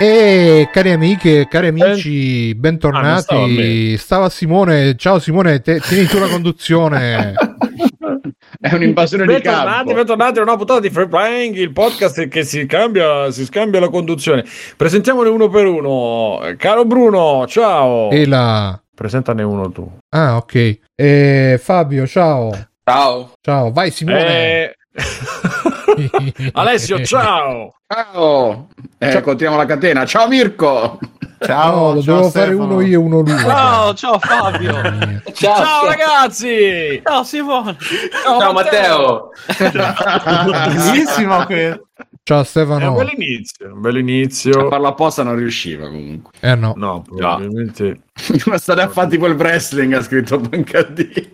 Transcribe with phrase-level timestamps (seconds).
[0.00, 3.94] E cari amiche, cari amici, bentornati.
[3.94, 4.94] Ah, Stava Simone.
[4.96, 7.34] Ciao Simone, te, tieni tu la conduzione.
[8.60, 9.94] È un'invasione di Bentornati, campo.
[9.94, 13.88] bentornati a una puntata di Free Playing, il podcast che si cambia, si scambia la
[13.88, 14.44] conduzione.
[14.76, 16.40] Presentiamone uno per uno.
[16.56, 18.10] Caro Bruno, ciao.
[18.10, 18.80] E la...
[18.94, 19.88] Presentane uno tu.
[20.10, 20.78] Ah, ok.
[20.94, 22.50] E Fabio, ciao.
[22.84, 23.32] Ciao.
[23.40, 24.26] Ciao, vai Simone.
[24.26, 24.76] Eh...
[26.52, 27.74] Alessio, ciao.
[27.86, 28.68] Ciao.
[28.98, 29.20] Eh, Ciao.
[29.22, 30.04] Continuiamo la catena.
[30.04, 30.98] Ciao Mirko.
[31.40, 32.64] Ciao, lo ciao devo fare Stefano.
[32.74, 33.38] uno io e uno lui.
[33.38, 34.72] Ciao, ciao Fabio.
[34.82, 35.22] Mia.
[35.32, 37.00] Ciao, ragazzi.
[37.04, 37.76] Ciao Simone.
[38.24, 39.30] Ciao, Matteo.
[40.74, 41.86] Bellissimo questo.
[42.24, 42.92] Ciao È un Stefano.
[42.94, 44.68] bel inizio, un bel A inizio.
[44.68, 46.32] farlo apposta non riusciva comunque.
[46.40, 46.74] Eh no.
[46.76, 48.00] No, probabilmente...
[48.46, 51.32] Ma state a fatti quel wrestling ha scritto Bancadì.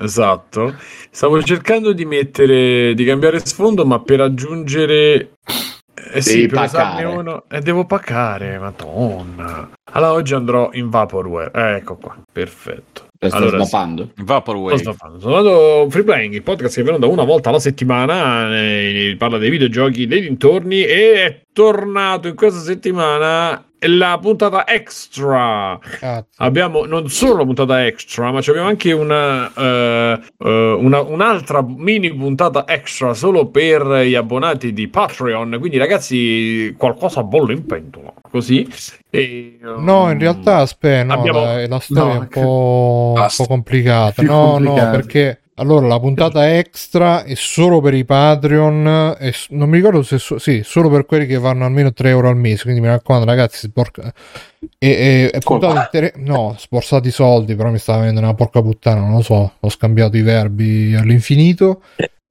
[0.00, 0.74] Esatto.
[1.10, 5.32] Stavo cercando di mettere, di cambiare sfondo, ma per aggiungere.
[6.12, 7.16] Eh sì, Devi per usarne paccare.
[7.18, 7.44] uno.
[7.48, 9.68] E devo paccare, madonna.
[9.92, 11.50] Allora oggi andrò in Vaporware.
[11.54, 13.08] Eh, ecco qua, perfetto.
[13.22, 13.68] Sta Allora, sì.
[13.68, 14.02] smappando.
[14.04, 14.78] Cosa Vaporwave.
[14.78, 15.20] sto facendo?
[15.20, 19.36] Sono andato Free Playing, il podcast che viene da una volta alla settimana, eh, parla
[19.36, 25.78] dei videogiochi, dei dintorni e è tornato in questa settimana la puntata extra.
[25.98, 26.26] Cazzo.
[26.36, 31.62] Abbiamo non solo la puntata extra, ma ci abbiamo anche una, eh, eh, una- un'altra
[31.66, 35.56] mini puntata extra solo per gli abbonati di Patreon.
[35.58, 38.12] Quindi, ragazzi, qualcosa bolle in pentola.
[38.30, 38.68] Così.
[39.10, 43.14] E, No, in um, realtà aspetta, no, abbiamo- la, la storia no, è un po',
[43.16, 44.22] un po' complicata.
[44.22, 44.84] No, complicata.
[44.84, 49.16] no, perché allora la puntata extra è solo per i Patreon.
[49.20, 52.28] S- non mi ricordo se so- sì, solo per quelli che vanno almeno 3 euro
[52.28, 52.62] al mese.
[52.62, 54.12] Quindi mi raccomando, ragazzi, sporca-
[54.78, 59.00] e, e, puntata intere- no, sborsati i soldi, però mi stava venendo una porca puttana,
[59.00, 61.82] non lo so, ho scambiato i verbi all'infinito.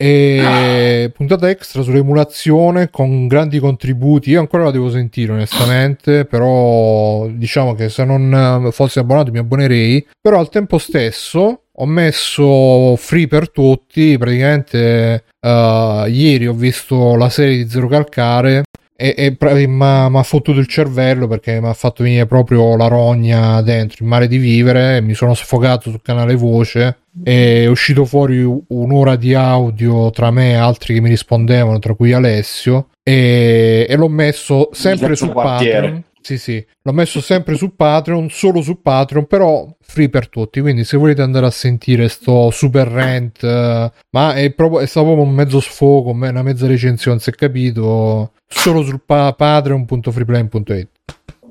[0.02, 4.30] E puntata extra sull'emulazione con grandi contributi.
[4.30, 6.24] Io ancora la devo sentire, onestamente.
[6.26, 10.08] Però diciamo che se non fossi abbonato mi abbonerei.
[10.22, 14.18] Però al tempo stesso ho messo free per tutti.
[14.18, 18.64] Praticamente eh, ieri ho visto la serie di Zero Calcare.
[19.02, 23.62] E, e mi ha fottuto il cervello perché mi ha fatto venire proprio la rogna
[23.62, 25.00] dentro il mare di vivere.
[25.00, 30.56] Mi sono sfogato sul canale voce è uscito fuori un'ora di audio tra me e
[30.56, 35.82] altri che mi rispondevano, tra cui Alessio, e, e l'ho messo sempre Terzo su quartiere.
[35.82, 36.04] Patreon.
[36.22, 40.60] Sì, sì, l'ho messo sempre su Patreon, solo su Patreon, però free per tutti.
[40.60, 45.06] Quindi, se volete andare a sentire sto super rant, eh, ma è proprio è stato
[45.08, 50.88] proprio un mezzo sfogo, una mezza recensione, si è capito, solo sul pa- patreon.freeplane.it.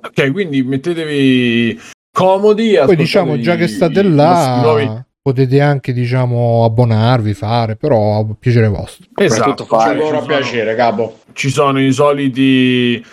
[0.03, 1.81] Ok, quindi mettetevi
[2.12, 2.78] comodi.
[2.84, 9.07] Poi diciamo già che state là potete anche diciamo abbonarvi, fare, però a piacere vostro.
[9.17, 11.19] Esatto, a ci sono- piacere, capo.
[11.33, 13.05] ci sono i soliti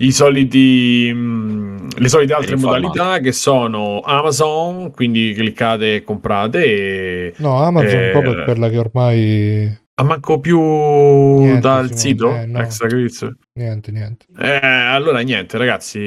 [0.00, 7.32] i soliti mh, le solite altre modalità che sono Amazon quindi cliccate e comprate e
[7.36, 12.34] No, Amazon Eh, proprio è quella che ormai a manco più Niente, dal Simone, sito
[12.36, 12.60] eh, no.
[12.60, 14.26] extra quiz niente, niente.
[14.38, 15.98] eh, allora niente ragazzi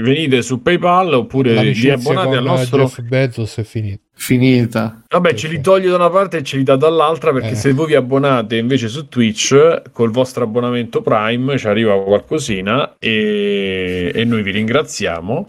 [0.00, 4.00] venite su PayPal oppure vi abbonate al nostro Jeff Bezos è finita.
[4.18, 5.02] Finita.
[5.08, 7.54] Vabbè, Sì, ce li toglie da una parte e ce li dà dall'altra perché Eh.
[7.54, 14.10] se voi vi abbonate invece su Twitch col vostro abbonamento Prime ci arriva qualcosina e,
[14.14, 15.44] e noi vi ringraziamo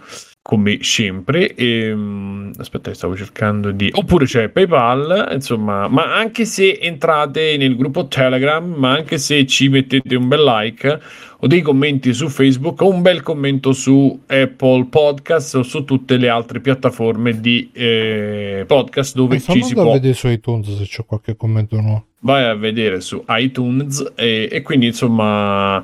[0.47, 1.53] come sempre.
[1.55, 3.89] E, mm, aspetta, stavo cercando di.
[3.91, 9.67] Oppure c'è PayPal, insomma, ma anche se entrate nel gruppo Telegram, ma anche se ci
[9.67, 11.01] mettete un bel like
[11.39, 16.15] o dei commenti su Facebook o un bel commento su Apple Podcast o su tutte
[16.15, 20.85] le altre piattaforme di eh, podcast dove Mi ci si può vedere su iTunes se
[20.85, 22.05] c'è qualche commento o no.
[22.21, 25.83] vai a vedere su iTunes e, e quindi insomma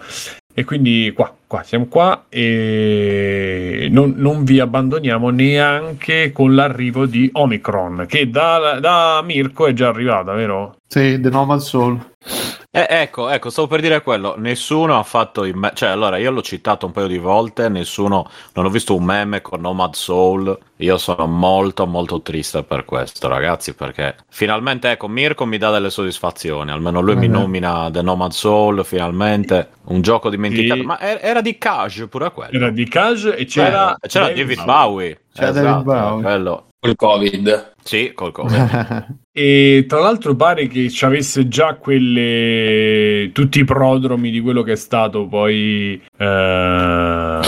[0.54, 7.30] e quindi qua, qua siamo qua e non, non vi abbandoniamo neanche con l'arrivo di
[7.32, 10.76] Omicron che da, da Mirko è già arrivata vero?
[10.88, 12.00] Sì, The Nomad Soul.
[12.76, 14.34] Eh, ecco, ecco, stavo per dire quello.
[14.36, 18.28] Nessuno ha fatto il me- cioè, allora io l'ho citato un paio di volte, nessuno
[18.54, 20.58] non ho visto un meme con Nomad Soul.
[20.78, 25.92] Io sono molto molto triste per questo, ragazzi, perché finalmente ecco, Mirko mi dà delle
[25.92, 27.30] soddisfazioni, almeno lui mi Eh.
[27.30, 30.86] nomina The Nomad Soul, finalmente un gioco dimenticato, Sì.
[30.88, 32.54] ma era, era di Cage pure quello.
[32.58, 35.20] era di Cage e c'era, Eh, c'era David Bowie.
[35.32, 36.22] C'era Esatto, David Bowie.
[36.24, 36.68] quello.
[36.80, 37.74] Col Covid.
[37.84, 39.22] Sì, col Covid.
[39.36, 44.74] E tra l'altro pare che ci avesse già quelle tutti i prodromi di quello che
[44.74, 47.40] è stato poi eh,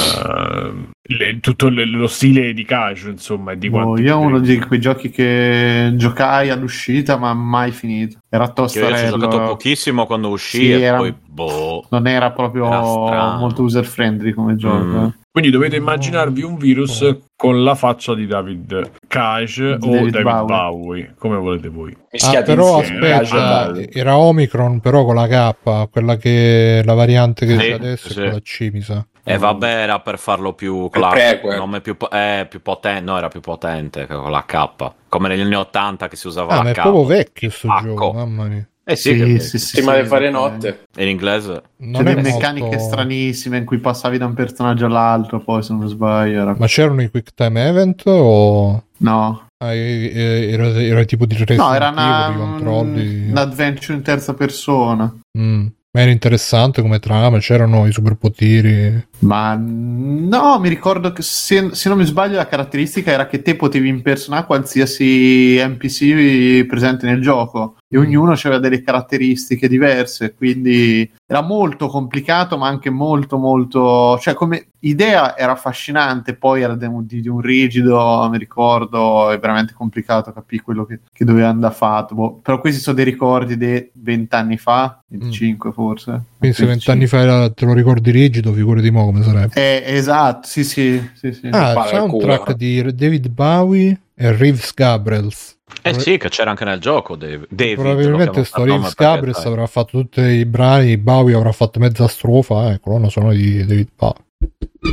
[1.07, 4.80] le- tutto le- lo stile di Cage, insomma, di Boh, quanto io uno di quei
[4.80, 8.18] giochi che giocai all'uscita ma mai finito.
[8.30, 9.18] Era Che io ci ho tostarello.
[9.18, 11.86] giocato pochissimo quando uscì Sì, e era- poi boh.
[11.90, 14.84] Non era proprio Era molto user friendly come gioco.
[14.84, 15.04] Mm.
[15.06, 15.13] eh.
[15.36, 17.06] Quindi dovete immaginarvi un virus
[17.36, 20.46] con la faccia di David Cage o David Bowie.
[20.46, 21.96] Bowie, come volete voi.
[22.24, 23.90] Ah, però insieme, aspetta, casual.
[23.92, 28.19] era Omicron però con la K, quella che la variante che Sì, c'è adesso sì.
[28.19, 29.06] è con la C, mi sa.
[29.27, 31.12] E vabbè, era per farlo più prequel.
[31.13, 35.27] classico, nome più, po- eh, più potente, no, era più potente con la K, come
[35.30, 36.81] negli anni 80 che si usava Ah, la ma è K.
[36.81, 37.88] proprio vecchio sto Pacco.
[37.88, 38.68] gioco, mamma mia.
[38.88, 39.42] Eh sì, che-
[39.74, 40.83] Prima di fare notte.
[40.98, 41.63] in inglese.
[41.77, 45.74] Non è delle molto- meccaniche stranissime in cui passavi da un personaggio all'altro, poi se
[45.74, 46.56] non sbaglio era...
[46.56, 51.74] Ma c'erano i quick time event o No, ah, era, era tipo di Resident no
[51.74, 53.30] era una, controlli?
[53.31, 55.12] un adventure in terza persona.
[55.38, 55.66] Mm.
[55.96, 59.08] Ma era interessante come trama, c'erano i superpoteri.
[59.20, 63.56] Ma no, mi ricordo che se, se non mi sbaglio la caratteristica era che te
[63.56, 71.42] potevi impersonare qualsiasi NPC presente nel gioco e ognuno aveva delle caratteristiche diverse, quindi era
[71.42, 74.18] molto complicato ma anche molto molto...
[74.20, 79.74] cioè come idea era affascinante, poi era di, di un rigido, mi ricordo, è veramente
[79.74, 83.90] complicato capire quello che, che doveva andare fatto, Boh, però questi sono dei ricordi di
[83.94, 86.24] 20 anni fa, 25 forse.
[86.38, 86.68] Quindi se 25.
[86.68, 89.54] vent'anni fa era- te lo ricordi rigido, figurati mo come sarebbe.
[89.54, 91.48] Eh, esatto, sì, sì, sì, sì.
[91.52, 92.56] Ah, soundtrack culo.
[92.56, 95.55] di David Bowie e Reeves Gabriels.
[95.82, 97.46] Eh sì, che c'era anche nel gioco, Dave.
[97.50, 100.98] David, Probabilmente chiamo sto per nome Reeves perché, Gabriels sai, avrà fatto tutti i brani,
[100.98, 104.24] Bowie avrà fatto mezza strofa, eh, colonna sonora di David Bowie.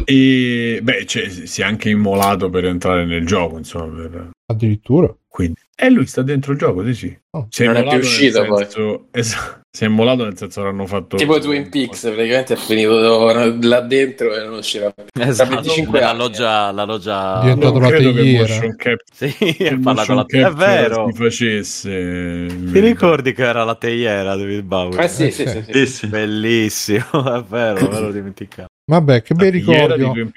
[0.05, 3.95] E beh, cioè, si è anche immolato per entrare nel gioco, insomma.
[4.09, 5.15] per- Addirittura.
[5.29, 5.61] Quindi.
[5.75, 7.19] E lui sta dentro il gioco, sì, sì.
[7.31, 7.47] Oh.
[7.51, 8.63] Si è Non è più uscito, poi.
[8.65, 11.17] senso- Esatto, si è immolato nel senso che hanno fatto...
[11.17, 13.33] Tipo Twin Peaks, praticamente è finito
[13.63, 15.05] là dentro e non uscirà più.
[15.19, 16.19] Esatto, Da 25 la anni.
[16.19, 17.41] loggia, la loggia...
[17.41, 18.55] Diventa- Non diventato la credo che teiera.
[18.55, 20.21] motion cap- Sì, che parla con la...
[20.31, 21.09] motion È vero.
[21.11, 22.47] si facesse.
[22.71, 25.03] Ti ricordi che era la teiera David Bowie?
[25.03, 25.65] Eh sì, Eh, sì, sì.
[25.71, 26.07] sì, sì.
[26.07, 28.67] Bellissimo, è vero, me l'ho dimenticato.
[28.85, 30.31] Vabbè, che bei ricordi.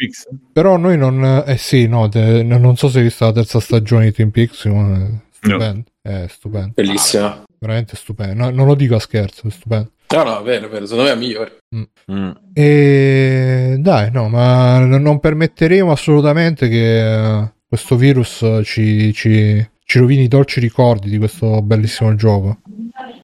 [0.53, 1.43] Però noi non...
[1.45, 4.59] Eh sì, no, te- non so se hai visto la terza stagione di Twin Peaks,
[4.59, 5.83] stupendo.
[6.01, 6.71] È stupendo.
[6.73, 7.43] Bellissimo.
[7.65, 8.43] Veramente stupendo.
[8.43, 9.89] No, non lo dico a scherzo, è stupendo.
[10.09, 11.57] No, no, è vero, è vero, secondo me è migliore.
[11.75, 12.29] Mm.
[12.53, 20.23] E dai, no, ma non permetteremo assolutamente che eh, questo virus ci, ci, ci rovini
[20.23, 22.59] i dolci ricordi di questo bellissimo gioco.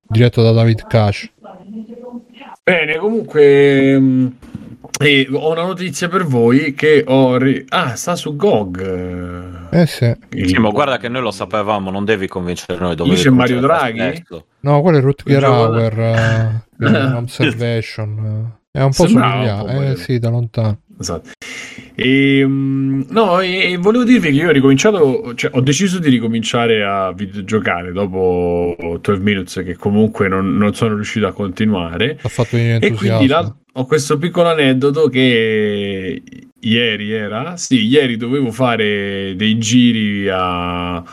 [0.02, 1.30] Diretto da David Cash.
[2.64, 4.00] Bene, comunque...
[4.00, 4.36] mh,
[5.00, 7.38] eh, ho una notizia per voi che ho...
[7.38, 9.61] ri- Ah, sta su GOG.
[9.72, 10.14] Eh sì.
[10.46, 12.96] Sì, ma guarda che noi lo sapevamo, non devi convincere noi.
[12.96, 14.24] dovevi Lì c'è Mario Draghi?
[14.62, 16.64] No, quello è Rutger Hauer.
[16.78, 18.60] un observation.
[18.70, 19.68] È un po' somigliato.
[19.68, 20.80] Eh sì, da lontano.
[21.00, 21.30] Esatto.
[21.96, 26.10] E, mm, no, e, e volevo dirvi che io ho ricominciato, cioè ho deciso di
[26.10, 32.18] ricominciare a videogiocare dopo 12 Minutes che comunque non, non sono riuscito a continuare.
[32.22, 33.61] Ha fatto E quindi entusiasmo.
[33.74, 36.22] Ho questo piccolo aneddoto che
[36.60, 41.04] ieri era, sì, ieri dovevo fare dei giri a,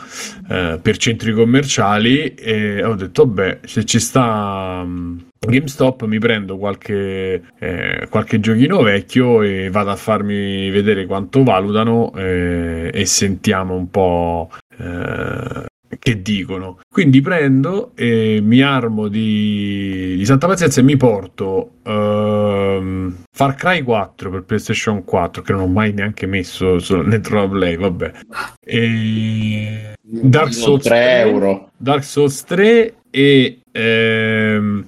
[0.49, 6.57] eh, per centri commerciali e ho detto, beh, se ci sta mm, GameStop mi prendo
[6.57, 13.73] qualche, eh, qualche giochino vecchio e vado a farmi vedere quanto valutano eh, e sentiamo
[13.75, 16.79] un po' eh, che dicono.
[16.91, 23.81] Quindi prendo e mi armo di, di santa pazienza e mi porto ehm, Far Cry
[23.81, 28.11] 4 per PlayStation 4 che non ho mai neanche messo dentro la Play, vabbè.
[28.59, 31.71] E Dark Souls 3 euro.
[31.77, 34.85] Dark Souls 3 e ehm,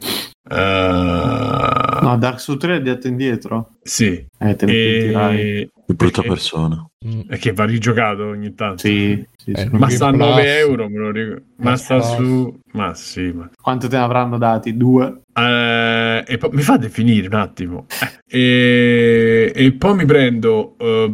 [0.50, 3.77] eh, No, Dark Souls 3 è detto indietro.
[3.84, 4.25] sì.
[4.39, 4.74] Eh, te ne.
[4.74, 6.86] E, Che brutta persona.
[7.29, 8.79] E che va rigiocato ogni tanto.
[8.88, 9.67] Sì, sì, Eh.
[9.71, 10.51] Ma sta a Game 9 Plus.
[10.51, 11.41] euro, me lo ricordo.
[11.57, 12.15] Ma Game sta Plus.
[12.15, 12.60] su.
[12.74, 13.50] Ma sì, ma.
[13.62, 14.75] Quanto te ne avranno dati?
[14.77, 15.21] Due?
[15.33, 17.86] Eh, e poi mi fate finire un attimo.
[18.27, 21.13] Eh, e, e poi mi prendo eh,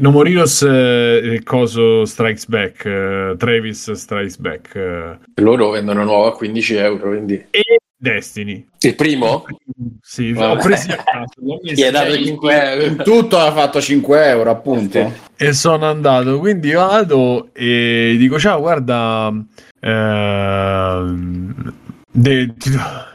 [0.00, 6.04] No More Heroes, eh, il coso Strikes Back, eh, Travis Strikes Back eh, Loro vendono
[6.04, 7.34] nuovo a 15 euro, quindi...
[7.50, 8.66] e Destiny.
[8.80, 9.44] Il primo?
[10.00, 10.58] Sì, Vabbè.
[10.58, 12.96] ho presi a caso, Ti hai dato lì 5 euro.
[13.04, 15.12] Tutto ha fatto 5 euro, appunto.
[15.36, 16.40] e sono andato.
[16.40, 19.32] Quindi vado e dico: Ciao, guarda,
[19.78, 21.74] ehm,
[22.10, 22.54] de-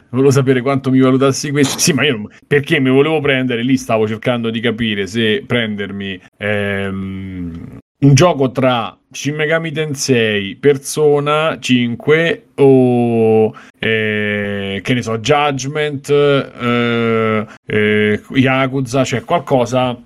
[0.08, 1.78] volevo sapere quanto mi valutassi questo.
[1.78, 6.18] Sì, ma io non- perché mi volevo prendere lì, stavo cercando di capire se prendermi
[6.38, 16.08] ehm, un gioco tra Shin Megami Tensei, Persona 5 o eh, che ne so, Judgment,
[16.10, 20.00] eh, eh, Yakuza, cioè qualcosa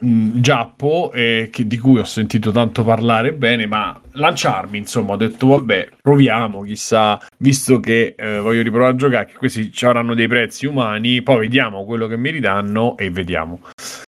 [0.00, 5.16] mh, Giappo, eh, che- di cui ho sentito tanto parlare bene, ma lanciarmi, insomma, ho
[5.16, 10.14] detto vabbè, proviamo, chissà, visto che eh, voglio riprovare a giocare, che questi ci avranno
[10.14, 13.60] dei prezzi umani, poi vediamo quello che mi ridanno e vediamo.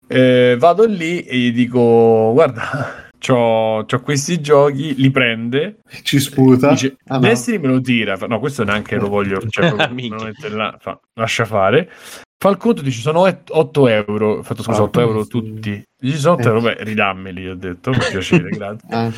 [0.08, 6.70] Eh, vado lì e gli dico, guarda, c'ho, c'ho questi giochi, li prende, Ci sputa.
[6.70, 7.20] dice, Ah, no.
[7.20, 11.44] Destiny me lo tira, Fa- no, questo neanche lo voglio, cioè, mette là, fa- lascia
[11.44, 11.90] fare.
[12.38, 15.28] Fa il conto, dice sono 8 euro, ho fatto scusa, Ah, 8 euro sì.
[15.30, 15.82] tutti.
[15.98, 16.46] Dice sono 8 Eh.
[16.48, 18.88] euro, beh, ridammeli, ho detto, per piacere, grazie.
[18.90, 19.10] Ah,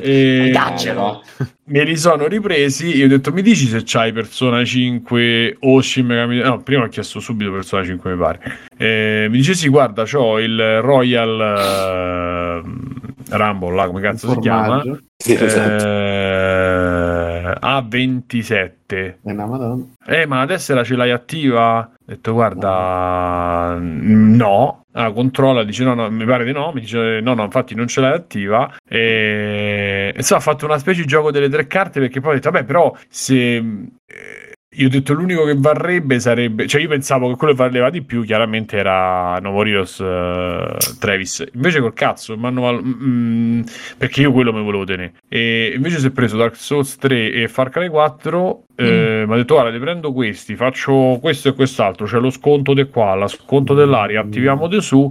[0.00, 1.22] E Daccelo.
[1.66, 6.06] me li sono ripresi, io ho detto mi dici se c'hai Persona 5 o Shin
[6.06, 8.40] Megami no prima ho chiesto subito Persona 5 mi pare
[8.78, 14.82] Eh, mi dice sì guarda c'ho il Royal eh, Rumble là come cazzo si chiama.
[15.16, 15.84] Sì, esatto.
[15.84, 18.76] eh, A27
[19.22, 19.84] È una madonna.
[20.06, 21.78] eh, ma adesso la ce l'hai attiva?
[21.80, 24.84] Ho detto, guarda, mm, no.
[24.92, 26.70] Ah, controlla, dice no, no, mi pare di no.
[26.72, 28.70] Mi dice no, no, infatti non ce l'hai attiva.
[28.86, 32.50] E insomma, ha fatto una specie di gioco delle tre carte perché poi ho detto,
[32.50, 33.56] vabbè, però se.
[33.56, 34.43] eh,
[34.76, 38.02] io ho detto l'unico che varrebbe sarebbe, cioè io pensavo che quello che valeva di
[38.02, 41.44] più chiaramente era Novorios eh, Travis.
[41.54, 43.62] Invece col cazzo, mi val- mm,
[43.98, 45.14] perché io quello mi volevo tenere.
[45.28, 49.36] E invece si è preso Dark Souls 3 e Far Cry 4 eh, mi ha
[49.36, 53.28] detto guarda ti prendo questi faccio questo e quest'altro c'è lo sconto di qua lo
[53.28, 55.08] sconto dell'aria attiviamo di su.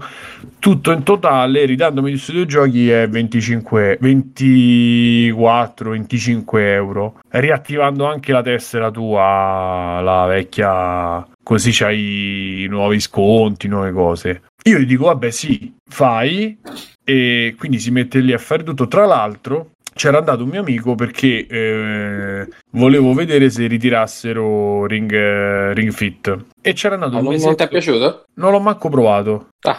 [0.59, 7.19] Tutto in totale ridandomi questi due giochi è 25 24 25 euro.
[7.29, 14.41] Riattivando anche la tessera tua la vecchia così c'hai i nuovi sconti nuove cose.
[14.63, 16.57] Io gli dico vabbè sì fai.
[17.05, 18.87] E quindi si mette lì a fare tutto.
[18.87, 25.73] Tra l'altro c'era andato un mio amico perché eh, volevo vedere se ritirassero Ring, eh,
[25.73, 28.23] Ring Fit e c'era andato Ma un non, mese non ti è piaciuto?
[28.35, 29.77] non l'ho manco provato Ah,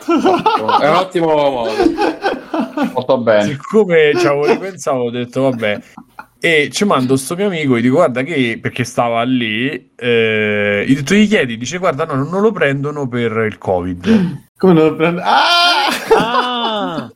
[0.81, 1.71] è un ottimo modo.
[2.95, 3.45] Molto bene.
[3.53, 5.81] siccome ci avevo ripensato ho detto vabbè
[6.41, 10.93] e ci mando sto mio amico gli dico guarda che perché stava lì eh, gli
[10.93, 14.85] ho detto gli chiedi dice guarda no non lo prendono per il covid Come non
[14.89, 15.21] lo prendo?
[15.25, 15.89] Ah!
[16.17, 17.11] Ah!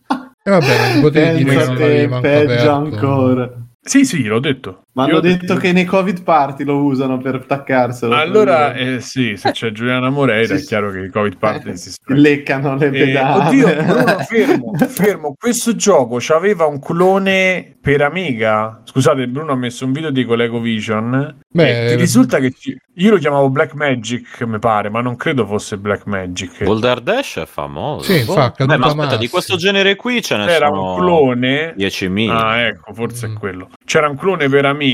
[0.48, 2.70] E vabbè, non potevi dire che non aperto.
[2.72, 3.52] ancora.
[3.82, 8.14] sì sì l'ho detto Ma hanno detto che nei Covid party lo usano per attaccarselo.
[8.14, 10.68] allora eh, sì se c'è Giuliana Moreira è Sì, sì.
[10.68, 13.46] chiaro che il covid party si spera leccano le Eh, pedane.
[13.46, 15.34] oddio, Bruno, fermo, fermo.
[15.38, 18.80] Questo gioco c'aveva un clone per Amiga.
[18.84, 21.38] Scusate, Bruno ha messo un video di ColecoVision.
[21.50, 25.16] Beh, e ti risulta che ci- io lo chiamavo Black Magic, mi pare, ma non
[25.16, 26.64] credo fosse Black Magic.
[26.64, 28.10] Boulder Dash è famoso.
[28.12, 28.32] Sì, Boh.
[28.32, 31.74] fa Beh, ma aspetta, di questo genere qui ce ne C'era sono un clone.
[31.76, 32.30] 10.000.
[32.30, 33.34] Ah, ecco, forse Mm.
[33.34, 33.68] è quello.
[33.84, 34.86] C'era un clone per Amiga,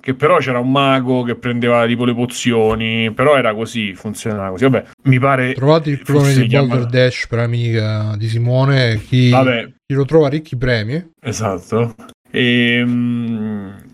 [0.00, 4.64] che però c'era un mago che prendeva tipo le pozioni, però era così, funzionava così.
[4.64, 5.54] Vabbè, mi pare...
[5.54, 9.00] Trovate il clone di Boulder Dash per amica di Simone.
[9.06, 11.12] Chi, chi lo trova ricchi premi.
[11.20, 11.94] Esatto.
[12.30, 12.84] E,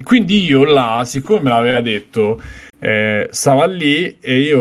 [0.02, 2.40] quindi io là, siccome me l'aveva detto,
[2.80, 4.60] eh, stava lì e io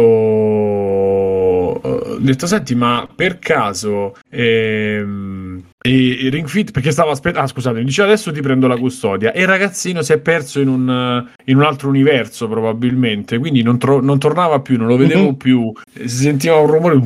[1.85, 5.52] ho detto: Senti, ma per caso ehm,
[5.85, 7.45] e, e Ring Fit perché stavo aspettando?
[7.45, 9.33] Ah, scusate, mi dice adesso ti prendo la custodia.
[9.33, 13.37] E il ragazzino si è perso in un, in un altro universo, probabilmente.
[13.37, 15.35] Quindi non, tro- non tornava più, non lo vedevo Mhm.
[15.35, 15.71] più.
[15.93, 17.01] Si sentiva un rumore.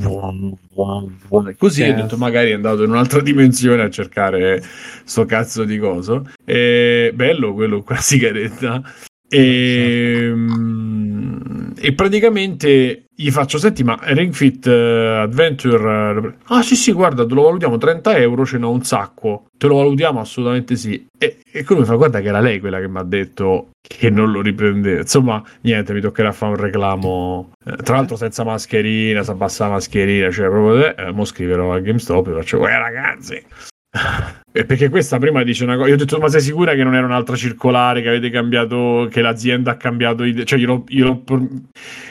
[1.58, 2.02] Così ho Cazzo.
[2.04, 4.62] detto: magari è andato in un'altra dimensione a cercare
[5.04, 6.30] sto cazzo di coso.
[6.46, 8.82] E, bello quello la sigaretta.
[9.30, 16.20] E, mm, e praticamente gli faccio: Senti, ma Ring Fit eh, Adventure.
[16.20, 18.46] eh, Ah, sì, sì, guarda, te lo valutiamo 30 euro.
[18.46, 19.46] Ce n'ho un sacco.
[19.58, 21.08] Te lo valutiamo assolutamente sì.
[21.18, 24.32] E, e mi fa: Guarda, che era lei quella che mi ha detto che non
[24.32, 24.98] lo riprende.
[24.98, 27.52] Insomma, niente, mi toccherà fare un reclamo.
[27.66, 30.30] Eh, tra l'altro, senza mascherina, si abbassa la mascherina.
[30.30, 30.96] Cioè, proprio.
[30.96, 33.44] Eh, mo scriverò a GameStop e faccio: Eh, ragazzi.
[34.58, 35.88] E perché questa prima dice una cosa.
[35.90, 39.08] Io ho detto, ma sei sicura che non era un'altra circolare che avete cambiato?
[39.12, 40.44] Che l'azienda ha cambiato idea?
[40.46, 41.24] Cioè, io l'ho, io l'ho,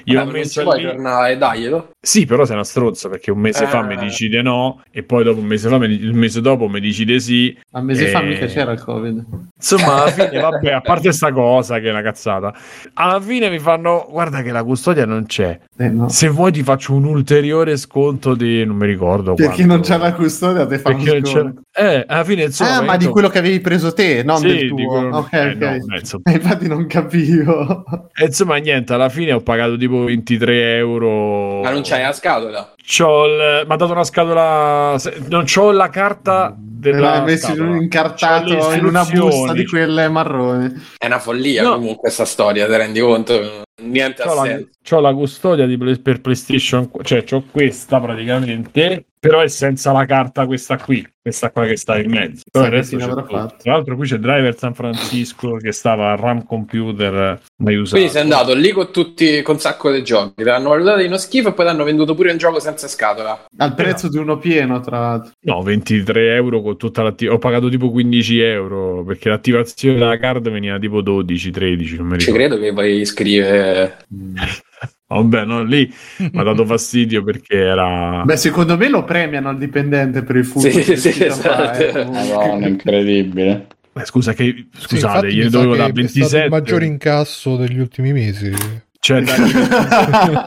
[0.05, 0.85] io Vabbè, messo lì.
[0.85, 1.91] aggiornare, daglielo.
[2.00, 3.87] Sì, però sei una stronza perché un mese fa Eh.
[3.95, 6.79] mi dici di no, e poi dopo un mese fa, mi- il mese dopo mi
[6.79, 7.59] dici di sì.
[7.73, 8.26] A un mese fa Eh.
[8.26, 9.25] mica c'era il Covid.
[9.57, 12.55] Insomma, alla fine, vabbè, a parte sta cosa che è una cazzata,
[12.95, 15.59] alla fine mi fanno: Guarda che la custodia non c'è.
[15.79, 16.09] Eh, no.
[16.09, 19.35] Se vuoi, ti faccio un ulteriore sconto di non mi ricordo.
[19.35, 19.73] Per chi quanto.
[19.75, 21.61] non c'ha la custodia te fa Perché un sconto.
[21.75, 22.76] Eh, alla fine insomma.
[22.76, 24.76] ah, ma di quello che avevi preso te, non Sì, del di tuo.
[24.88, 25.57] quello- Ok, eh, ok.
[25.87, 26.23] no, insomma.
[26.31, 27.85] Eh, infatti non capivo.
[28.14, 31.62] E insomma, niente, alla fine ho pagato tipo 23 euro.
[31.62, 32.75] Ma non c'hai la scatola.
[32.87, 33.64] C'ho il...
[33.66, 34.97] Mi ha dato una scatola.
[35.28, 37.71] Non c'ho la carta della L'ha messo in scatola.
[37.76, 40.73] un incartato in una busta di quelle marroni.
[40.97, 41.73] È una follia No.
[41.75, 43.64] comunque questa storia, ti rendi conto?
[43.83, 44.69] Niente C'ho la, senso.
[44.88, 50.47] c'ho la custodia di per PlayStation, cioè c'ho questa praticamente, però è senza la carta
[50.47, 52.45] questa qui, questa qua che sta in mezzo.
[52.50, 53.07] Però il resto c'è?
[53.07, 57.96] Tra l'altro qui c'è Driver San Francisco che stava a RAM Computer mai usato.
[57.96, 61.06] Quindi sei andato lì con tutti con un sacco di giochi, ti hanno valutato di
[61.06, 63.46] uno schifo e poi ti hanno venduto pure un gioco senza scatola.
[63.56, 65.32] Al prezzo di uno pieno, tra l'altro.
[65.40, 67.34] No, 23 euro con tutta l'attivazione.
[67.34, 72.18] Ho pagato tipo 15 euro perché l'attivazione della card veniva tipo 12, 13, non mi
[72.18, 72.56] Ci ricordo.
[72.56, 73.96] credo che poi scrive
[75.08, 78.22] Vabbè, no, lì mi ha dato fastidio perché era...
[78.25, 80.68] Beh, secondo me lo premiano al dipendente per il furto.
[80.68, 81.48] Sì, sì, esatto.
[81.48, 82.34] fare, comunque.
[82.34, 83.66] Madonna, incredibile.
[83.99, 86.45] Eh, scusa, che, Sì, scusate, mi sa dovevo che da È stato 27.
[86.45, 88.53] il maggiore incasso degli ultimi mesi.
[89.00, 90.38] Cioè, dagli, dagli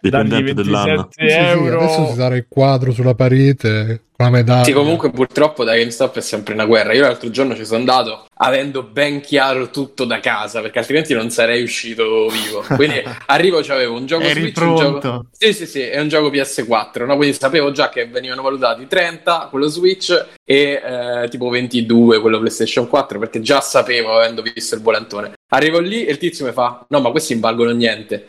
[0.00, 1.08] Dipendente dell'anno.
[1.10, 1.80] 27 Sì, sì, euro...
[1.80, 4.64] adesso si sarà il quadro sulla parete la medaglia.
[4.64, 6.92] Sì, comunque purtroppo da GameStop è sempre una guerra.
[6.92, 11.30] Io l'altro giorno ci sono andato avendo ben chiaro tutto da casa, perché altrimenti non
[11.30, 12.64] sarei uscito vivo.
[12.74, 15.00] Quindi arrivo, c'avevo un gioco Eri Switch, un pronto.
[15.00, 15.26] gioco...
[15.32, 17.16] Sì, sì, sì, è un gioco PS4, no?
[17.16, 22.88] Quindi sapevo già che venivano valutati 30 quello Switch e eh, tipo 22 quello PlayStation
[22.88, 25.32] 4, perché già sapevo avendo visto il volantone.
[25.48, 28.28] Arrivo lì e il tizio mi fa: No, ma questi non valgono niente.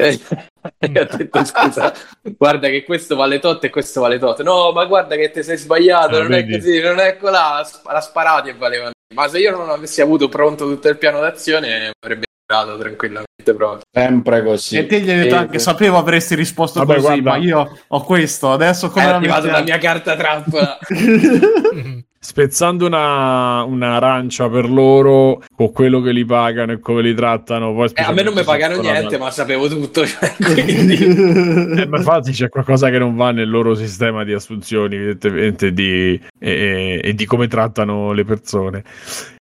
[0.00, 0.20] E
[1.00, 1.92] ho detto: Scusa,
[2.36, 4.42] guarda che questo vale tot e questo vale tot.
[4.42, 6.16] No, ma guarda che ti sei sbagliato.
[6.16, 6.54] Ah, non vedi?
[6.54, 7.54] è così, non è colà.
[7.58, 8.92] La, sp- la sparati e valevano.
[9.14, 13.80] Ma se io non avessi avuto pronto tutto il piano d'azione, avrebbe giocato tranquillamente proprio.
[13.92, 14.76] Sempre così.
[14.78, 17.30] E te gli hai detto Sì, anche, sapevo avresti risposto Vabbè, così, guarda.
[17.30, 19.64] ma io ho questo, adesso come la attivato la mettiamo?
[19.64, 20.78] mia carta trappola.
[22.24, 27.74] Spezzando una, un'arancia per loro con quello che li pagano e come li trattano.
[27.74, 30.04] Poi Eh, a me non mi pagano niente, ma sapevo tutto.
[30.08, 34.94] cioè, quindi- Eh, ma infatti c'è qualcosa che non va nel loro sistema di assunzioni
[34.96, 38.82] evidentemente di, e, e- e di come trattano le persone.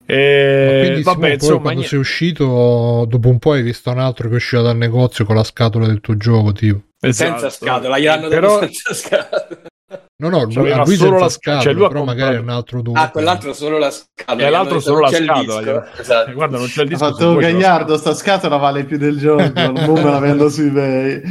[0.06, 1.88] Ma E, quindi vabbè, Simone, poi insomma, quando niente.
[1.88, 5.36] sei uscito, dopo un po' hai visto un altro che è uscito dal negozio con
[5.36, 6.82] la scatola del tuo gioco, tipo.
[7.00, 7.50] senza Esatto.
[7.50, 9.62] scatola, gli hanno Però- dato senza scatola.
[10.24, 12.40] No, no, lui, a lui solo senza la scatola, cioè, lui ha però magari è
[12.40, 12.98] un altro dopo.
[12.98, 14.48] Ah, quell'altro solo la scatola.
[14.48, 15.88] E l'altro solo la scatola.
[15.98, 16.30] Esatto.
[16.30, 17.06] Eh, guarda, non c'è il Ha disco.
[17.06, 20.62] fatto se un gagliardo, sta scatola vale più del gioco, non me la vendo su
[20.62, 21.22] eBay.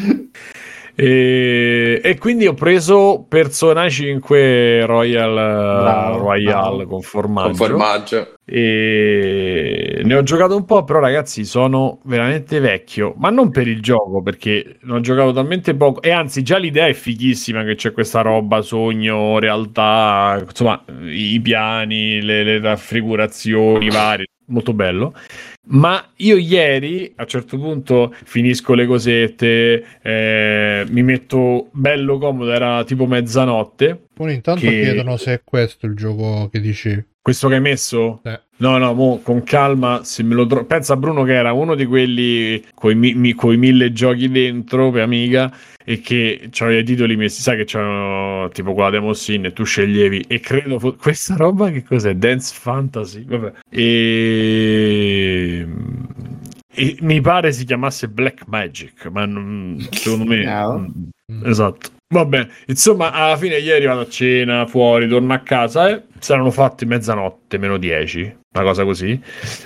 [1.02, 6.86] E, e quindi ho preso Persona 5 Royal Bravo, Royale bravo.
[6.86, 7.48] con formaggio.
[7.48, 8.34] Con formaggio.
[8.44, 13.82] E ne ho giocato un po', però ragazzi sono veramente vecchio, ma non per il
[13.82, 18.20] gioco, perché l'ho giocato talmente poco e anzi già l'idea è fighissima che c'è questa
[18.20, 25.14] roba sogno, realtà, insomma i piani, le, le raffigurazioni varie, molto bello.
[25.64, 32.52] Ma io ieri a un certo punto finisco le cosette, eh, mi metto bello comodo,
[32.52, 34.06] era tipo mezzanotte.
[34.12, 37.04] Poi intanto che- chiedono se è questo il gioco che dicevi.
[37.22, 38.20] Questo che hai messo?
[38.24, 38.40] Eh.
[38.56, 41.76] No, no, mo, con calma, se me lo tro- Pensa a Bruno che era uno
[41.76, 42.62] di quelli
[42.94, 45.52] mi- coi mille giochi dentro per Amiga
[45.84, 49.64] e che c'aveva i titoli messi, sai che c'erano tipo quella Demos In e tu
[49.64, 52.14] sceglievi e credo fo- questa roba che cos'è?
[52.14, 53.24] Dance Fantasy?
[53.24, 53.52] Vabbè.
[53.70, 55.66] E...
[56.74, 60.44] e mi pare si chiamasse Black Magic, ma non- secondo me...
[60.44, 60.92] No.
[61.44, 61.90] Esatto.
[62.12, 66.50] Vabbè, insomma, alla fine ieri vado a cena, fuori, torno a casa e si erano
[66.50, 69.18] fatti mezzanotte, meno 10, una cosa così.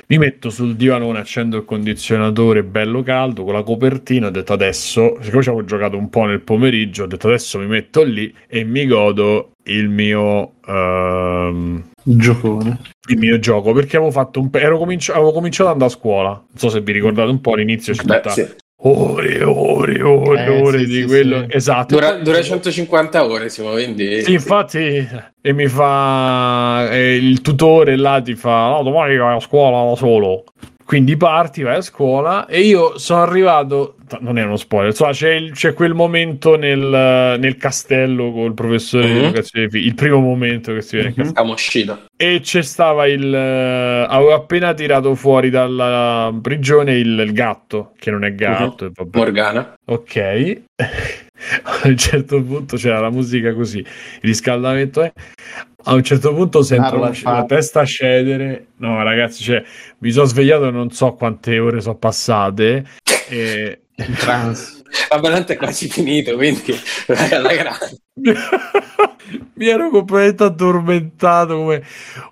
[0.06, 5.18] Mi metto sul divanone, accendo il condizionatore bello caldo con la copertina, ho detto adesso,
[5.22, 8.62] siccome ci avevo giocato un po' nel pomeriggio, ho detto adesso mi metto lì e
[8.62, 10.52] mi godo il mio...
[10.64, 12.80] ehm, Giocone.
[13.08, 15.94] il mio gioco perché avevo fatto un pe- ero cominci- avevo cominciato ad andare a
[15.96, 18.46] scuola non so se vi ricordate un po' all'inizio c'è Beh, tutta sì.
[18.82, 21.56] Ore e ore e ore e Eh, ore sì, di sì, quello sì.
[21.56, 24.22] esatto Dura, dura 150 ore, Simo, quindi...
[24.22, 25.08] sì, infatti,
[25.40, 29.96] e mi fa eh, il tutore là ti fa: No, domani vai a scuola da
[29.96, 30.44] solo.
[30.86, 33.96] Quindi parti, vai a scuola e io sono arrivato.
[34.20, 36.78] Non è uno spoiler, insomma, c'è, il- c'è quel momento nel,
[37.40, 39.24] nel castello con il professore di Mhm.
[39.24, 41.32] educazione il primo momento che si vede nel Mhm.
[41.32, 42.00] castello.
[42.16, 43.34] E c'è stava il.
[43.34, 49.18] eh, avevo appena tirato fuori dalla prigione il, il gatto, che non è gatto, vabbè.
[49.18, 49.74] Morgana.
[49.86, 50.62] Ok.
[51.62, 53.86] a un certo punto c'era la musica così, il
[54.20, 55.12] riscaldamento è.
[55.88, 58.66] A un certo punto sento la, la testa scedere.
[58.78, 59.62] No, ragazzi, cioè,
[59.98, 62.84] mi sono svegliato e non so quante ore sono passate.
[63.28, 63.82] E...
[63.94, 64.82] In trance.
[65.08, 67.98] Vabbè, tanto è quasi finito, quindi alla grande.
[69.54, 71.82] mi ero completamente addormentato come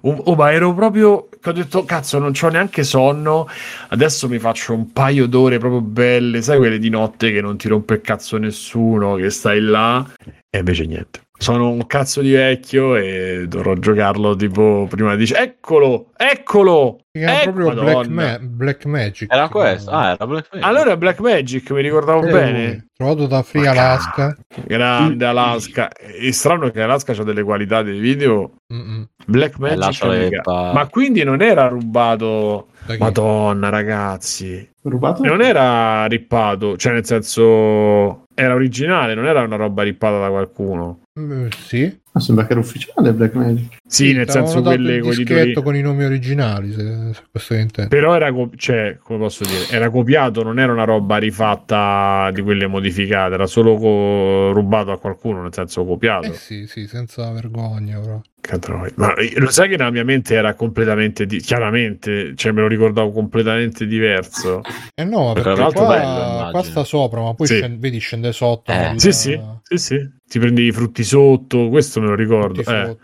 [0.03, 3.49] oh, oh, ma ero proprio ho detto cazzo non c'ho neanche sonno
[3.89, 7.69] adesso mi faccio un paio d'ore proprio belle sai quelle di notte che non ti
[7.69, 10.07] rompe il cazzo nessuno che stai là.
[10.51, 16.11] E invece niente sono un cazzo di vecchio e dovrò giocarlo tipo prima dice eccolo,
[16.17, 17.01] eccolo.
[17.11, 18.07] Chiama Ecco, proprio Black.
[18.09, 19.33] Ma- Black Magic.
[19.33, 19.91] Era questo?
[19.91, 20.69] Ah, era Black Magic.
[20.69, 22.87] Allora Black Magic, mi ricordavo Eh, bene.
[22.97, 24.37] Trovato da Free Alaska.
[24.65, 25.89] Grande Alaska.
[25.91, 28.55] È strano che Alaska ha delle qualità dei video.
[28.73, 29.09] Mm-mm.
[29.27, 30.41] Black Magic.
[30.47, 32.69] Ma quindi non era rubato.
[32.99, 34.69] Madonna, ragazzi.
[34.83, 35.25] Rubato?
[35.25, 41.01] Non era rippato, cioè nel senso era originale, non era una roba rippata da qualcuno.
[41.19, 42.01] Mm, sì.
[42.13, 43.77] Ah, sembra che era ufficiale Black Magic.
[43.87, 47.55] Sì, nel t'avevano senso quelle con i dischetto con i nomi originali, se, se questo
[47.55, 47.89] intendo.
[47.89, 52.43] Però era, co- cioè, come posso dire, era copiato, non era una roba rifatta di
[52.43, 56.27] quelle modificate, era solo co- rubato a qualcuno, nel senso copiato.
[56.27, 58.21] Eh sì, sì, senza vergogna, però.
[58.47, 58.93] Catroi.
[58.97, 62.67] Ma eh, lo sai che nella mia mente era completamente, di- chiaramente, cioè me lo
[62.69, 64.61] ricordavo completamente diverso.
[64.95, 67.55] Eh no, ma Perché l'altro qua, bello, qua sta sopra, ma poi Sì.
[67.57, 68.71] scende- vedi scende sotto.
[68.71, 70.11] Eh, Sì, sì, sì, sì.
[70.29, 72.61] Ti prendi i frutti sotto, questo me lo ricordo.
[72.61, 72.97] eh.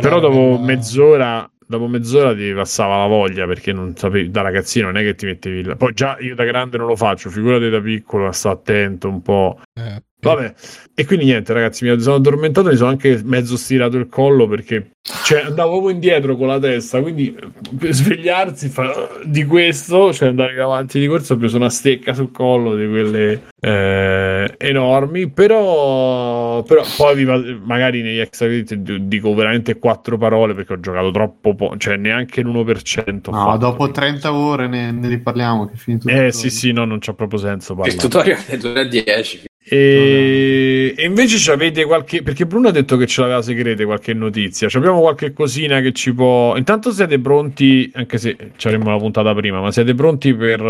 [0.00, 4.86] Però dopo nella- mezz'ora, dopo mezz'ora ti passava la voglia perché non sapevi, da ragazzino
[4.86, 5.76] non è che ti mettevi là.
[5.76, 9.60] Poi già io da grande non lo faccio, figurati da piccolo, sto attento un po'.
[9.74, 10.52] eh, Vabbè,
[10.96, 14.90] e quindi niente, ragazzi, mi sono addormentato, mi sono anche mezzo stirato il collo perché
[15.24, 17.00] cioè, andavo proprio indietro con la testa.
[17.00, 17.36] Quindi
[17.78, 22.32] per svegliarsi fa- di questo, cioè andare avanti di corsa, ho preso una stecca sul
[22.32, 25.30] collo di quelle eh, enormi.
[25.30, 30.80] Però, però poi vi va- magari negli extra credit dico veramente quattro parole perché ho
[30.80, 33.30] giocato troppo poco, cioè neanche l'1%.
[33.30, 35.66] ho No, dopo 30 ore ne, ne riparliamo.
[35.68, 38.00] Che è finito Eh sì, sì, no, non c'ha proprio senso Il parlare.
[38.00, 39.46] tutorial è 2 a 10.
[39.70, 42.22] E, e invece ci avete qualche.
[42.22, 44.68] Perché Bruno ha detto che ce l'aveva segrete qualche notizia.
[44.72, 46.56] Abbiamo qualche cosina che ci può.
[46.56, 50.60] Intanto siete pronti, anche se ci avremmo la puntata prima, ma siete pronti per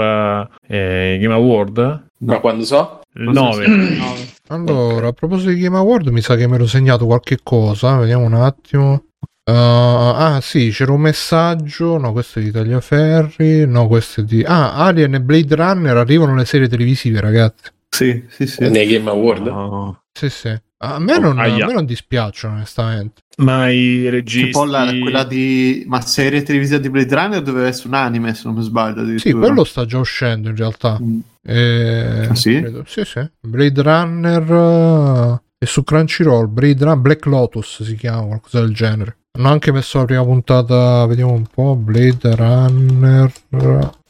[0.67, 2.07] eh, Game Award?
[2.19, 3.01] Ma quando so?
[3.15, 4.27] Il 9.
[4.51, 7.99] Allora, a proposito di Game Award, mi sa che mi ero segnato qualche cosa.
[7.99, 9.05] Vediamo un attimo.
[9.45, 11.99] Uh, ah, sì, c'era un messaggio.
[11.99, 13.67] No, questo è di Tagliaferri.
[13.67, 14.43] No, questo è di.
[14.43, 17.71] Ah, Alien e Blade Runner arrivano le serie televisive, ragazzi.
[17.91, 18.69] Sì, sì, sì.
[18.69, 19.47] Nei Game Award?
[19.47, 20.03] No.
[20.13, 20.55] Sì, sì.
[20.81, 21.67] A me non, a Aia.
[21.67, 23.23] me non dispiacciono, onestamente.
[23.39, 24.51] Ma i Che registi.
[24.51, 25.85] poi la, quella di.
[25.89, 29.19] Ma serie televisiva di Blade Runner doveva essere un anime, se non mi sbaglio.
[29.19, 30.99] Sì, quello sta già uscendo in realtà.
[31.03, 31.19] Mm.
[31.43, 32.61] Eh, Ah, sì?
[32.61, 33.29] credo- Sì, sì.
[33.41, 39.17] Blade Runner eh, e su Crunchyroll, Blade Runner, Black Lotus si chiama, qualcosa del genere.
[39.37, 43.33] Hanno anche messo la prima puntata, vediamo un po', Blade Runner.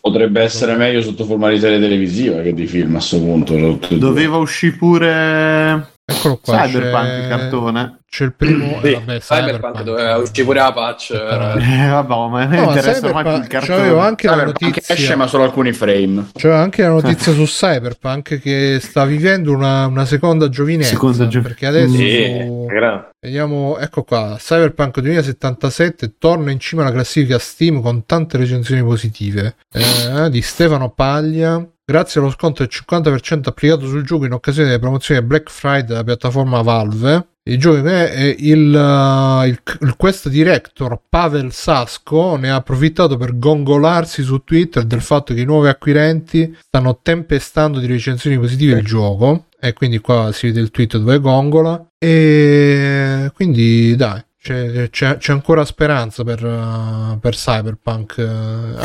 [0.00, 3.78] Potrebbe essere meglio sotto forma di serie televisiva che di film a questo punto.
[3.96, 5.97] Doveva uscire pure.
[6.10, 6.62] Eccolo qua.
[6.62, 7.98] Cyberpunk c'è, il cartone.
[8.08, 8.80] c'è il primo.
[8.80, 11.10] Sì, eh, vabbè, Cyberpunk doveva uscire pure la patch.
[11.10, 13.76] Eh, vabbè, ma No, mi interessa Cyberpunk- il cartone.
[13.78, 14.94] c'avevo anche la Cyberpunk notizia.
[14.94, 16.28] esce ma solo alcuni frame.
[16.32, 20.88] C'è anche la notizia su Cyberpunk che sta vivendo una, una seconda giovinezza.
[20.92, 22.66] Seconda gio- perché adesso Sì, su-.
[23.20, 29.56] Vediamo, ecco qua, Cyberpunk 2077 torna in cima alla classifica Steam con tante recensioni positive.
[29.72, 31.62] Eh, di Stefano Paglia.
[31.90, 36.04] Grazie allo sconto del 50% applicato sul gioco in occasione delle promozioni Black Friday della
[36.04, 37.28] piattaforma Valve.
[37.44, 44.22] Il gioco è il, il, il quest director Pavel Sasko ne ha approfittato per gongolarsi
[44.22, 49.46] su Twitter del fatto che i nuovi acquirenti stanno tempestando di recensioni positive il gioco.
[49.58, 51.86] E quindi qua si vede il tweet dove gongola.
[51.96, 58.24] E quindi dai c'è, c'è- c'è ancora speranza per, uh, per Cyberpunk eh,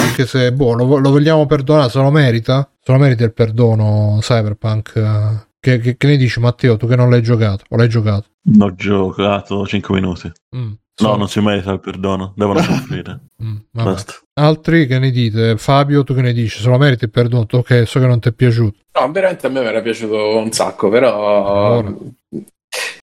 [0.02, 4.18] anche se boh, lo, lo vogliamo perdonare se lo merita se lo merita il perdono
[4.22, 5.48] Cyberpunk eh.
[5.60, 8.28] che, che- che ne dici Matteo tu che non l'hai giocato o l'hai giocato
[8.60, 10.32] Ho giocato 5 minuti.
[10.56, 13.20] Mm, No, non si merita il perdono, devono soffrire.
[13.44, 13.56] mm.
[13.72, 14.14] Basta.
[14.34, 17.58] altri che ne dite Fabio tu che ne dici se lo meriti il perdono Tu,
[17.58, 20.52] ok so che non ti è piaciuto No, veramente a me mi era piaciuto un
[20.52, 21.78] sacco, però...
[21.80, 21.96] Allora.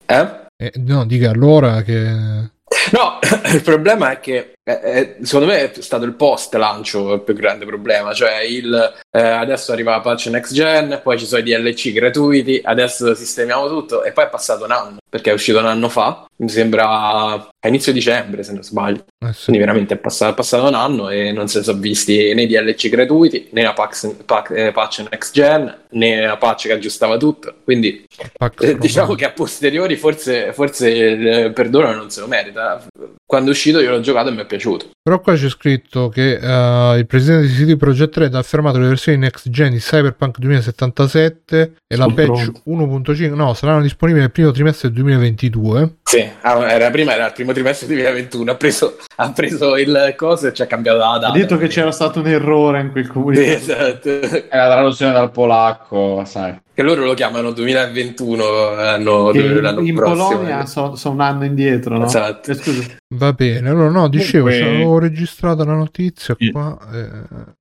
[0.07, 0.44] Eh?
[0.57, 2.53] Eh, no dica allora che
[2.91, 3.19] No,
[3.53, 7.35] il problema è che eh, eh, secondo me è stato il post lancio il più
[7.35, 8.73] grande problema, cioè il
[9.11, 13.67] eh, adesso arriva la patch next gen, poi ci sono i DLC gratuiti, adesso sistemiamo
[13.67, 16.87] tutto e poi è passato un anno, perché è uscito un anno fa, mi sembra
[16.89, 19.43] a inizio dicembre se non sbaglio, eh, sì.
[19.43, 22.47] quindi veramente è passato, è passato un anno e non si sono visti né i
[22.47, 27.17] DLC gratuiti, né la patch, pac- eh, patch next gen, né la patch che aggiustava
[27.17, 28.03] tutto, quindi
[28.35, 32.83] Pax eh, diciamo che a posteriori forse, forse il perdono non se lo merita.
[33.27, 34.91] Quando è uscito io l'ho giocato e mi è piaciuto.
[35.07, 38.81] Però qua c'è scritto che eh, il presidente di CD Projekt Red ha affermato che
[38.81, 44.31] le versioni next gen di Cyberpunk 2077 e la patch 1.5 no, saranno disponibili nel
[44.31, 45.97] primo trimestre del 2022.
[46.01, 50.47] Sì, ah, era prima era il primo trimestre 2021, ha preso, ha preso il coso
[50.47, 51.27] e ci ha cambiato la data.
[51.27, 53.51] Ha detto che c'era stato un errore in quel comunicato.
[53.51, 54.09] Esatto.
[54.09, 56.63] È la traduzione dal polacco, sai.
[56.75, 58.43] Che loro lo chiamano 2021
[58.75, 60.27] l'anno, l'anno in, in prossimo.
[60.27, 62.05] Polonia sono un anno indietro, no?
[62.05, 62.51] Esatto.
[62.51, 62.83] Eh, scusa.
[63.15, 66.77] Va bene, allora no, dicevo, Comunque- avevo registrata la notizia qua.
[66.93, 67.09] eh,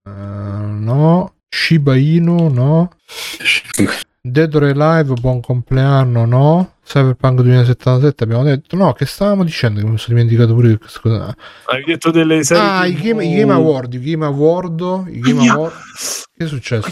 [0.06, 2.90] eh, no, Shiba Inu, no.
[4.26, 6.72] Dead or Alive, buon compleanno, no.
[6.84, 11.34] Cyberpunk 2077 abbiamo detto, no, che stavamo dicendo che mi sono dimenticato pure che scusa.
[11.66, 15.48] Hai detto delle serie Ah, i game, i game Award, i Game Award, i Game.
[15.48, 15.72] Award.
[16.36, 16.90] Che è successo?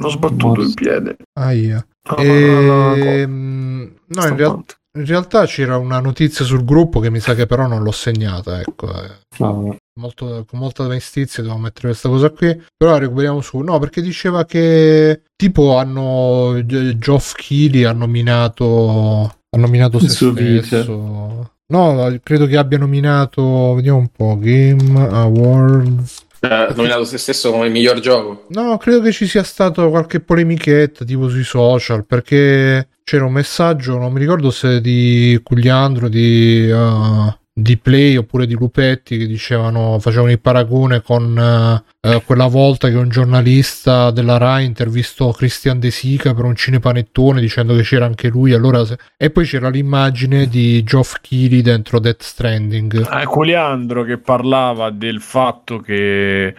[0.00, 1.16] Ho sbattuto il piede.
[1.34, 1.84] Ah, ma-
[2.16, 4.74] Ehm, no, in, real- stampante.
[4.98, 8.60] In realtà c'era una notizia sul gruppo che mi sa che però non l'ho segnata,
[8.60, 8.88] ecco.
[9.02, 9.10] eh.
[9.38, 13.78] No, molto, con molta mestizia devo mettere questa cosa qui però la recuperiamo su no
[13.78, 22.46] perché diceva che tipo hanno Geoff Keighley ha nominato ha nominato se stesso no credo
[22.46, 28.00] che abbia nominato vediamo un po' Game Awards Eh, Ha nominato se stesso come miglior
[28.00, 28.46] gioco.
[28.48, 33.98] No, credo che ci sia stato qualche polemichetta tipo sui social perché c'era un messaggio,
[33.98, 39.98] non mi ricordo se di Cugliandro, di, uh, di Play oppure di Lupetti che dicevano,
[39.98, 45.90] facevano il paragone con uh, quella volta che un giornalista della Rai intervistò Christian De
[45.90, 48.52] Sica per un cinepanettone dicendo che c'era anche lui.
[48.52, 53.08] Allora se- E poi c'era l'immagine di Geoff Keighley dentro Death Stranding.
[53.08, 56.54] Ah, Coliandro che parlava del fatto che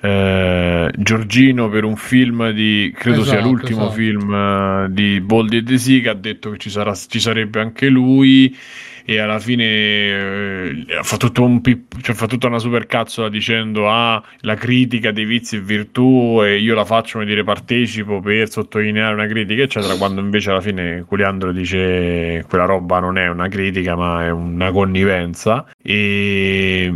[0.00, 3.92] eh, Giorgino per un film di credo sia Esatto, l'ultimo esatto.
[3.92, 7.88] film eh, di Boldi e De Sica ha detto che ci, sarà, ci sarebbe anche
[7.88, 8.56] lui
[9.04, 14.22] e alla fine eh, fa tutto un pip- cioè, fa tutta una supercazzola dicendo ah
[14.40, 19.14] la critica dei vizi e virtù e io la faccio come dire partecipo per sottolineare
[19.14, 23.96] una critica eccetera quando invece alla fine Coliandro dice quella roba non è una critica
[23.96, 26.92] ma è una connivenza e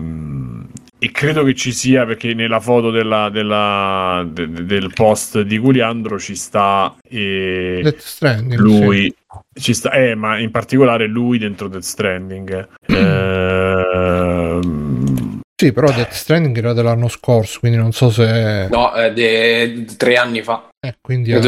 [1.05, 5.59] e credo che ci sia perché nella foto della, della- de- de- del post di
[5.59, 8.59] Culiandro ci sta eh, Death Stranding.
[8.59, 8.63] sì.
[8.85, 9.15] lui
[9.61, 12.69] ci sta eh, ma in particolare lui dentro Death Stranding
[14.15, 18.67] Ehm, Sì, però Death Stranding era dell'anno scorso, quindi non so se...
[18.71, 20.69] No, è de- tre anni fa.
[20.85, 21.39] Eh, quindi eh,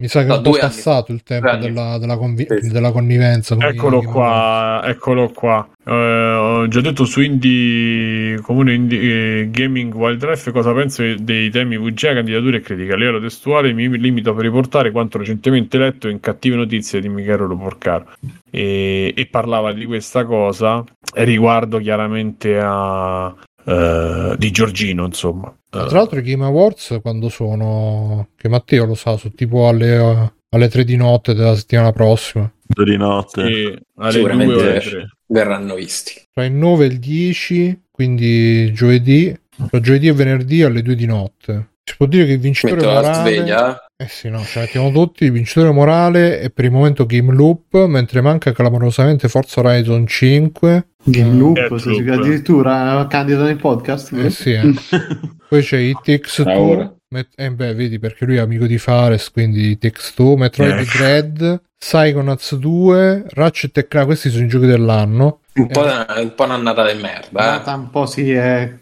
[0.00, 2.90] mi sa che no, è un po' passato il tempo della, della, convi- Sì, della
[2.90, 3.54] connivenza.
[3.58, 5.68] eccolo i- qua eccolo qua.
[5.84, 11.76] Eh, ho già detto su Indie Comune Indie, eh, Gaming Wildlife cosa penso dei temi
[11.76, 12.94] VGA candidature e critica.
[12.94, 17.46] A livello testuale mi limito per riportare quanto recentemente letto in cattive notizie di Michele
[17.54, 18.06] Porcaro
[18.50, 20.82] e, e parlava di questa cosa
[21.14, 23.34] riguardo chiaramente a
[23.66, 28.30] eh, di Giorgino insomma Tra l'altro i Game Awards quando sono...
[28.36, 32.52] che Matteo lo sa, sono tipo alle, alle 3 di notte della settimana prossima.
[32.66, 33.46] Due di notte.
[33.46, 36.22] Sì, alle Sicuramente 2 o alle 3 verranno visti.
[36.32, 39.36] Tra il 9 e il 10, quindi giovedì,
[39.68, 41.68] tra giovedì e venerdì alle 2 di notte.
[41.84, 43.30] Si può dire che il vincitore Metto la morale...
[43.34, 43.84] sveglia.
[43.96, 45.24] Eh sì, no, ce la mettiamo tutti.
[45.24, 50.88] Il vincitore morale è per il momento Game Loop, mentre manca clamorosamente Forza Horizon 5.
[51.02, 54.12] Game Eh, Loop, significa addirittura candidato nei podcast.
[54.12, 54.62] Eh sì, eh.
[55.48, 56.54] Poi c'è i Takes Ah.
[56.54, 56.94] 2.
[57.12, 60.84] Met- eh beh, vedi perché lui è amico di Fares, quindi Takes 2, Metroid Eh.
[60.84, 65.40] Dread, Psychonauts 2, Ratchet e Clank, questi sono i giochi dell'anno.
[65.54, 67.50] Un po', un po' un'annata di merda.
[67.50, 68.72] Nata un po' sì, è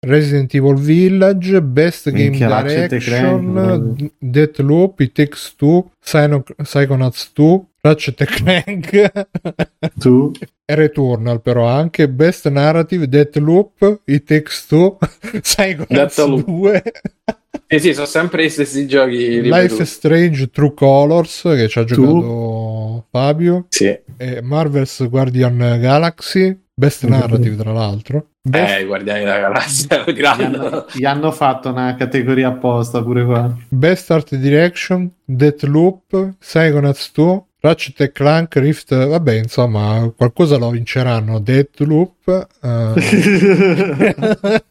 [0.00, 9.10] Resident Evil Village, Best Game Minchia, Direction, Deathloop, It Takes Two, Psychonauts 2, Ratchet Clank
[9.98, 10.32] tu.
[10.64, 14.98] e Returnal però anche Best Narrative, Deathloop, It Takes Two,
[15.40, 16.44] Psychonauts Deathloop.
[16.44, 16.82] 2,
[17.66, 19.40] Eh sì, sono sempre i stessi giochi.
[19.42, 23.98] Life is Strange True Colors che ci ha giocato Fabio, Sì.
[24.16, 28.26] e Marvel's Guardian Galaxy, Best Narrative tra l'altro.
[28.42, 30.44] Best Eh, i Guardiani della Galassia, Gli grande.
[30.44, 33.54] hanno, gli hanno fatto una categoria apposta pure qua.
[33.68, 41.40] Best Art Direction, Deathloop, Psychonauts 2, Ratchet e Clank, Rift, vabbè insomma qualcosa lo vinceranno,
[41.40, 42.92] Deathloop, eh,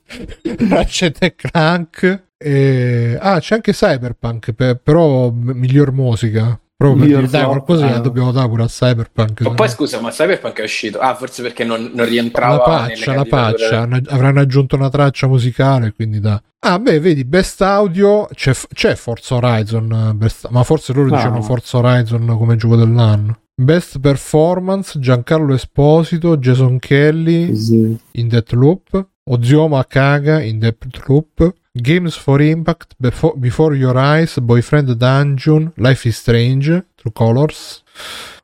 [0.70, 3.18] Ratchet e Clank, e...
[3.20, 6.58] ah c'è anche Cyberpunk, pe- però miglior musica.
[6.78, 8.02] Proprio per dire, dai, qualcosa eh.
[8.02, 9.42] dobbiamo dare pure a Cyberpunk.
[9.42, 11.00] Ma poi no- scusa, ma Cyberpunk è uscito?
[11.00, 13.26] Ah, forse perché non, non la rientrava la candidature.
[13.28, 16.40] patcia, hanno- avranno aggiunto una traccia musicale, quindi da...
[16.60, 21.16] Ah, beh, vedi, Best Audio, c'è, c'è Forza Horizon, eh, Best- ma forse loro No.
[21.16, 23.40] dicevano Forza Horizon come gioco dell'anno.
[23.60, 27.98] Best Performance, Giancarlo Esposito, Jason Kelly Sì.
[28.12, 35.72] in Deathloop, Ozioma Kaga in Deathloop, Games for Impact, Befo- Before Your Eyes, Boyfriend Dungeon,
[35.76, 37.84] Life is Strange, True Colors,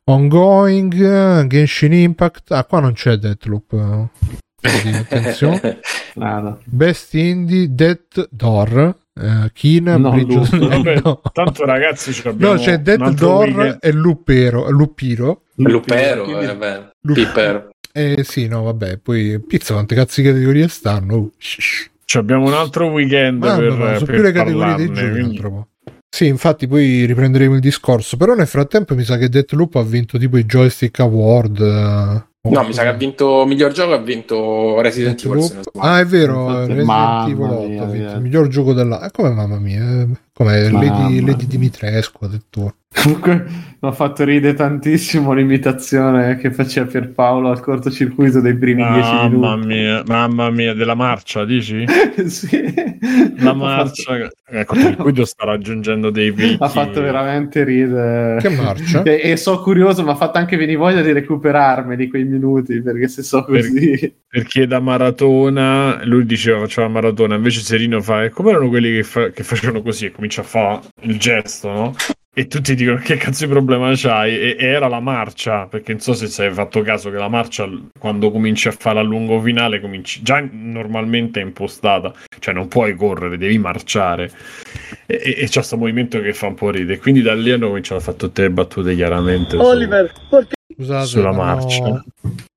[0.06, 0.92] Ongoing,
[1.48, 4.10] Genshin Impact, ah qua non c'è Deathloop, eh.
[5.00, 5.80] attenzione.
[6.16, 6.58] Nada.
[6.66, 10.70] Best Indie, Death Door, eh, Kina, No, Bridge of- Loop.
[10.84, 11.22] Vabbè, no.
[11.34, 13.78] tanto ragazzi ci abbiamo No, c'è Death Door weekend.
[13.82, 15.42] e Lupero, Lupiro.
[15.56, 16.92] Lupero, eh, beh.
[17.02, 17.70] Lup- Pippero.
[17.96, 21.16] Eh sì, no, vabbè, poi pizza quante cazzo di categorie stanno?
[21.16, 21.32] Uh.
[21.38, 25.10] Ci abbiamo un altro weekend Mamma per, mia, sono per più le categorie dei giochi.
[25.12, 25.42] quindi-.
[26.10, 28.18] Sì, infatti poi riprenderemo il discorso.
[28.18, 31.60] Però nel frattempo mi sa che Deathloop ha vinto tipo i joystick award.
[31.60, 35.62] eh, No, mi sa che ha vinto miglior gioco, ha vinto Resident Evil.
[35.80, 39.06] Ah, è vero, Infatti, Resident Evil 8 mia, ha vinto il miglior gioco dell'anno.
[39.06, 41.46] Eh, come mamma mia, eh, come Lady, Lady.
[41.48, 42.74] Dimitrescu addirittura.
[42.96, 43.44] Comunque
[43.80, 49.56] mi ha fatto ridere tantissimo l'imitazione che faceva Pierpaolo al cortocircuito dei primi dieci Mamma
[49.56, 49.68] minuti.
[49.68, 51.84] mia, mamma mia, della marcia, dici?
[52.28, 52.72] sì.
[53.40, 54.30] La Ha marcia.
[54.46, 56.58] Ecco, il guido sta raggiungendo dei picchi.
[56.60, 58.40] Ha fatto veramente ridere.
[58.40, 59.02] Che marcia?
[59.04, 62.80] E, e so curioso, mi ha fatto anche venire voglia di recuperarmi di quei minuti
[62.80, 64.14] perché se so così.
[64.28, 68.24] Perché da maratona lui diceva faceva maratona, invece Serino fa.
[68.24, 71.96] E come erano quelli che, fa- che facevano così comincia a fare il gesto, no?
[72.36, 74.34] E tutti dicono che cazzo di problema c'hai?
[74.36, 77.70] E, e era la marcia, perché non so se hai fatto caso che la marcia
[78.00, 82.96] quando cominci a fare a lungo finale, cominci, già normalmente è impostata, cioè non puoi
[82.96, 84.32] correre, devi marciare.
[85.06, 86.98] E, e, e c'è questo movimento che fa un po' ridere.
[87.00, 89.58] Quindi da lì hanno cominciato a fare tutte le battute chiaramente.
[89.58, 89.64] su-
[90.76, 92.04] Scusate, Sulla hanno- marcia.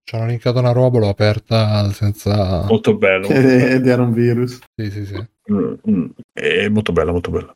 [0.04, 2.64] Ci hanno linkato una roba, l'ho aperta senza...
[2.66, 3.26] Molto bello.
[3.28, 4.60] Ed, ed era un virus.
[4.74, 5.22] Sì, sì, sì.
[5.52, 6.04] Mm, mm.
[6.32, 7.54] È molto bella, molto bella.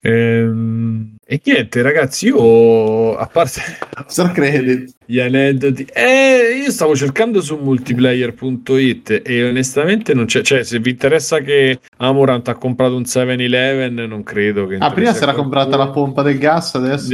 [0.00, 3.60] Ehm, E niente, ragazzi, io a parte
[4.06, 4.94] Star credit.
[5.04, 10.42] gli aneddoti, eh, io stavo cercando su multiplayer.it e onestamente non c'è.
[10.42, 14.76] Cioè, se vi interessa che Amorant ha comprato un 7-Eleven, non credo che.
[14.76, 17.08] Ah, prima si era comprata la pompa del gas, adesso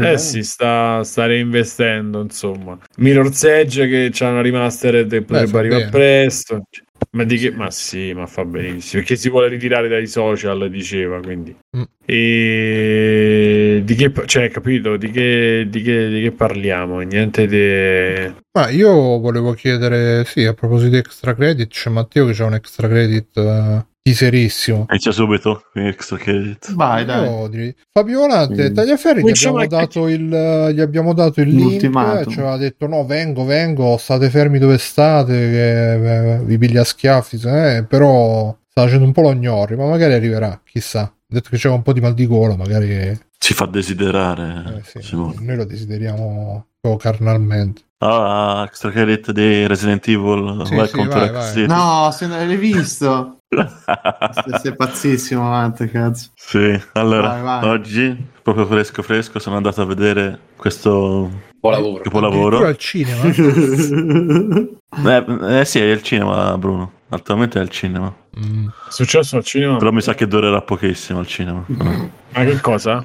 [0.00, 2.78] Eh sì, sta, sta reinvestendo, insomma.
[2.96, 6.62] Mirror's Edge che c'ha una remastered e potrebbe arrivare presto.
[7.10, 7.50] Ma di che?
[7.50, 9.02] Ma sì, ma fa benissimo.
[9.02, 11.54] Perché si vuole ritirare dai social, diceva, quindi.
[11.76, 11.82] Mm.
[12.04, 14.96] E di che, cioè, capito?
[14.96, 17.00] Di che, di che, di che parliamo?
[17.00, 18.34] Niente di...
[18.52, 22.54] Ma io volevo chiedere, sì, a proposito di extra credit, c'è Matteo che c'ha un
[22.54, 24.86] extra credit eh, teaserissimo.
[24.90, 26.74] Inizia subito con extra credit.
[26.74, 27.24] Vai, dai.
[27.28, 28.74] Io direi- Fabiola, te- Mm.
[28.74, 32.32] Tagliaferri, gli abbiamo, dato il, gli abbiamo dato il link, L'ultimatum.
[32.32, 35.92] ci aveva detto no, vengo, vengo, state fermi dove state, che
[36.34, 40.14] eh, vi piglia a schiaffi, eh, però sta facendo un po' lo gnori, ma magari
[40.14, 41.00] arriverà, chissà.
[41.02, 44.78] Ha detto che c'è un po' di mal di gola, magari Ci fa desiderare.
[44.78, 45.36] eh, sì, Simone.
[45.40, 47.82] noi lo desideriamo proprio carnalmente.
[47.98, 50.62] Ah, extra credit di Resident Evil.
[50.66, 51.66] Sì, vai sì, vai, vai.
[51.68, 53.36] No, se non l'hai visto.
[53.56, 56.30] Sei, sei pazzissimo, Matte, cazzo.
[56.34, 57.68] Sì, allora, Vai, vai.
[57.68, 62.00] oggi, proprio fresco fresco, sono andato a vedere questo Buon lavoro.
[62.00, 62.66] Addirittura capolavoro.
[62.66, 64.70] al cinema.
[64.94, 66.92] Eh, eh sì, è il cinema, Bruno.
[67.08, 68.14] Attualmente è il cinema.
[68.38, 68.66] Mm.
[68.66, 69.78] È successo al cinema?
[69.78, 71.64] Però mi sa che durerà pochissimo al cinema.
[71.66, 73.02] Ma che cosa?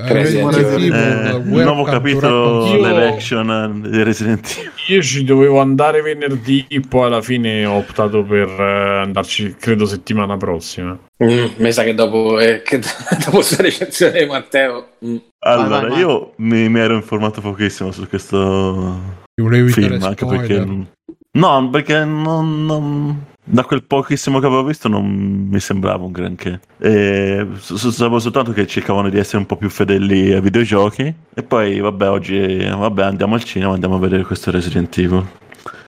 [0.00, 0.92] Eh, Resident Evil.
[0.94, 4.70] Eh, Welcome nuovo to capitolo Io- live action di Resident Evil.
[4.86, 10.36] Io ci dovevo andare venerdì, poi alla fine ho optato per eh, andarci, credo, settimana
[10.36, 10.96] prossima.
[11.22, 12.78] Mm, mi sa che dopo, eh, che
[13.24, 14.90] dopo questa recensione di Matteo.
[15.04, 15.16] mm.
[15.40, 15.98] Allora, vai, vai.
[15.98, 19.00] io mi, mi ero informato pochissimo su questo
[19.34, 20.46] film, anche spoiler.
[20.46, 20.86] perché...
[21.32, 25.06] No, perché non, non- da quel pochissimo che avevo visto non
[25.50, 26.60] mi sembrava un granché.
[26.78, 31.14] E sapevo soltanto che cercavano di essere un po' più fedeli ai videogiochi.
[31.34, 35.26] E poi, vabbè, oggi vabbè, andiamo al cinema, andiamo a vedere questo Resident Evil.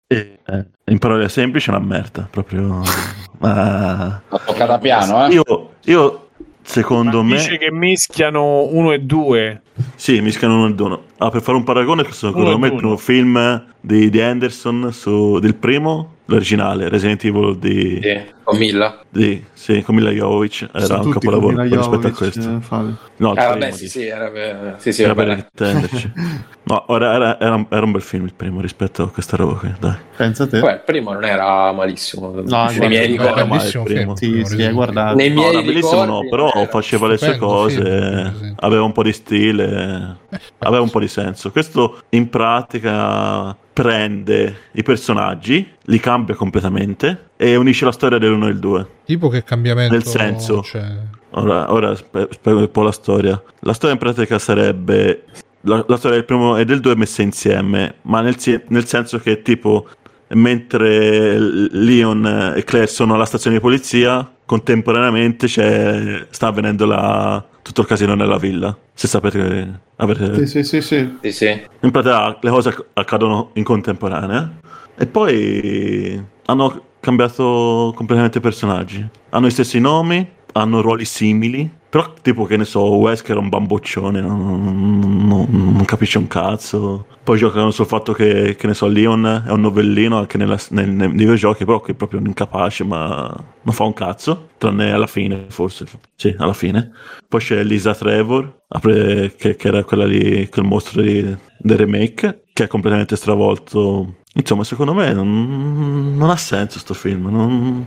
[0.07, 2.83] E, eh, in parole semplici è una merda, proprio...
[3.39, 4.21] Ma...
[4.29, 5.33] L'ho toccata piano, eh?
[5.33, 6.29] Io, io,
[6.63, 7.37] secondo me...
[7.37, 9.63] Dice che mischiano uno e due.
[9.95, 11.03] Sì, mischiano uno e uno.
[11.19, 12.81] Ah, per fare un paragone, secondo Uno me il uno.
[12.81, 19.01] primo film di, di Anderson su, del primo, l'originale, Resident Evil di, Sì, con Milla.
[19.09, 22.41] di sì, con Mila Jovovich, era un capolavoro rispetto a questo.
[22.57, 22.97] eh, Fabio.
[23.17, 25.49] No, Ah, vabbè, sì, sì, era per, sì, sì, era per bene.
[25.53, 26.13] intenderci.
[26.63, 29.55] No, ora era, era un- era un bel film il primo rispetto a questa roba
[29.55, 29.95] qui, dai.
[30.17, 30.61] Pensa te.
[30.61, 32.31] Poi il primo non era malissimo.
[32.45, 33.41] No, nei miei ricordi.
[33.41, 34.15] ma bellissimo il primo.
[34.15, 35.17] Sì, sì, hai guardato.
[35.17, 38.53] Nei No, miei era bellissimo ricordi no, però era- faceva le sue cose, film, sì.
[38.61, 40.17] aveva un po' di stile,
[40.59, 41.51] aveva un po' di senso.
[41.51, 48.51] Questo in pratica prende i personaggi, li cambia completamente e unisce la storia dell'uno e
[48.51, 48.87] il due.
[49.07, 50.85] Tipo che cambiamento Nel senso- c'è?
[51.31, 53.41] Ora, ora spiego un po' la storia.
[53.61, 55.25] La storia in pratica sarebbe
[55.63, 58.37] la, la storia del primo e del due messe insieme, ma nel,
[58.69, 59.89] nel senso che tipo
[60.33, 67.81] mentre Leon e Claire sono alla stazione di polizia, contemporaneamente c'è, sta avvenendo la- tutto
[67.83, 68.77] il casino nella villa.
[68.95, 70.81] Se sapete, avete, Sì, sì, sì,
[71.21, 71.31] sì.
[71.31, 74.51] Sì, in pratica le cose acc- accadono in contemporanea
[74.97, 79.07] e poi hanno cambiato completamente personaggi.
[79.31, 83.41] Hanno i stessi nomi, hanno ruoli simili, però tipo che ne so, Wes che era
[83.41, 87.07] un bamboccione, non, non- non capisce un cazzo.
[87.23, 90.91] Poi giocano sul fatto che, che ne so, Leon è un novellino anche nella- nel-
[90.91, 93.33] nei videogiochi, però che è proprio un incapace, ma
[93.63, 95.87] non fa un cazzo, tranne alla fine forse.
[96.17, 96.91] Sì, alla fine.
[97.29, 102.65] Poi c'è Lisa Trevor, che, che era quella lì, quel mostro di- del remake, che
[102.65, 104.15] è completamente stravolto.
[104.35, 107.27] Insomma, secondo me non, non ha senso sto film.
[107.29, 107.87] non-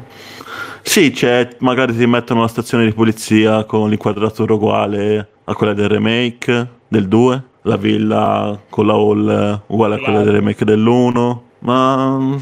[0.86, 5.88] Sì, c'è, magari ti mettono una stazione di polizia con l'inquadratura uguale a quella del
[5.89, 12.38] remake del 2, la villa con la hall uguale a quella del remake dell'1, ma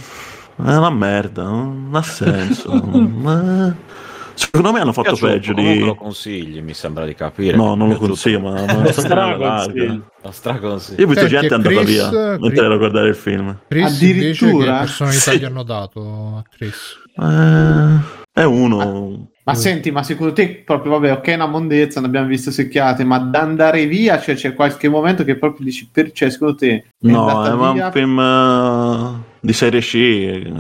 [0.58, 2.74] è una merda, non ha senso.
[2.74, 3.76] Ma-
[4.34, 5.80] Secondo me hanno fatto Piaciuto, peggio di...
[5.80, 7.56] lo consigli, mi sembra di capire.
[7.56, 8.54] No, non lo consiglio, ma...
[8.66, 9.86] ma Lo straconsiglio.
[9.86, 10.02] larga.
[10.24, 11.00] Lo straconsiglio.
[11.00, 13.58] Io ho visto Senti, gente andata Chris- via mentre Chris- ero a guardare il film.
[13.68, 14.80] Chris invece che Addirittura?
[14.80, 15.38] personalità Sì.
[15.40, 16.96] gli hanno dato a Chris?
[17.22, 19.30] Eh, è uno...
[19.44, 23.18] Ma senti, ma secondo te, proprio vabbè, ok, una mondezza, ne abbiamo visto secchiate, ma
[23.18, 27.44] da andare via, cioè c'è qualche momento che proprio dici, per, cioè, secondo te, No,
[27.44, 30.54] è ma un film eh, di serie C eh,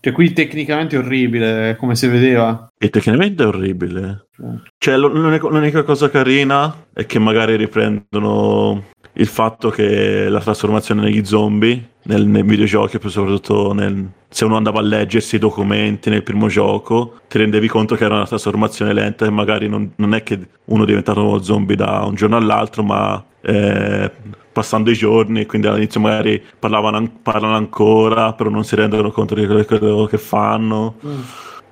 [0.00, 2.68] Cioè, qui tecnicamente è orribile, come si vedeva.
[2.78, 4.26] e tecnicamente è orribile.
[4.38, 4.70] Eh.
[4.78, 8.84] Cioè, lo- l'unica, l'unica cosa carina è che magari riprendono
[9.14, 14.56] il fatto che la trasformazione negli zombie nel, nei videogiochi, poi soprattutto nel- se uno
[14.56, 18.94] andava a leggersi i documenti nel primo gioco, ti rendevi conto che era una trasformazione
[18.94, 22.36] lenta e magari non, non è che uno è diventato uno zombie da un giorno
[22.36, 24.10] all'altro, ma eh,
[24.50, 27.10] passando i giorni, quindi all'inizio magari parlano
[27.54, 30.94] ancora, però non si rendono conto di quello, quello che fanno.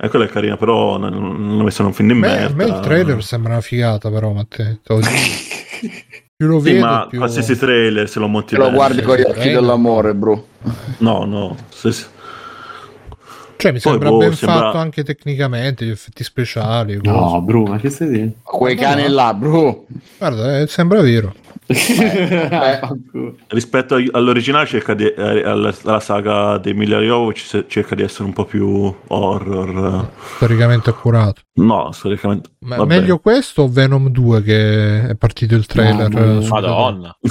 [0.03, 2.39] E quella è carina, però non, l'ho messo in un film di A me, a
[2.49, 2.55] merda.
[2.55, 4.79] me il trailer sembra una figata, però, Matteo.
[6.41, 7.19] Più lo Sì, vedo, ma più...
[7.19, 10.47] qualsiasi trailer se lo monti lo guardi con gli occhi dell'amore, bro.
[10.97, 11.55] No, no.
[11.69, 11.93] se-
[13.61, 16.97] Cioè, mi Poi, sembra boh, ben sembra- fatto anche tecnicamente, gli effetti speciali.
[16.97, 17.11] cose.
[17.11, 18.35] No, Bru, ma che stai dicendo?
[18.43, 19.09] Quei No, cani no.
[19.15, 19.87] là, bro.
[20.19, 21.35] Guarda, eh, sembra vero.
[21.71, 23.37] Fanculo.
[23.49, 26.59] rispetto ag- all'originale cerca di, eh, alla, alla saga
[27.01, 30.09] Jovovich se- cerca di essere un po' più horror.
[30.37, 31.43] Storicamente accurato.
[31.55, 32.51] No, storicamente.
[32.61, 32.99] Ma vabbè.
[32.99, 36.09] meglio questo o Venom 2 che è partito il trailer?
[36.09, 37.17] No, Madonna.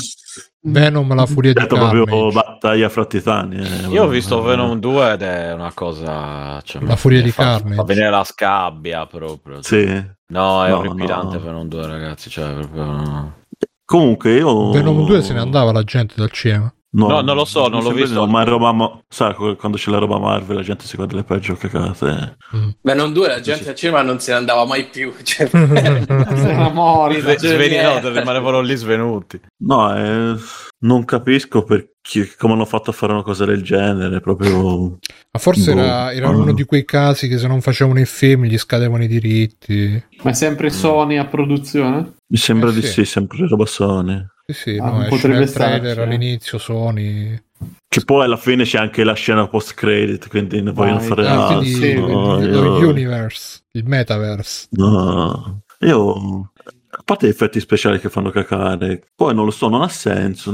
[0.62, 2.34] Venom, la furia di Detto proprio Carnage.
[2.34, 3.58] battaglia fra titani.
[3.58, 6.60] eh, Io ho visto Venom 2 ed è una cosa...
[6.64, 7.76] Cioè, La furia di fa, Carnage.
[7.76, 9.62] Fa venire la scabbia proprio.
[9.62, 9.86] Sì.
[10.32, 11.44] No, è No, orripilante no.
[11.44, 12.30] Venom 2, ragazzi.
[12.30, 13.38] Cioè, proprio...
[13.86, 14.72] Comunque io...
[14.72, 16.72] Venom 2 se ne andava la gente dal cinema.
[16.92, 18.16] No, non lo so, non l'ho visto.
[18.16, 18.72] no, ma roba...
[18.72, 22.38] ma- Sai, quando c'è la roba Marvel la gente si guarda le peggio cagate.
[22.82, 25.14] Beh, non due, la gente al cinema non se ne andava mai più.
[25.22, 27.20] Cioè, Era morta.
[27.20, 29.40] Sve- sveni- no, rimanevano lì svenuti.
[29.58, 30.36] No, eh,
[30.80, 34.98] non capisco perché, come hanno fatto a fare una cosa del genere, proprio...
[35.32, 35.80] Ma forse Boh.
[35.82, 36.32] era, era Ah.
[36.32, 40.04] uno di quei casi che se non facevano i film gli scadevano i diritti.
[40.24, 42.14] Ma è sempre Sony a produzione?
[42.32, 42.88] Mi sembra Eh, di sì.
[42.94, 44.26] sì, sempre roba Sony.
[44.50, 46.04] Sì, sì, Ah, no, esce potrebbe nel trailer starci, eh.
[46.04, 47.44] all'inizio Sony.
[47.88, 51.48] Che poi alla fine c'è anche la scena post credit, quindi ne vogliono fare Ah,
[51.58, 51.64] altro.
[51.64, 54.68] sì, no, il, io- universe, il metaverse.
[54.72, 55.62] no.
[55.82, 56.52] Io,
[56.90, 60.52] a parte gli effetti speciali che fanno cacare, poi non lo so, non ha senso.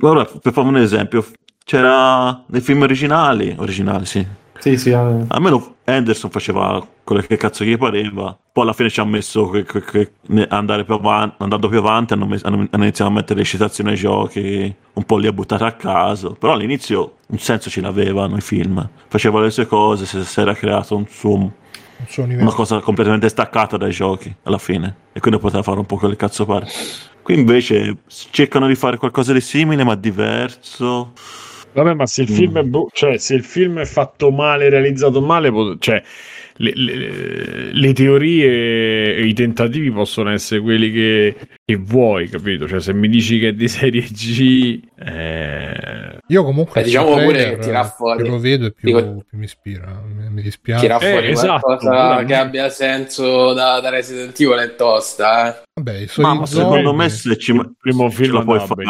[0.00, 1.26] Ora, per fare un esempio,
[1.64, 4.24] c'era nei film originali, originali sì,
[4.58, 4.90] Sì, sì.
[4.90, 5.24] eh.
[5.28, 8.36] Almeno Anderson faceva quello che cazzo gli pareva.
[8.52, 12.26] Poi alla fine ci ha messo che, che- che più avanti, andando più avanti hanno,
[12.26, 15.62] mes- hanno- hanno iniziato a mettere le citazioni ai giochi, un po' li ha buttati
[15.62, 16.32] a caso.
[16.38, 18.88] Però all'inizio un senso ce l'avevano i film.
[19.08, 21.52] Faceva le sue cose, si, si era creato un suo, Un
[22.08, 24.94] suo una cosa completamente staccata dai giochi alla fine.
[25.12, 26.66] E quindi poteva fare un po' quel cazzo pare.
[27.22, 27.96] Qui invece
[28.30, 31.12] cercano di fare qualcosa di simile ma diverso.
[31.76, 32.34] Vabbè, ma se il Mm.
[32.34, 36.02] film è bu- cioè, se il film è fatto male, realizzato male, pot- cioè,
[36.58, 42.66] le, le- le teorie e i tentativi possono essere quelli che, che vuoi, capito?
[42.68, 47.24] Cioè, se mi dici che è di serie G, eh, Io comunque Beh, diciamo pure
[47.26, 50.02] trailer, che tira fuori- più lo vedo e più, dico- più mi ispira.
[50.06, 50.80] Mi, mi dispiace.
[50.82, 55.48] Tira Eh, fuori esatto, qualcosa pure- che abbia senso da, da Resident Evil è tosta,
[55.58, 55.62] eh.
[55.74, 58.84] Vabbè, Ma, ma secondo me se ci il primo film la puoi fare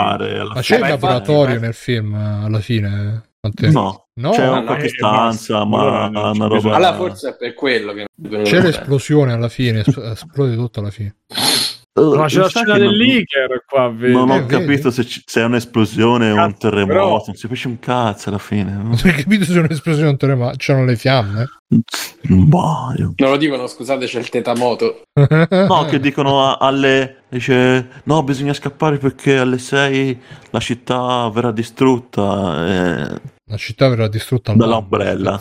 [0.45, 1.59] Ma c'è il laboratorio eh.
[1.59, 3.23] nel film alla fine?
[3.41, 3.71] Matteo?
[3.71, 4.31] No, No?
[4.31, 6.75] c'è No, qualche eh, stanza, ma c'è una roba.
[6.75, 8.07] Allora forse è per quello che
[8.43, 11.17] C'è l'esplosione alla fine, es- esplode tutto alla fine.
[11.97, 14.13] Uh, Ma c'è la scena dell'Iker qua, vedi?
[14.13, 14.49] Non Eh, ho vedi?
[14.67, 18.29] capito se, ci- se è un'esplosione o un terremoto, però- non si capisce un cazzo
[18.29, 18.71] alla fine.
[18.73, 18.83] no?
[18.83, 20.57] Non hai capito se è un'esplosione o un terremoto?
[20.59, 21.47] C'erano le fiamme?
[22.29, 25.03] Boh, io- Non lo dicono, scusate, c'è il tetamoto.
[25.51, 27.23] No, che dicono a- alle.
[27.29, 30.21] Dice no, bisogna scappare perché alle 6
[30.51, 32.67] la città verrà distrutta.
[33.15, 33.21] eh.
[33.49, 35.41] La città verrà distrutta Dall'ombrella.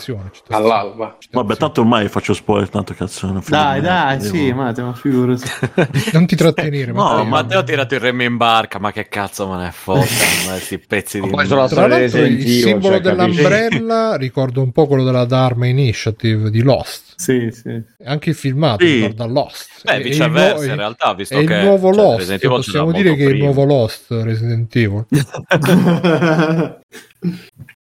[0.50, 1.18] All'alba.
[1.32, 3.26] Vabbè, tanto ormai faccio spoiler, tanto cazzo.
[3.26, 5.44] non Dai, dai, devo- sì, Matteo, ma figurati.
[6.14, 7.20] Non ti trattenere, No, Matteo.
[7.22, 10.06] Oh, Matteo ha tirato il remo in barca, ma che cazzo me ne fotta?
[10.46, 11.28] questi pezzi di...
[11.28, 13.42] Poi sulla Tra l'altro il Evil, simbolo cioè, capisci?
[13.42, 17.15] dell'Umbrella ricorda un po' quello della Dharma Initiative di Lost.
[17.16, 17.82] Sì, sì.
[18.04, 18.96] Anche il filmato Sì.
[18.96, 19.68] ricorda Lost.
[19.84, 22.48] Beh, È- è il viceversa, nuovo- in realtà, visto è il che nuovo cioè, Lost.
[22.48, 23.46] Possiamo dire che è il prima.
[23.46, 25.06] nuovo Lost Resident Evil.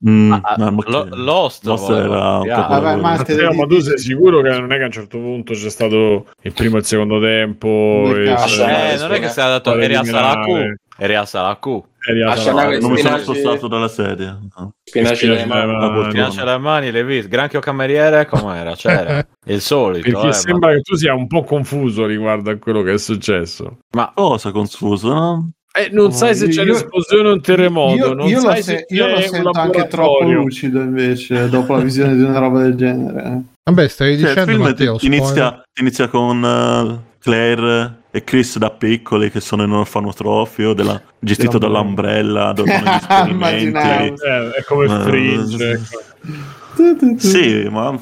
[0.03, 2.55] Mm, Ah, no, ma Lo- che- Lost, Lost era un dire.
[2.55, 5.17] po' Vabbè, ma- Matteo, ma tu sei sicuro che non è che a un certo
[5.19, 7.67] punto c'è stato il primo e il secondo tempo?
[8.15, 8.23] E-.
[8.31, 10.33] Eh, non è che sei andato Fare eri a eliminare.
[10.33, 10.75] Salaku.
[10.97, 11.85] Eri a Salaku.
[12.03, 12.57] Eri a Lascia Salaku.
[12.59, 14.39] andare non mi sono Spinaci- spostato dalla sedia.
[14.57, 14.73] no.
[14.83, 15.71] Spinaci Spinaci nelle mani.
[15.71, 16.35] nelle Ah, mani.
[16.45, 17.27] Le mani, le viste.
[17.29, 18.73] Granchio cameriere, com'era?
[18.75, 19.25] C'era.
[19.45, 20.09] Il solito.
[20.09, 23.77] Perché eh, sembra che tu sia un po' confuso riguardo a quello che è successo.
[24.15, 25.49] Cosa confuso, no?
[25.73, 27.95] Eh, non sai se c'è Io- un'esplosione o un terremoto.
[27.95, 31.75] Io, non io lo, sai se- se io lo sento anche troppo lucido invece dopo
[31.75, 33.41] la visione di una roba del genere.
[33.63, 35.63] Vabbè, stavi Cioè, dicendo Matteo, ti- inizia, spoiler.
[35.79, 41.57] inizia con eh, Claire e Chris da piccoli che sono in un orfanotrofio della- gestito
[41.57, 42.71] dall'Umbrella dove.
[42.73, 45.79] Eh, è come Eh, Fringe.
[45.79, 46.83] sì.
[46.83, 47.17] ecco.
[47.19, 47.97] Sì, ma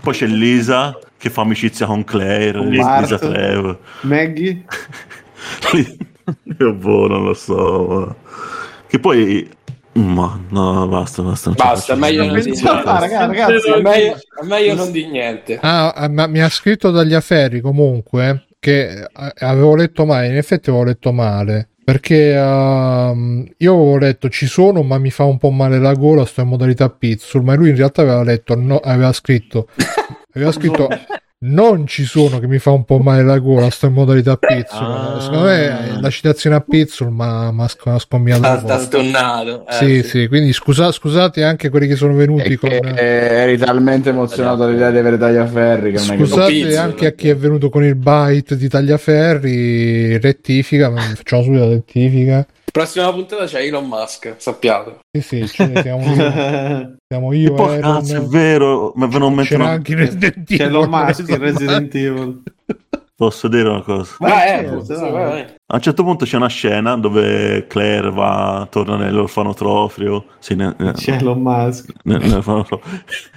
[0.00, 3.18] poi c'è Lisa che fa amicizia con Claire, Con Lisa.
[3.18, 3.78] Trevor.
[4.02, 4.64] Maggie?
[6.58, 7.86] Io boh, non lo so.
[7.88, 8.14] ma-
[8.86, 9.48] Che poi...
[9.94, 11.50] Ma no, basta, basta.
[11.52, 12.68] Basta, meglio non la niente.
[12.68, 15.58] Ah, ragazzi, È meglio, è meglio non di niente.
[15.62, 19.08] Ah, ah, ma mi ha scritto dagli afferri comunque che eh,
[19.38, 21.68] avevo letto male, in effetti avevo letto male.
[21.84, 26.24] Perché ehm, io avevo letto ci sono, ma mi fa un po' male la gola,
[26.24, 29.68] sto in modalità pizzul, ma lui in realtà aveva letto, no, aveva scritto,
[30.34, 30.88] aveva scritto
[31.46, 34.82] non ci sono che mi fa un po' male la gola, sto in modalità pizzul.
[34.86, 35.18] Ah.
[35.20, 35.64] Secondo me
[35.96, 39.66] eh, la citazione a pizzul ma mi ha scombiato Sta, stonnato.
[39.68, 42.68] eh, Sì, sì, quindi scusa- scusate anche quelli che sono venuti E con...
[42.70, 42.82] che
[43.42, 47.12] eri talmente emozionato dall'idea di avere tagliaferri che non è che Scusate pizzo, anche a
[47.12, 52.46] chi è venuto con il byte di tagliaferri, rettifica, ma facciamo subito la rettifica.
[52.76, 54.98] Prossima puntata c'è Elon Musk, sappiate.
[55.18, 59.32] Sì, sì, ne siamo io, siamo io, E Aaron, cazzo, è vero, è venuto in
[59.32, 60.44] mente c'era anche il Resident Evil.
[60.58, 61.38] C'è Elon Musk in.
[61.38, 62.42] Resident Evil.
[63.16, 64.14] Posso dire una cosa?
[64.18, 65.10] Ma Ah, certo, eh, dai.
[65.10, 65.40] vai, vai.
[65.68, 70.92] A un certo punto c'è una scena dove Claire va, torna nell'orfanotrofio, sì, ne- ne-
[70.92, 71.92] C'è Elon Musk.
[72.02, 72.92] ne- nell'orfanotrofio,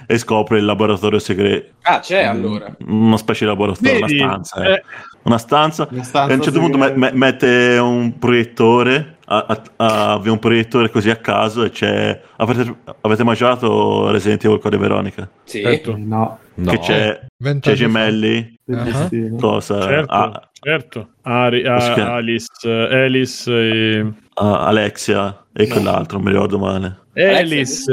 [0.06, 1.72] e scopre il laboratorio segreto.
[1.80, 2.76] Ah, c'è allora.
[2.88, 4.20] Una specie di laboratorio, Vedi?
[4.20, 4.62] una stanza.
[4.66, 4.72] eh.
[4.74, 4.82] Eh,
[5.22, 5.88] Una stanza.
[5.90, 10.12] Una stanza e a un certo punto me- me- mette un proiettore, a- a- a-
[10.14, 12.20] avvia un proiettore così a caso e c'è...
[12.38, 15.28] Avete, avete mangiato Resident Evil Code Veronica?
[15.44, 15.62] Sì.
[15.62, 16.38] certo, No.
[16.72, 19.36] Che c'è, Vent'anni c'è gemelli, destino.
[19.36, 19.80] cosa?
[19.82, 21.08] certo, Ah, certo.
[21.22, 22.14] Ari- si a-?
[22.14, 24.12] Alice, Alice e...
[24.34, 26.98] ah, Alexia e quell'altro, non mi ricordo male.
[27.14, 27.90] Alice.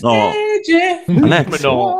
[0.00, 0.30] No.
[1.22, 1.68] Alexa.
[1.68, 1.92] No.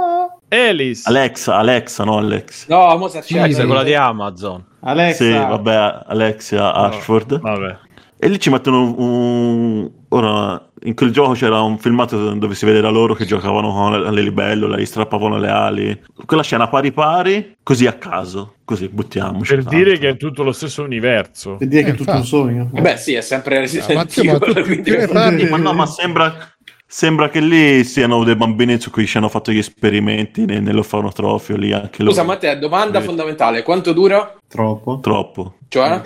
[0.51, 1.03] Alice.
[1.09, 2.69] Alexa, Alexa, no Alex.
[2.69, 4.65] No, mo c'è Alexa è quella di Amazon.
[4.81, 7.41] Alexa, Sì, vabbè, Alexia Ashford.
[7.41, 7.79] Vabbè.
[8.25, 9.91] E lì ci mettono un...
[10.09, 14.11] Ora, in quel gioco c'era un filmato dove si vedeva loro che giocavano con le,
[14.11, 16.01] le libellule, gli strappavano le ali.
[16.25, 18.55] Quella scena pari pari, così a caso.
[18.65, 19.57] Così, buttiamoci.
[19.57, 21.57] Per dire che è tutto lo stesso universo.
[21.57, 22.35] per dire che Eh, è tutto un infatti.
[22.35, 22.71] sogno.
[22.73, 24.21] Beh, sì, è sempre Resident ma tu
[24.59, 26.35] Evil, ne parli, Ma no, ma sembra...
[26.87, 31.57] Sembra che lì siano dei bambini su cui ci hanno fatto gli esperimenti ne- nell'orfanotrofio
[31.57, 32.13] lì anche loro.
[32.15, 33.63] Scusa, Matteo, domanda fondamentale.
[33.63, 34.35] Quanto dura?
[34.47, 35.01] Troppo.
[35.01, 35.57] Troppo.
[35.69, 36.01] Cioè?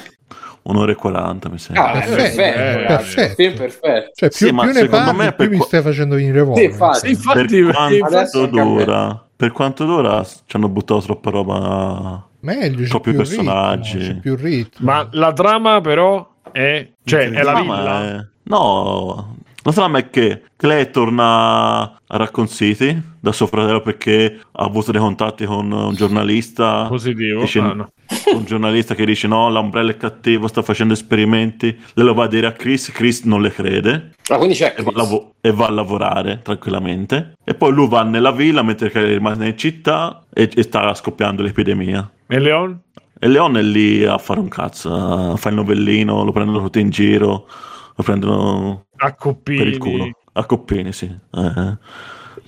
[0.68, 1.90] Un'ora e quaranta mi sembra.
[1.90, 2.58] Ah, Perfetto, perfetto.
[2.82, 3.34] eh, perfetto.
[3.34, 4.10] Film perfetto.
[4.14, 6.58] cioè più, Sì, ma più ne secondo parli, me più mi stai facendo venire voglia.
[6.60, 6.98] Sì, infatti.
[6.98, 12.22] Sì, infatti, per quanto dura, per quanto dura ci hanno buttato troppa roba.
[12.40, 13.92] Meglio, c'è Troppi più personaggi.
[13.98, 14.86] ritmo, c'è più ritmo.
[14.92, 16.86] Ma la trama però è...
[17.02, 18.04] Cioè, è la villa.
[18.04, 24.38] è- No, la trama è che Clay torna a Raccoon City da suo fratello perché
[24.52, 26.86] ha avuto dei contatti con un giornalista.
[26.88, 27.40] Positivo.
[27.40, 27.90] Dice- Ah, no.
[28.32, 31.76] Un giornalista che dice no, l'ombrello è cattivo, sta facendo esperimenti.
[31.94, 34.82] Lei lo va a dire a Chris, Chris non le crede Ah, quindi c'è e
[34.82, 37.34] va, lavo- e va a lavorare tranquillamente.
[37.44, 42.10] E poi lui va nella villa mentre rimane in città e, e sta scoppiando l'epidemia.
[42.26, 42.80] E Leon?
[43.18, 44.92] E Leon è lì a fare un cazzo,
[45.32, 47.46] a fare il novellino, lo prendono tutti in giro,
[47.94, 49.58] lo prendono A coppini.
[49.58, 50.10] per il culo.
[50.32, 51.06] A coppini, sì.
[51.06, 51.76] Eh.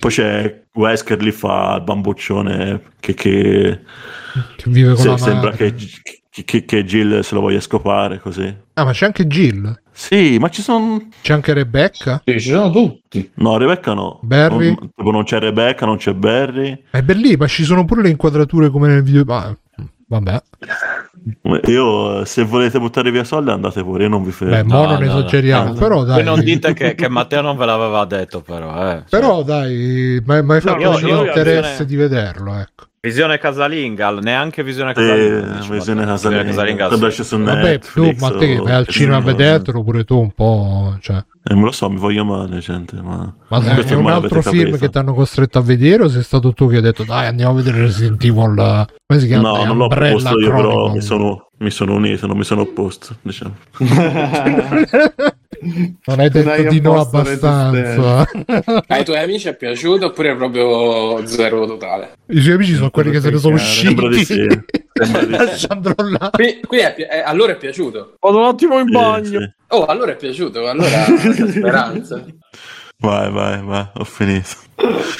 [0.01, 3.81] Poi c'è Wesker lì fa il bambuccione che, che
[4.55, 8.19] Che vive con se- la sembra che, che, che, che Jill se lo voglia scopare
[8.19, 8.51] così.
[8.73, 9.79] Ah, ma c'è anche Jill.
[9.91, 11.07] Sì, ma ci sono...
[11.21, 12.19] C'è anche Rebecca.
[12.25, 13.29] Sì, ci sono tutti.
[13.35, 14.19] No, Rebecca no.
[14.23, 14.73] Barry?
[14.73, 16.85] Non, tipo non c'è Rebecca, non c'è Barry.
[16.89, 19.23] È bellissimo, ma ci sono pure le inquadrature come nel video.
[19.25, 19.55] Ma
[20.07, 20.41] vabbè,
[21.67, 24.55] Io, se volete buttare via soldi, andate pure, io non vi fermo.
[24.55, 25.73] beh, no, mo non no, esageriamo.
[25.73, 25.79] no.
[25.79, 28.91] Però dai, Voi non dite che, che Matteo non ve l'aveva detto, però.
[28.91, 29.03] Eh.
[29.09, 32.55] però dai, mi hai fatto io- io- l'interesse io- di vederlo.
[32.57, 32.85] Ecco.
[33.03, 35.57] Visione casalinga, neanche visione casalinga.
[35.57, 36.43] dice visione casalinga.
[36.43, 37.23] casalinga, Dovrebbe sì.
[37.23, 40.97] su Vabbè, tu, Netflix ma te vai al cinema a vedertelo pure tu un po'.
[41.01, 41.25] Cioè.
[41.49, 43.33] Eh, me lo so, mi voglio male, gente, ma...
[43.47, 44.77] Ma dai, è un altro film capito.
[44.77, 47.53] che ti hanno costretto a vedere o sei stato tu che hai detto dai andiamo
[47.53, 49.49] a vedere Resident Evil eh, come si chiama?
[49.49, 52.61] No, Dai, non l'ho proposto io, però mi sono, mi sono unito, non mi sono
[52.61, 53.55] opposto, diciamo.
[55.61, 58.25] non hai detto Dai, di no abbastanza
[58.87, 62.13] Ai tuoi amici è piaciuto oppure è proprio zero totale?
[62.27, 64.47] i suoi amici sono quelli che se ne sono usciti sì, sì.
[65.29, 68.15] lasciandolo là Qui, qui è, pi- eh, allora è piaciuto.
[68.19, 69.39] Vado un attimo in Sì, bagno.
[69.39, 69.51] sì.
[69.69, 71.05] Oh, allora è piaciuto, allora
[71.47, 72.23] speranza.
[72.97, 74.49] Vai, vai, vai, ho finito.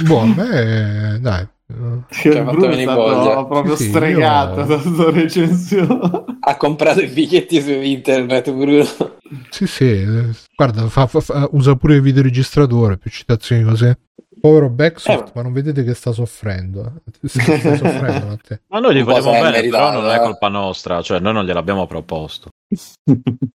[0.03, 1.47] buono beh, dai
[2.07, 6.23] Che Ci ha fatto Bruno è stato proprio Sì, stregato io- da questa recensione.
[6.39, 8.83] Ha comprato i biglietti su internet, Bruno.
[9.49, 10.05] sì sì
[10.55, 13.89] guarda fa- fa- fa- usa pure il videoregistratore più citazioni così
[14.41, 15.31] povero Backsoft Eh.
[15.35, 17.27] ma non vedete che sta soffrendo eh.
[17.27, 17.41] Sta
[17.77, 18.37] soffrendo.
[18.67, 20.19] Ma noi gli vogliamo bene, però non è eh.
[20.19, 22.49] colpa nostra, cioè noi non gliel'abbiamo proposto.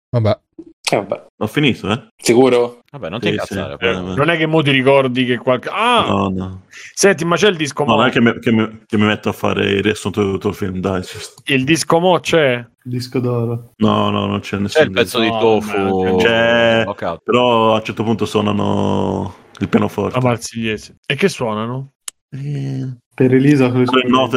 [0.10, 0.40] vabbè
[0.92, 1.26] Eh, vabbè.
[1.38, 2.08] Ho finito, eh?
[2.22, 2.82] Sicuro?
[2.92, 3.78] Vabbè, non Sì, ti incazzare.
[3.80, 3.86] sì.
[3.86, 5.70] Eh, Non è che mo ti ricordi che qualche...
[5.72, 6.06] Ah!
[6.08, 6.62] No, no.
[6.94, 7.98] Senti, ma c'è il disco No, mo?
[8.00, 10.50] non è che mi, che mi- che mi metto a fare il riassunto di tutto
[10.50, 11.02] il film, dai.
[11.46, 12.64] Il disco mo c'è?
[12.84, 13.72] Disco d'oro.
[13.78, 16.18] No, no, non c'è nessun C'è il pezzo di No, tofu.
[16.18, 16.86] C'è-.
[17.24, 20.18] Però a un certo punto suonano il pianoforte.
[20.18, 20.98] A Marsigliese.
[21.06, 21.93] E che suonano?
[22.34, 23.70] Eh, Per Elisa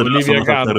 [0.05, 0.75] Olivia Carter.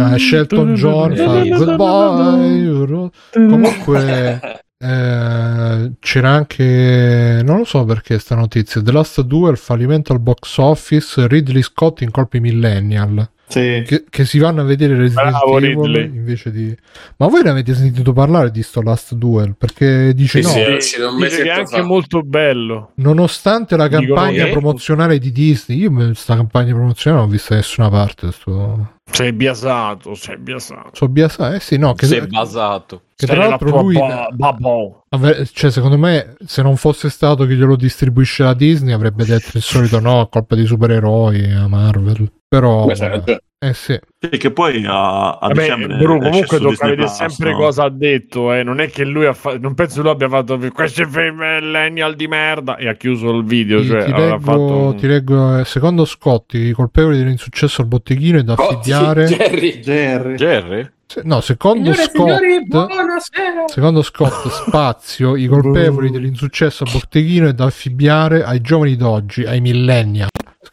[0.00, 3.12] Ah, Shelton John fa goodbye Euro.
[3.30, 4.40] comunque
[4.78, 10.56] eh, c'era anche non lo so perché sta notizia The Last Duel fallimento al box
[10.58, 13.82] office Ridley Scott in colpi millennial Sì.
[13.86, 16.04] che, che si vanno a vedere Resident Bravo, Evil Ridley.
[16.06, 16.76] invece di
[17.18, 20.96] ma voi ne avete sentito parlare di sto Last Duel perché dice Sì, no sì,
[21.18, 21.82] Dice che è anche fa.
[21.82, 22.92] molto bello.
[22.96, 27.88] nonostante la campagna promozionale di Disney io questa campagna promozionale non l'ho vista da nessuna
[27.90, 28.90] parte sto...
[29.10, 30.90] Sei biasato, sei biasato.
[30.94, 33.02] so biasa eh sì no che, Si è basato.
[33.14, 35.02] che Sei tra l'altro lui ba- babò.
[35.10, 39.58] Ave- Cioè, secondo me, se non fosse stato che glielo distribuisce la Disney, avrebbe detto
[39.58, 42.26] il solito no, colpa di supereroi a Marvel.
[42.52, 47.14] Però, eh sì, Sì, che poi a, a Vabbè, dicembre Bru, comunque tocca vedere Plus,
[47.14, 47.56] sempre no?
[47.56, 48.62] cosa ha detto, eh.
[48.62, 49.58] Non è che lui ha fatto.
[49.58, 53.80] Non penso lui abbia fatto questo è millennial di merda e ha chiuso il video.
[53.80, 54.94] ti, Cioè, ti leggo, fatto.
[54.98, 59.26] ti leggo, eh, secondo Scotti, i colpevoli dell'insuccesso al botteghino è da affibbiare.
[59.28, 59.78] sì, Jerry.
[59.80, 60.34] Jerry.
[60.34, 60.90] Jerry?
[61.24, 63.64] No, secondo Signore e Scott, signori, buonasera.
[63.68, 69.60] secondo Scott, spazio, i colpevoli dell'insuccesso al botteghino è da affibbiare ai giovani d'oggi, ai
[69.60, 70.28] millennial.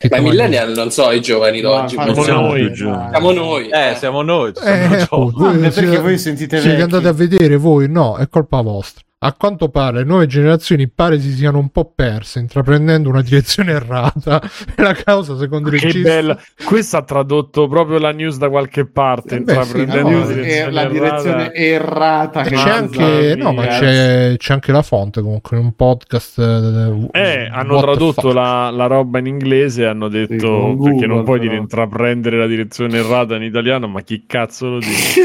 [0.09, 1.95] Ma i millennial non so i giovani No, d'oggi.
[1.95, 2.75] infatti, siamo siamo noi.
[2.75, 3.69] Siamo noi.
[3.69, 4.49] Eh, siamo noi.
[4.51, 5.57] Eh, siamo appunto, giovani.
[5.57, 6.81] voi Ah, siete- perché voi sentite siete vecchi.
[6.83, 7.89] andate a vedere voi?
[7.89, 9.03] No, è colpa vostra.
[9.21, 13.73] A quanto pare le nuove generazioni pare si siano un po' perse, intraprendendo una direzione
[13.75, 14.41] errata.
[14.77, 16.39] La causa, secondo i Che bella.
[16.63, 19.35] Questo ha tradotto proprio la news da qualche parte.
[19.35, 22.43] Eh beh, sì, no, è direzione la direzione errata.
[22.43, 23.79] c'è anche, no, ma ragazzi.
[23.83, 26.39] c'è, c'è anche la fonte comunque in un podcast.
[26.39, 30.47] eh, Eh, hanno what the tradotto la, la roba in inglese e hanno detto Sì,
[30.47, 31.49] con perché non Google, puoi però.
[31.51, 35.21] dire intraprendere la direzione errata in italiano, ma chi cazzo lo dice?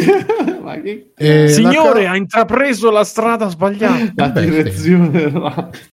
[0.64, 4.12] Ma che- E la Signore, ca- ha intrapreso la strada sbagliata.
[4.16, 4.48] La Beh, sì.
[4.50, 5.22] direzione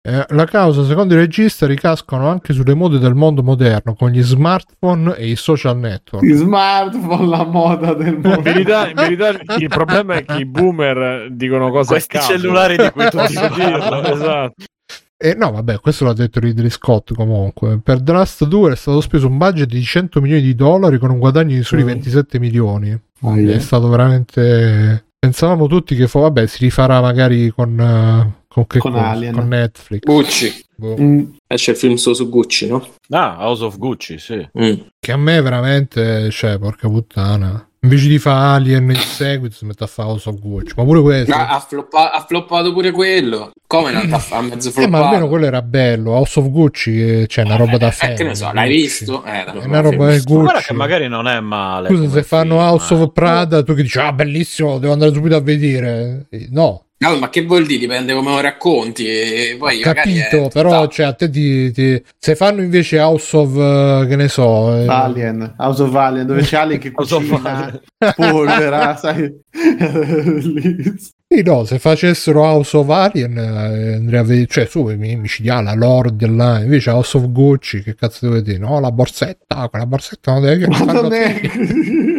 [0.02, 4.22] eh, la causa, secondo i registi, ricascano anche sulle mode del mondo moderno con gli
[4.22, 6.24] smartphone e i social network.
[6.26, 8.42] Gli smartphone, la moda del In mondo.
[8.42, 12.32] verità, in verità il problema è che i boomer dicono cose Questi a caso.
[12.34, 14.08] cellulari di cui tutti parlano.
[14.14, 14.54] esatto.
[15.20, 17.80] E no, vabbè, questo l'ha detto Ridley Scott comunque.
[17.84, 21.10] Per The Last 2 è stato speso un budget di 100 milioni di dollari con
[21.10, 21.88] un guadagno di soli Mm.
[21.88, 22.96] 27 milioni.
[23.22, 23.60] Ah, È yeah.
[23.60, 25.06] stato veramente.
[25.20, 29.08] Pensavamo tutti che fo- vabbè, si rifarà magari con, eh, con, che Con cosa?
[29.08, 29.34] Alien.
[29.34, 30.04] Con Netflix.
[30.04, 30.66] Gucci.
[30.76, 30.96] Boh.
[31.00, 32.88] Mm, Esce il film su, su Gucci, no?
[33.10, 34.48] Ah, House of Gucci, sì.
[34.60, 34.74] Mm.
[35.00, 37.68] Che a me veramente, cioè, porca puttana.
[37.82, 40.74] Invece di fare Alien in seguito, si mette a fare House of Gucci.
[40.76, 41.34] Ma pure questo.
[41.34, 43.52] Ah, ha, floppa- ha floppato pure quello.
[43.68, 44.90] Come non ha ha mezzo eh, floppato?
[44.90, 46.12] ma almeno quello era bello.
[46.12, 48.16] House of Gucci, eh, c'è una roba da Eh, fan.
[48.16, 49.24] che ne so, l'hai visto?
[49.24, 50.34] Eh, È una roba visto.
[50.34, 50.42] Gucci.
[50.44, 51.90] Guarda che magari non è male.
[51.90, 52.98] Scusa, se fanno film, House eh.
[52.98, 56.26] of Prada, tu che dici, ah, bellissimo, devo andare subito a vedere.
[56.30, 57.80] Eh, No, No, ma che vuol dire?
[57.82, 59.06] Dipende come lo racconti.
[59.08, 63.38] E poi magari Capito, è però cioè, a te ti, ti- se fanno invece House
[63.38, 67.80] of eh, che ne so, eh, Alien, House of Alien, dove c'è Alien che cucina,
[68.16, 69.32] polvera, sai?
[69.52, 70.98] Bellissimo.
[71.28, 75.28] sì, no, se facessero House of Alien eh, andrei a vedere, cioè su mi, mi
[75.28, 78.58] ci dia la lore della invece House of Gucci, che cazzo devo dire?
[78.58, 81.42] No, la borsetta, quella borsetta non deve Ma farlo- non è...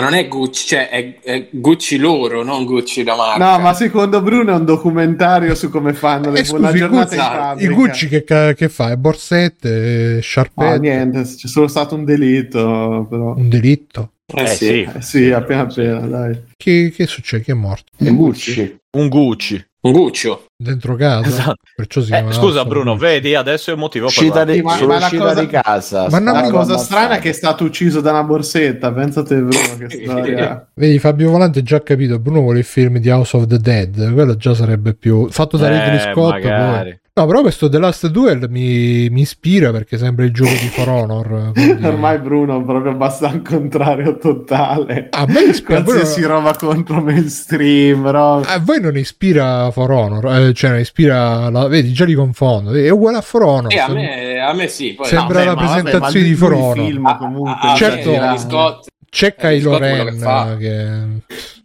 [0.00, 3.52] Ma non è Gucci, cioè è, è Gucci loro, non Gucci la marca.
[3.56, 7.16] No, ma secondo Bruno è un documentario su come fanno le Eh, scusi, giornata in
[7.16, 7.70] Gucci- fabbrica.
[7.70, 8.96] I Gucci che, che fa?
[8.96, 13.34] Borsette, No, sciarpette, niente, c'è solo stato un delitto, però.
[13.36, 14.12] un delitto.
[14.34, 14.54] Eh, Eh sì.
[14.56, 16.40] sì, Eh, sì, appena appena, dai.
[16.56, 17.42] Che, che succede?
[17.42, 17.90] Chi è morto?
[17.98, 18.78] E Gucci.
[18.92, 19.66] un Gucci.
[19.82, 20.44] Un Guccio.
[20.62, 21.26] Dentro casa?
[21.26, 21.56] Esatto.
[21.74, 24.78] Perciò si Eh, scusa Bruno, vedi, adesso è il motivo per Uscita la- di, ma-
[24.84, 26.06] ma la cosa- di casa.
[26.10, 29.76] Ma no, La cosa strana è che è stato ucciso da una borsetta, pensate Bruno
[29.78, 30.68] che storia.
[30.74, 32.18] Vedi, Fabio Volante ha già capito.
[32.18, 34.12] Bruno vuole il film di House of the Dead.
[34.12, 36.32] Quello già sarebbe più fatto da Ridley Eh, Scott.
[36.32, 36.90] magari.
[36.90, 37.00] Poi.
[37.12, 40.88] No, però questo The Last Duel mi, mi ispira perché sembra il gioco di For
[40.88, 41.50] Honor.
[41.52, 45.08] quindi- Ormai Bruno proprio basta al contrario totale.
[45.10, 45.82] a me ispira.
[45.82, 48.40] Qualsiasi Bruno- roba contro mainstream, no?
[48.40, 51.50] A voi non ispira For Honor, eh, cioè ispira.
[51.50, 52.72] La, vedi, già li confondo.
[52.72, 53.72] È uguale a For Honor.
[53.74, 54.94] E a me, a me sì.
[54.94, 56.76] Poi, Sembra Vabbè, la vabbè, presentazione ma di For Honor.
[56.86, 57.50] film Ah, comunque.
[57.50, 58.80] ah, ah, Certo.
[59.10, 60.56] C'è Kylo Ren che fa.
[60.56, 60.88] che,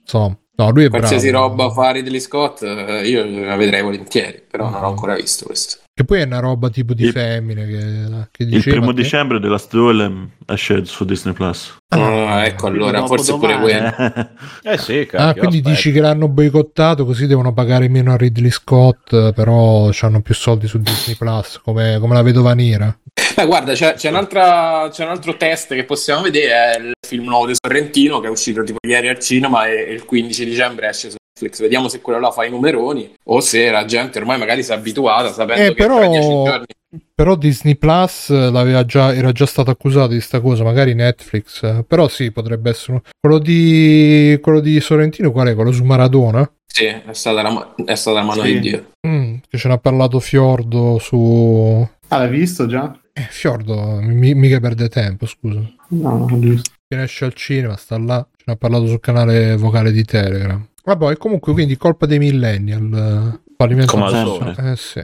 [0.01, 1.47] insomma, no, lui è qualsiasi bravo.
[1.47, 5.84] roba fa Ridley Scott, eh, io la vedrei volentieri, però non ho ancora visto questo.
[5.97, 9.39] Che poi è una roba tipo di Il- femmine che, che Il primo che- dicembre
[9.39, 9.57] della
[10.03, 11.77] ehm, esce su Disney Plus.
[11.87, 13.93] Ah, ecco allora, forse pure domani.
[13.93, 14.29] quello.
[14.73, 15.69] Eh sì, Ah, cacchio, quindi aspetta.
[15.69, 20.67] dici che l'hanno boicottato così devono pagare meno a Ridley Scott, però hanno più soldi
[20.67, 22.93] su Disney Plus, come, come la vedova nera.
[23.33, 27.23] Beh, guarda, c'è, c'è, un'altra, c'è un altro test che possiamo vedere, è il film
[27.23, 30.89] nuovo di Sorrentino che è uscito tipo ieri al cinema e, e il 15 dicembre
[30.89, 31.59] esce su Netflix.
[31.59, 34.75] Vediamo se quello là fa i numeroni o se la gente ormai magari si è
[34.75, 36.65] abituata sapendo Eh, che però- tra dieci giorni...
[37.13, 41.83] Però Disney Plus l'aveva già, era già stato accusato di sta cosa, magari Netflix, eh,
[41.85, 45.55] però sì, potrebbe essere quello di quello di Sorrentino, qual è?
[45.55, 46.49] Quello su Maradona?
[46.65, 48.53] Sì, è stata la, è stata la mano Sì.
[48.53, 48.91] di Dio.
[49.05, 52.97] Mm, che ce n'ha parlato Fiordo su Ah, l'hai visto già?
[53.11, 55.59] eh, Fiordo, mi- mica perde tempo, scusa.
[55.89, 56.71] No, giusto.
[56.85, 60.65] Appena esce al cinema, sta là, ce n'ha parlato sul canale vocale di Telegram.
[60.85, 62.93] Vabbè, e comunque quindi colpa dei millennial.
[62.93, 64.55] eh, Fallimento Come al.
[64.71, 65.01] Eh sì.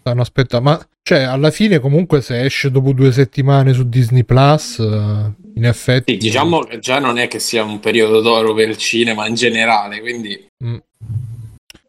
[0.00, 0.70] Stanno aspettando.
[0.70, 5.64] Ma cioè, alla fine, comunque, se esce dopo due settimane su Disney Plus, eh, in
[5.66, 6.12] effetti.
[6.12, 9.34] Sì, diciamo che già non è che sia un periodo d'oro per il cinema in
[9.34, 10.76] generale, quindi Mm.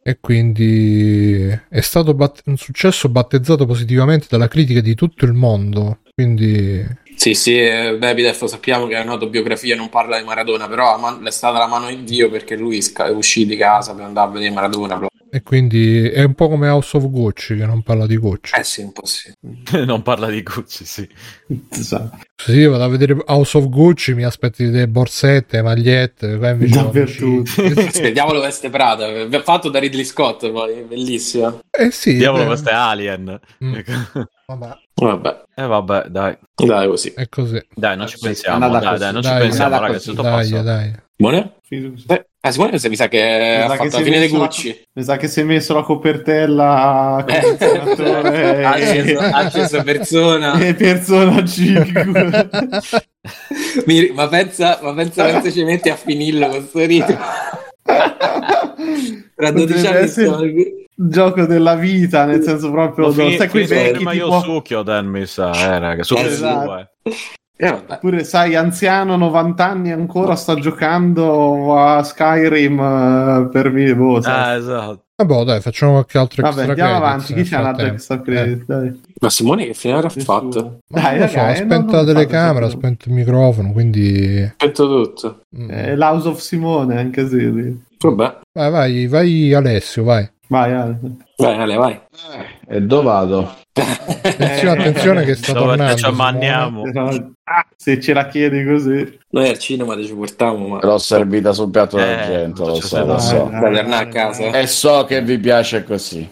[0.07, 6.01] E quindi è stato bat- un successo battezzato positivamente dalla critica di tutto il mondo.
[6.13, 6.85] Quindi
[7.25, 11.65] sì, sì, eh, Bebidef sappiamo che l'autobiografia non parla di Maradona, però è stata la
[11.65, 15.07] mano di Dio perché lui sca- è uscito di casa per andare a vedere Maradona.
[15.35, 18.55] E quindi è un po' come House of Gucci che non parla di Gucci.
[18.57, 19.33] Eh sì, un po' sì.
[19.85, 21.05] non parla di Gucci, sì.
[21.71, 22.19] Esatto.
[22.37, 26.75] Se io vado a vedere House of Gucci mi aspetti delle borsette, magliette, qua invece
[26.81, 27.51] Dappertutto.
[27.91, 31.59] Sì, Diavolo Veste Prada, eh, fatto da Ridley Scott, poi, bellissimo.
[31.69, 32.15] Eh sì.
[32.15, 33.37] Diavolo, eh, è Alien.
[33.61, 33.73] Mm.
[33.75, 33.83] E
[34.47, 36.37] vabbè, Vabbè, vabbè, dai.
[36.55, 37.09] dai così.
[37.09, 37.61] è così.
[37.75, 38.69] Dai, non ci Sì, pensiamo.
[38.69, 40.09] Dai, dai, non ci Dai, pensiamo, ragazzi.
[40.11, 40.61] Tutto Dai, passa.
[40.61, 41.03] dai.
[41.17, 41.55] Buone?
[41.69, 44.27] Mi Eh, ah, Simone mi sa che ha sa che fatto si la fine dei
[44.27, 44.81] messo la- Gucci.
[45.03, 50.59] sa che si è messo la copertella Eh, condizionatore ha acceso, ha acceso persona.
[50.65, 52.05] e persona 5
[53.85, 55.23] Mi- ma pensa, ma pensa
[55.65, 57.17] metti a finirlo con sto ritmo.
[59.35, 60.83] Tra 12 Potrebbe anni essere- qui.
[60.97, 64.09] gioco della vita nel senso proprio Lo fini- sai finisco vecchi tipo
[64.41, 66.03] succhio, Dan, mi sa, eh, raga.
[66.03, 66.89] Su Eh, esatto.
[67.57, 67.99] Eh, vabbè.
[67.99, 74.33] pure sai anziano 90 anni ancora sta giocando a Skyrim eh, per me boh, sai.
[74.33, 75.03] Ah, esatto.
[75.17, 77.93] Vabbè, dai, facciamo qualche altro vabbè extra andiamo credits avanti chi altro frattempo.
[77.93, 79.01] extra credit dai.
[79.21, 80.79] Ma Simone che fine avrà fatto?
[80.87, 83.71] Dai non lo so, eh, spento non- la non telecamera, ho fate spento il microfono,
[83.71, 84.51] quindi...
[84.53, 85.41] Spento tutto.
[85.57, 85.69] Mm.
[85.71, 87.83] Eh, l'House of Simone anche se sì.
[87.99, 88.37] Vabbè.
[88.53, 90.29] Vai, vai, vai Alessio, vai.
[90.47, 90.99] Vai Ale.
[91.37, 92.01] Vai, Ale, vai.
[92.67, 93.55] E dove vado?
[94.25, 95.95] Attenzione, attenzione che sta Dove tornando.
[95.97, 96.17] ci Simone.
[96.17, 96.81] manniamo?
[96.83, 97.09] Però,
[97.75, 101.97] se ce la chiedi così Noi al cinema ci portiamo, ma L'ho servita sul piatto
[101.97, 103.49] Eh, d'argento, lo so, lo so.
[103.51, 104.43] Dai, da tornare a casa.
[104.51, 106.27] E so che vi piace così.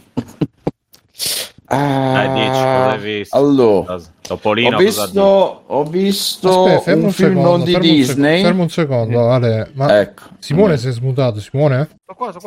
[1.67, 3.35] Dai, dici, Ah, hai visto?
[3.37, 7.87] allora, Topolino, Ho visto, ho visto Aspetta, fermo un un film secondo, non di fermo
[7.87, 8.41] un secondo, Disney.
[8.43, 9.71] fermo un secondo, Ale.
[9.73, 10.23] Ma Ecco.
[10.39, 11.89] Simone si è smutato, Simone?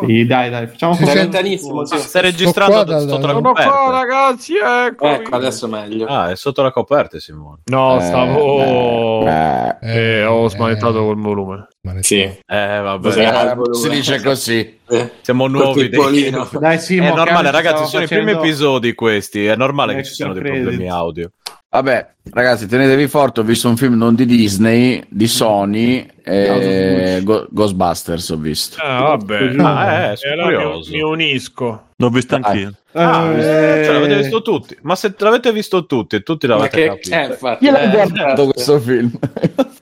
[0.07, 1.13] Sì, dai, dai, facciamo Sì, così.
[1.17, 1.19] sì.
[1.23, 1.99] lontanissimo, sì.
[1.99, 3.91] Stai registrando qua da- sotto la da- coperta?
[3.91, 5.07] ragazzi, ecco.
[5.07, 6.07] Ecco, adesso meglio.
[6.07, 7.61] Ah, è sotto la coperta, Simone.
[7.67, 9.27] No, Eh, stavo...
[9.27, 11.69] eh, Eh, ho smanettato col volume.
[12.01, 12.21] Sì.
[12.23, 12.41] Eh,
[12.81, 13.03] vabbè.
[13.03, 13.23] Cos'è?
[13.27, 14.79] eh, si dice così.
[14.89, 15.89] Eh, Siamo nuovi.
[15.89, 16.49] pippolino.
[16.53, 19.45] Dai, Simo, è normale, ragazzi, sono i primi episodi questi.
[19.47, 21.31] È normale che ci siano dei problemi audio.
[21.69, 23.41] Vabbè, ragazzi, tenetevi forte.
[23.41, 28.31] Ho visto un film non di Disney, di Sony, eh, Go- Ghostbusters.
[28.31, 28.81] Ho visto.
[28.83, 29.55] Ah, vabbè.
[29.59, 31.83] Ah, eh, E sono allora mi, mi unisco.
[31.97, 32.73] L'ho visto anch'io.
[32.93, 34.75] Ah, Eh, ce l'avete visto tutti.
[34.83, 36.87] Ma se l'avete visto tutti, tutti l'avete che...
[36.87, 37.15] capito.
[37.15, 37.71] Eh, infatti.
[37.71, 39.11] L'ha Eh, guardato questo film?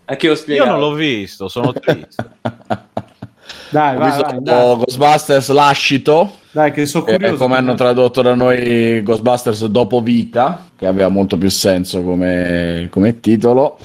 [0.06, 2.24] Anche io Io non l'ho visto, sono triste.
[3.74, 7.34] Dai, Ho vai, visto vai, dai, Ghostbusters Lascito, dai, che sono curioso.
[7.34, 13.18] come hanno tradotto da noi Ghostbusters dopo vita, che aveva molto più senso come, come
[13.18, 13.78] titolo.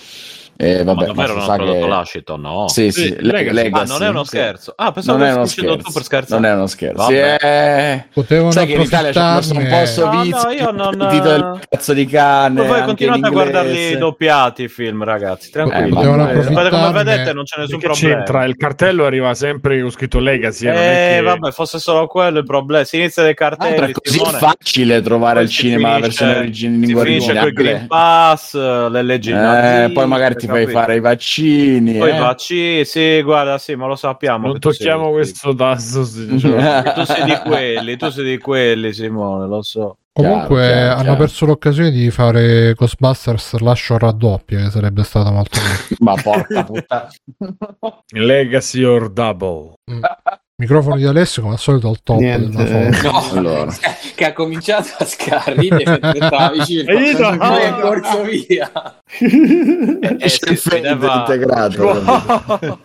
[0.62, 1.90] E Ma vabbè, davvero ma si non sa hanno tradotto che...
[1.92, 2.68] l'ascito, no?
[2.68, 3.54] Sì, sì, Sì, Le- Legacy.
[3.54, 4.74] Legacy, Ah, non è uno scherzo.
[4.76, 5.78] Ah, pensavo Non è che scherzo.
[5.78, 6.42] tu per scherzare.
[6.42, 7.02] Non è uno scherzo.
[7.06, 8.06] Sì, è...
[8.14, 11.08] Potevano Sai che in Italia c'è messo un po' servizio, No, no, io non- il
[11.08, 12.62] titolo del cazzo di cane.
[12.62, 15.50] Ma voi continuate in a guardarli doppiati i film, ragazzi.
[15.50, 15.88] Tranquilli.
[15.88, 16.30] Eh, Potevano vabbè.
[16.32, 16.70] approfittarne.
[16.72, 18.16] Come vedete, non c'è nessun Che problema.
[18.18, 18.44] c'entra?
[18.44, 20.68] Il cartello arriva sempre con scritto Legacy.
[20.68, 22.84] eh, non è Eh, che- vabbè, fosse solo quello il problema.
[22.84, 23.92] Si inizia dai l'altro cartelli.
[23.92, 24.38] è così Simone.
[24.40, 27.70] facile trovare al si cinema la versione origine in si lingua finisce col originale.
[27.76, 28.56] Green Pass,
[28.90, 30.80] le leggi Eh, poi magari ti fai capito?
[30.80, 31.98] fare i vaccini.
[31.98, 32.16] Poi eh.
[32.16, 34.48] i vaccini, sì, guarda, sì, ma lo sappiamo.
[34.48, 36.04] Non tocchiamo sei- questo tasto.
[36.04, 36.84] sinceramente.
[36.84, 39.98] che Tu sei di quelli, tu sei di quelli, Simone, lo so.
[40.12, 41.18] Comunque Chiaro, chiaro, hanno chiaro.
[41.18, 45.60] perso l'occasione di fare Ghostbusters lascio raddoppia, che sarebbe stata molto.
[46.00, 47.08] Ma porca puttana.
[48.12, 49.76] Legacy or Double.
[50.60, 52.64] Microfono di Alessio come al solito al top Niente.
[52.64, 53.12] della foto.
[53.12, 53.74] No, Allora.
[54.14, 56.92] che ha cominciato a scarrire mentre stava vicino.
[56.92, 57.38] E io no.
[57.38, 58.72] Poi è corso via.
[60.22, 62.78] Eh, si freddo vedeva- integrato.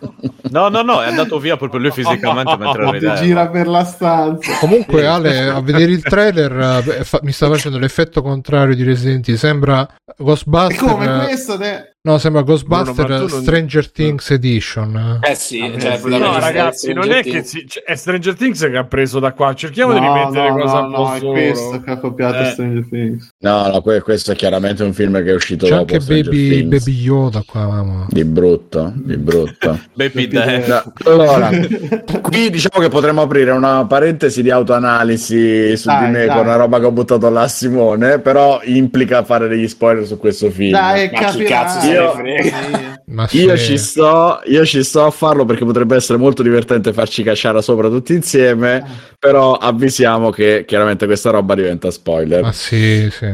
[0.49, 3.13] No, no, no, è andato via proprio lui fisicamente mentre rideva.
[3.15, 4.57] gira per la stanza.
[4.59, 9.27] Comunque Ale, a vedere il trailer eh, fa- mi sta facendo l'effetto contrario di Resident
[9.27, 11.57] Evil, sembra E Ghostbuster come eh, questo?
[11.57, 15.19] te- No, sembra Ghostbuster Bruno, non- Stranger Things Edition.
[15.23, 16.07] Eh sì, cioè, Eh sì.
[16.19, 19.31] No, ragazzi, di non è che si, cioè, è Stranger Things che ha preso da
[19.33, 19.55] qua.
[19.55, 22.51] Cerchiamo di No, rimettere no, cosa no, no, è questo che ha copiato Eh.
[22.51, 23.29] Stranger Things.
[23.39, 26.29] No, no, que- questo è chiaramente un film che è uscito C'è dopo anche Stranger
[26.29, 26.63] Baby.
[26.65, 28.05] Baby Yoda qua, mamma.
[28.07, 29.79] Di brutto, di brutto.
[29.95, 30.29] Baby.
[30.31, 31.49] No, Allora,
[32.21, 36.35] qui diciamo che potremmo aprire una parentesi di autoanalisi su Dai, di me dai.
[36.35, 40.19] con una roba che ho buttato là a Simone, però implica fare degli spoiler su
[40.19, 40.71] questo film.
[40.73, 42.93] Dai, Ma chi cazzo Io-
[43.31, 47.61] Io ci sto, io ci sto a farlo perché potrebbe essere molto divertente farci cacciare
[47.61, 48.83] sopra tutti insieme,
[49.19, 52.41] però avvisiamo che chiaramente questa roba diventa spoiler.
[52.41, 53.31] Ma sì, sì.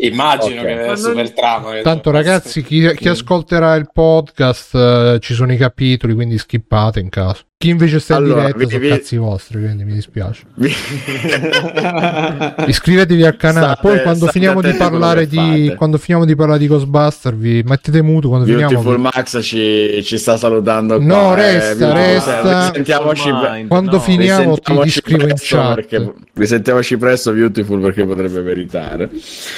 [0.00, 0.66] Immagino Ok.
[0.66, 1.72] che è super trama.
[1.72, 7.00] che- Tanto ragazzi, chi, chi ascolterà il podcast eh, ci sono i capitoli, quindi skippate
[7.00, 7.42] in caso.
[7.60, 10.42] Chi invece sta in Allora, diretta vi- sono vi- cazzi vostri, quindi mi dispiace.
[10.54, 10.72] Vi-
[12.68, 13.66] Iscrivetevi al canale.
[13.72, 18.00] State- Poi quando finiamo di parlare di quando finiamo di parlare di Ghostbuster, vi mettete
[18.00, 18.68] muto quando finiamo.
[18.70, 21.00] Beautiful Max ci, ci sta salutando.
[21.00, 22.68] No, qua, resta, Beautiful- resta.
[22.68, 24.00] Risentiamoci, Ormai, Quando no.
[24.02, 25.74] finiamo ti, ti risentiamoci scrivo in presto chat.
[25.74, 29.10] perché- risentiamoci presto, Beautiful, perché potrebbe meritare.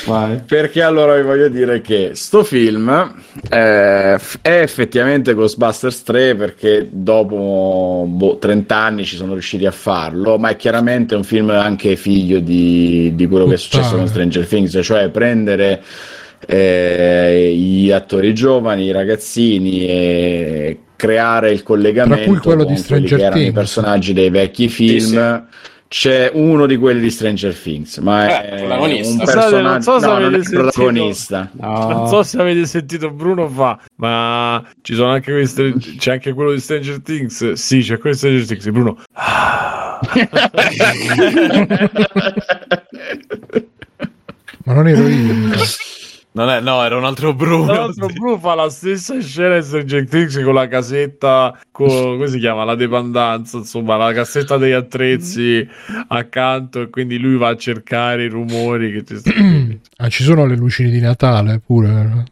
[0.06, 0.40] Vai.
[0.46, 2.88] Perché allora vi voglio dire che sto film
[3.50, 10.38] eh, è effettivamente Ghostbusters 3 perché dopo boh, 30 anni ci sono riusciti a farlo,
[10.38, 14.46] ma è chiaramente un film anche figlio di, di quello che è successo con Stranger
[14.46, 15.82] Things, cioè prendere
[16.46, 22.82] eh, gli attori giovani, i ragazzini e creare il collegamento Tra cui quello con di
[22.82, 23.56] quelli Stranger che erano i Things.
[23.56, 25.46] personaggi dei vecchi film.
[25.92, 29.60] C'è uno di quelli di Stranger Things, ma Eh, è un personaggio.
[29.60, 31.50] non so se no, avete sentito- protagonista.
[31.54, 35.96] Non so se avete sentito Bruno fa, ma ci sono anche questi.
[35.98, 37.54] C'è anche quello di Stranger Things.
[37.54, 38.70] Sì, c'è quello di Stranger Things.
[38.70, 39.02] Bruno.
[44.64, 45.34] Ma non ero io.
[46.32, 47.66] è, no, era un altro Bruno.
[47.66, 52.28] Tra l'altro, Bruno fa la stessa scena di Stranger Things con la casetta, con, come
[52.28, 52.64] si chiama?
[52.64, 55.66] La dependenza, insomma, la cassetta degli attrezzi
[56.08, 56.82] accanto.
[56.82, 59.78] E quindi lui va a cercare i rumori che ci stanno.
[60.00, 62.24] Ah, ci sono le lucine di Natale pure.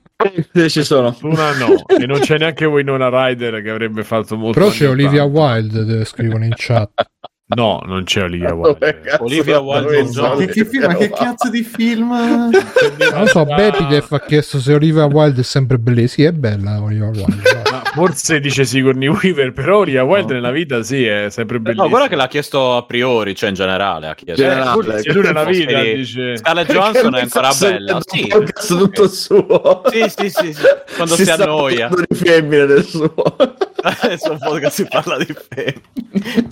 [0.52, 1.14] Sì, ci sono.
[1.22, 4.58] Una no, e non c'è neanche Winona Ryder che avrebbe fatto molto.
[4.58, 5.24] Però c'è Olivia.
[5.24, 6.90] Wilde, eh, scrivono in chat.
[7.56, 9.00] No, non c'è Olivia Wilde.
[9.00, 10.04] cazzo Olivia Wilde?
[10.10, 10.38] Jones.
[10.38, 12.10] Che, che film, ma che cazzo di film?
[13.10, 16.06] Non lo so, Bepidef ha chiesto se Olivia Wilde è sempre bella.
[16.06, 17.42] Sì, è bella Olivia Wilde.
[17.94, 21.84] Forse dice Sigourney Weaver, però Olivia Wilde nella vita sì, è sempre bellissimo.
[21.84, 24.42] No, guarda che l'ha chiesto a priori, cioè in generale ha chiesto.
[24.42, 25.00] Generale.
[25.00, 26.36] Se lui nella vita di- dice...
[26.36, 27.98] Scarlett Johansson è ancora bella.
[28.04, 28.20] Sì.
[28.20, 29.82] Un podcast tutto suo.
[29.86, 30.62] Sì, sì, sì, sì.
[30.96, 31.88] Quando si, sta annoia.
[31.88, 33.12] parlando di femmine del suo.
[33.82, 36.47] Adesso un podcast si parla di femmine.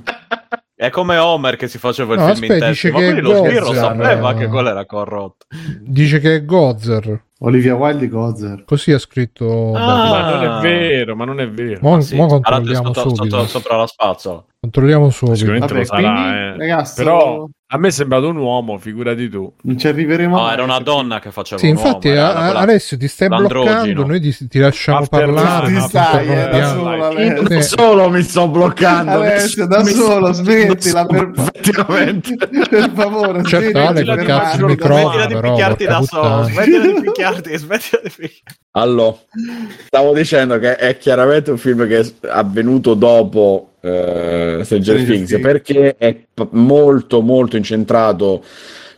[0.78, 2.98] È come Homer che si faceva il No, film aspetta, in dice testa.
[2.98, 5.46] Ma che quindi lo sbirro sapeva che quello era corrotto.
[5.80, 7.24] Dice che è Gozer.
[7.40, 8.64] Olivia Wilde Gozer.
[8.66, 9.72] Così ha scritto.
[9.74, 9.78] Ah.
[9.78, 11.78] Ma non è vero, ma non è vero.
[11.80, 13.36] Mo, Sì, mo controlliamo sotto, subito.
[13.38, 14.44] sotto- sopra la spazzola.
[14.60, 15.36] Controlliamo subito.
[15.36, 16.56] Sicuramente Vabbè, lo sarà, quindi, eh.
[16.58, 17.46] ragazzi, Però
[17.76, 19.52] a me è sembrato un uomo, figurati tu.
[19.62, 20.52] non ci arriveremo No, mai.
[20.54, 23.28] era una donna che faceva Sì, un uomo, infatti, era a- quella- Alessio ti stai
[23.28, 23.72] l'androgino.
[23.74, 24.06] bloccando.
[24.06, 25.66] Noi ti, ti lasciamo After parlare.
[25.68, 27.42] Ti ma stai, eh, da solo.
[27.48, 29.10] Da solo mi sto bloccando.
[29.12, 32.36] Alessio, da Mi sto- solo, smettila per, Effettivamente.
[32.36, 33.42] per favore.
[33.44, 36.86] Certo, smettila Ale, di che per cazzo il microfono, Smettila di picchiarti da solo, smettila
[36.86, 38.54] di picchiarti, smettila di picchiarti.
[38.76, 39.16] Allora,
[39.86, 45.96] stavo dicendo che è chiaramente un film che è avvenuto dopo eh, Stranger Things perché
[45.96, 48.44] è p- molto molto incentrato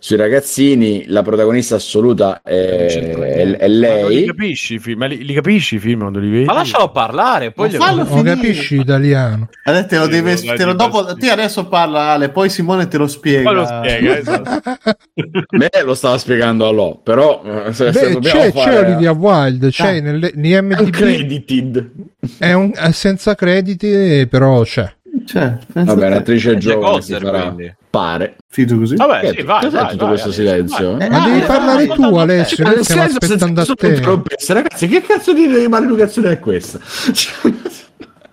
[0.00, 4.26] sui ragazzini, la protagonista assoluta è, è- è Ma non li lei.
[4.26, 4.98] capisci i film?
[5.00, 6.44] Ma li, li capisci i film quando li vedi?
[6.44, 9.48] Ma lascialo parlare, poi Ma glielo- fallo Non capisci italiano.
[9.64, 12.86] Adesso te lo Sì, deve, lo te lo- dopo, te adesso parla Ale, poi Simone
[12.86, 13.42] te lo spiega.
[13.42, 14.78] Poi lo spiega, esatto.
[15.58, 18.86] Me lo stava spiegando a Lo, però eh, se, se Beh, dobbiamo c'è, fare c'è
[18.86, 20.00] Olivia Wilde, c'è Ah.
[20.00, 20.78] nelle, negli MDB.
[20.80, 21.90] uncredited.
[22.38, 24.94] È, un, è senza crediti, però c'è.
[25.26, 27.74] Cioè, pensa Vabbè, C'è giovane si Gozer, farà, quindi.
[27.90, 28.36] Pare.
[28.48, 28.96] Fido così?
[28.96, 30.96] Vabbè, Che- sì, vai, cos'è vai, tutto vai, questo silenzio?
[30.96, 31.08] vai.
[31.10, 32.64] Ma devi eh, parlare tu, dai, Alessio.
[32.64, 34.52] Noi stiamo aspettando a se- te.
[34.52, 36.78] Ragazzi, che cazzo di maleducazione è questa?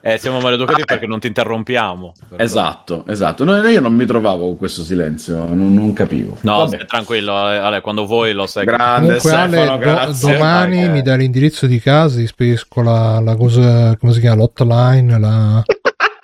[0.08, 2.14] Eh, siamo maleducati perché non ti interrompiamo.
[2.38, 3.44] Esatto, esatto.
[3.44, 6.38] No, io non mi trovavo con questo silenzio, non, non capivo.
[6.42, 8.66] No, tranquillo, eh, Ale, quando vuoi lo sai.
[8.66, 10.32] Grande Comunque, Ale, Stefano, do- grazie.
[10.32, 11.02] domani Dai, mi eh.
[11.02, 15.64] dai l'indirizzo di casa, ti spedisco la, la cosa, come si chiama, l'hotline, la,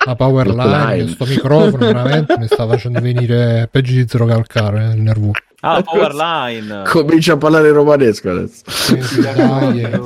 [0.05, 1.07] la power line.
[1.09, 5.31] Sto microfono veramente mi sta facendo venire peggio di zero calcare il nervo.
[5.61, 6.83] Ah, la power line.
[6.85, 8.63] Comincia a parlare romanesco adesso.
[8.67, 9.99] Sì, sì, dai, eh.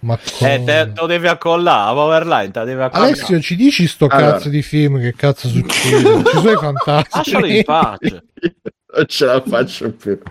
[0.00, 3.12] Ma Eh, te, lo devi accollare, la power line, te la devi accollare.
[3.12, 4.32] Alessio, ci dici sto Allora.
[4.32, 5.00] cazzo di film?
[5.00, 6.22] Che cazzo succede?
[6.24, 7.32] Ci sono i fantastici.
[7.32, 8.24] Lascialo in pace.
[8.94, 10.18] non ce la faccio più.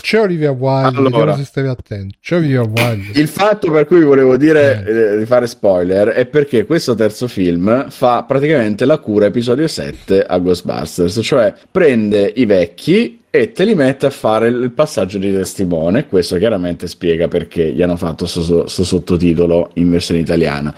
[0.00, 1.36] C'è Olivia Wilde, Allora.
[1.36, 2.16] se stavi attento.
[2.20, 3.20] C'è Olivia Wilde.
[3.20, 7.90] Il fatto per cui volevo dire eh, di fare spoiler è perché questo terzo film
[7.90, 13.74] fa praticamente la cura episodio 7 a Ghostbusters, cioè prende i vecchi e te li
[13.74, 16.06] mette a fare il passaggio di testimone.
[16.06, 20.74] Questo chiaramente spiega perché gli hanno fatto sto sottotitolo in versione italiana.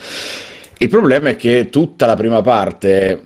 [0.81, 3.21] Il problema è che tutta la prima parte,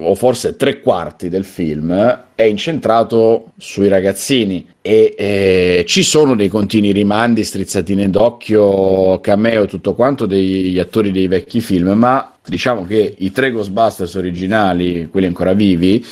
[0.00, 4.68] o forse tre quarti del film, è incentrato sui ragazzini.
[4.82, 11.28] E eh, ci sono dei continui rimandi, strizzatine d'occhio, cameo, tutto quanto degli attori dei
[11.28, 16.04] vecchi film, ma diciamo che i tre Ghostbusters originali, quelli ancora vivi,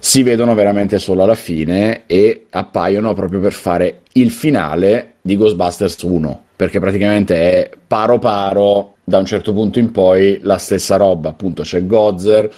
[0.00, 6.02] si vedono veramente solo alla fine e appaiono proprio per fare il finale di Ghostbusters
[6.02, 11.28] 1, perché praticamente è paro paro da un certo punto in poi la stessa roba,
[11.28, 12.50] appunto c'è Gozer,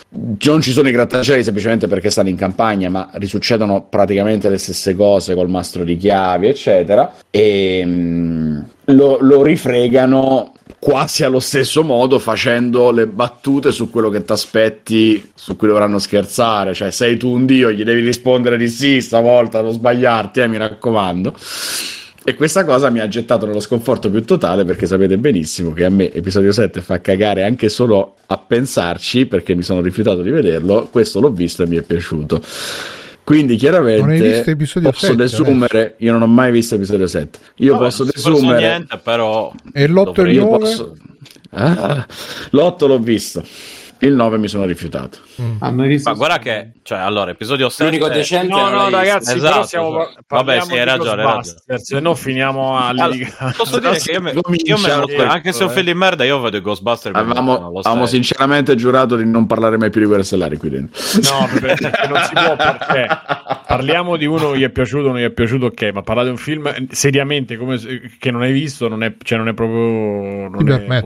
[0.44, 4.94] non ci sono i grattacieli semplicemente perché stanno in campagna, ma risuccedono praticamente le stesse
[4.94, 12.18] cose col mastro di chiavi, eccetera, e mm, lo, lo rifregano quasi allo stesso modo
[12.18, 17.30] facendo le battute su quello che ti aspetti, su cui dovranno scherzare, cioè sei tu
[17.30, 21.34] un dio, gli devi rispondere di sì stavolta, non sbagliarti, eh, mi raccomando.
[22.24, 25.90] E questa cosa mi ha gettato nello sconforto più totale perché sapete benissimo che a
[25.90, 30.88] me episodio 7 fa cagare anche solo a pensarci perché mi sono rifiutato di vederlo,
[30.90, 32.40] questo l'ho visto e mi è piaciuto.
[33.24, 38.04] Quindi chiaramente posso 7, desumere, io non ho mai visto episodio 7, io Vabbè, posso
[38.04, 38.58] desumere...
[38.58, 40.58] niente, però E l'8 e il dovrei- Io 9?
[40.58, 40.96] posso...
[41.50, 42.06] Ah,
[42.50, 43.44] l'8 l'ho visto,
[44.06, 45.18] il 9 mi sono rifiutato.
[45.60, 49.52] Hanno visto Ma guarda che, cioè, allora, episodio 7 L'unico decente No, no, ragazzi, Esatto,
[49.52, 50.24] però stiamo esatto.
[50.28, 53.16] Vabbè, sì, hai ragione, hai Ghostbusters, se no finiamo a Allora,
[53.56, 55.74] posso dire che io, me, io me lo- detto, anche se è un eh.
[55.74, 57.14] film di merda, io vedo i Ghostbusters.
[57.14, 61.00] Avevamo, avevamo sinceramente giurato di non parlare mai più di guerre stellari qui dentro.
[61.22, 63.06] No, perché non si può perché
[63.66, 66.32] parliamo di uno che gli è piaciuto, non gli è piaciuto, ok, ma parlare di
[66.32, 70.48] un film seriamente come se- che non hai visto, non è, cioè non è proprio
[70.48, 71.04] non è.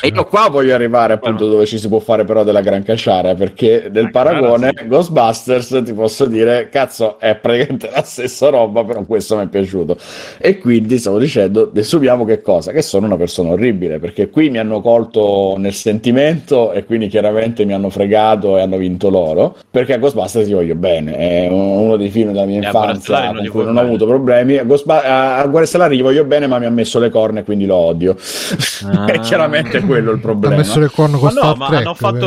[0.00, 2.82] E io qua voglio arrivare appunto dove ci si può fare però però della Gran
[2.82, 4.86] Cacciara perché La Cacciara, paragone sì.
[4.86, 9.96] Ghostbusters ti posso dire cazzo è praticamente la stessa roba però questo mi è piaciuto
[10.38, 14.58] e quindi stavo dicendo desumiamo che cosa che sono una persona orribile perché qui mi
[14.58, 19.94] hanno colto nel sentimento e quindi chiaramente mi hanno fregato e hanno vinto loro perché
[19.94, 23.32] a Ghostbusters io voglio bene è uno dei film della mia E Guerra Stellari infanzia
[23.32, 23.86] non con cui non ho bene.
[23.88, 26.98] avuto problemi a, Ghostbu- a a Guerra Stellari gli voglio bene ma mi ha messo
[26.98, 28.14] le corna e quindi lo odio
[28.86, 29.06] Ah.
[29.06, 31.80] è chiaramente quello il Ha problema messo le corna con Ma no, Star ma Trek,
[31.80, 32.25] hanno fatto.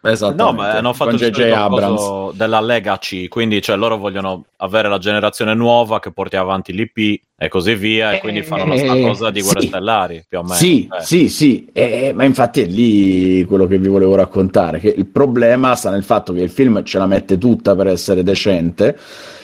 [0.00, 4.98] Esattamente, No, ma hanno fatto il coso della Legacy, quindi cioè, loro vogliono avere la
[4.98, 9.02] generazione nuova che porti avanti l'IP e così via, e quindi fanno la sta Eh,
[9.02, 9.66] cosa di Guerre sì.
[9.66, 10.54] Stellari, più o meno.
[10.54, 11.02] Sì, Eh.
[11.02, 15.74] sì, sì, eh, ma infatti è lì quello che vi volevo raccontare, che il problema
[15.74, 18.96] sta nel fatto che il film ce la mette tutta per essere decente,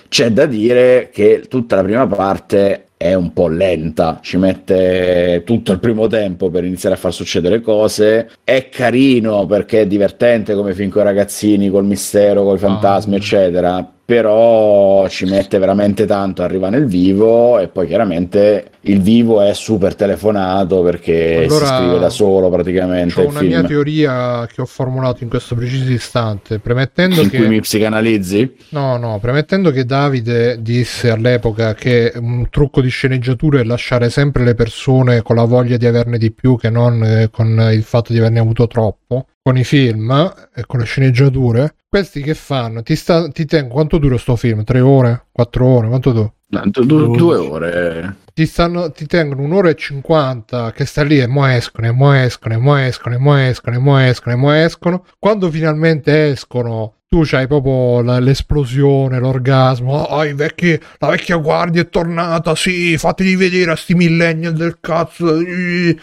[0.09, 5.73] c'è da dire che tutta la prima parte è un po' lenta, ci mette tutto
[5.73, 10.75] il primo tempo per iniziare a far succedere cose, è carino perché è divertente come
[10.75, 13.19] film con i ragazzini, col mistero, con i fantasmi, Ah.
[13.19, 19.55] eccetera, però ci mette veramente tanto, arriva nel vivo e poi chiaramente il vivo è
[19.55, 23.53] super telefonato perché Allora, si scrive da solo praticamente Ho una film.
[23.53, 28.57] mia teoria che ho formulato in questo preciso istante, premettendo in che cui mi psicanalizzi?
[28.71, 34.45] No, no, premettendo che Davide disse all'epoca che un trucco di sceneggiatura è lasciare sempre
[34.45, 38.13] le persone con la voglia di averne di più che non eh, con il fatto
[38.13, 40.11] di averne avuto troppo, con i film
[40.55, 42.83] e con le sceneggiature, questi che fanno?
[42.83, 44.65] Ti, sta, ti tengo, quanto dura sto film?
[44.65, 45.27] Tre ore?
[45.31, 45.87] Quattro ore?
[45.87, 46.33] Quanto dura?
[46.65, 48.17] Du- du- due ore.
[48.35, 52.13] Ti, stanno, ti tengono un'ora e cinquanta che sta lì e mo escono, e mo
[52.17, 55.07] escono, e mo escono, e mo escono, e mo escono, e mo escono.
[55.21, 59.93] Quando finalmente escono, tu c'hai proprio la- l'esplosione, l'orgasmo.
[59.95, 65.41] Oh, vecchi, la vecchia guardia è tornata, sì, fategli vedere a sti millennial del cazzo.
[65.41, 65.97] ih.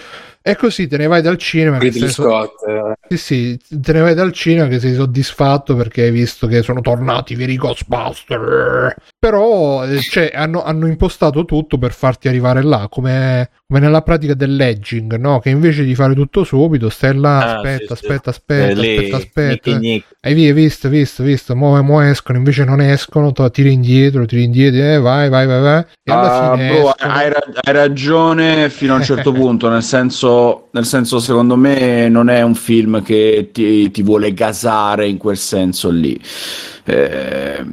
[0.44, 1.78] E così te ne vai dal cinema.
[1.78, 2.68] che Ridley sei so- Scott.
[2.68, 3.16] eh.
[3.16, 6.82] sì, sì, te ne vai dal cinema che sei soddisfatto perché hai visto che sono
[6.82, 8.96] tornati i veri Ghostbuster.
[9.22, 14.34] Però eh, cioè, hanno, hanno impostato tutto per farti arrivare là, come, come nella pratica
[14.34, 15.38] dell'edging, no?
[15.38, 18.06] Che invece di fare tutto subito, stai là, Ah, aspetta, sì, sì.
[18.08, 19.78] aspetta, aspetta, Eh, lì, aspetta, aspetta.
[19.78, 20.06] Nick.
[20.22, 24.44] Hai vi- visto, visto, visto, mo, mo escono, invece non escono, to- tiri indietro, tiri
[24.44, 25.86] indietro, eh, vai, vai, vai, vai.
[26.04, 27.14] E alla Ah, fine bro, escono.
[27.14, 27.32] hai,
[27.64, 32.42] hai ragione fino a un certo punto, nel senso, nel senso, secondo me non è
[32.42, 36.20] un film che ti, ti vuole gasare in quel senso lì.
[36.86, 37.64] Eh,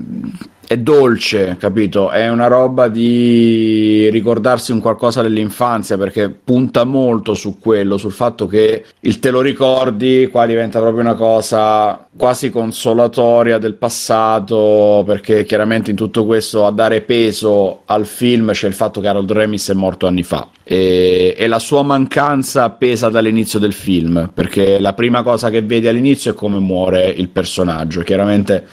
[0.68, 2.10] è dolce, capito?
[2.10, 8.46] È una roba di ricordarsi un qualcosa dell'infanzia perché punta molto su quello, sul fatto
[8.46, 15.46] che il te lo ricordi, qua diventa proprio una cosa quasi consolatoria del passato, perché
[15.46, 19.70] chiaramente in tutto questo a dare peso al film c'è il fatto che Harold Remis
[19.70, 24.92] è morto anni fa e, e la sua mancanza pesa dall'inizio del film, perché la
[24.92, 28.66] prima cosa che vedi all'inizio è come muore il personaggio, chiaramente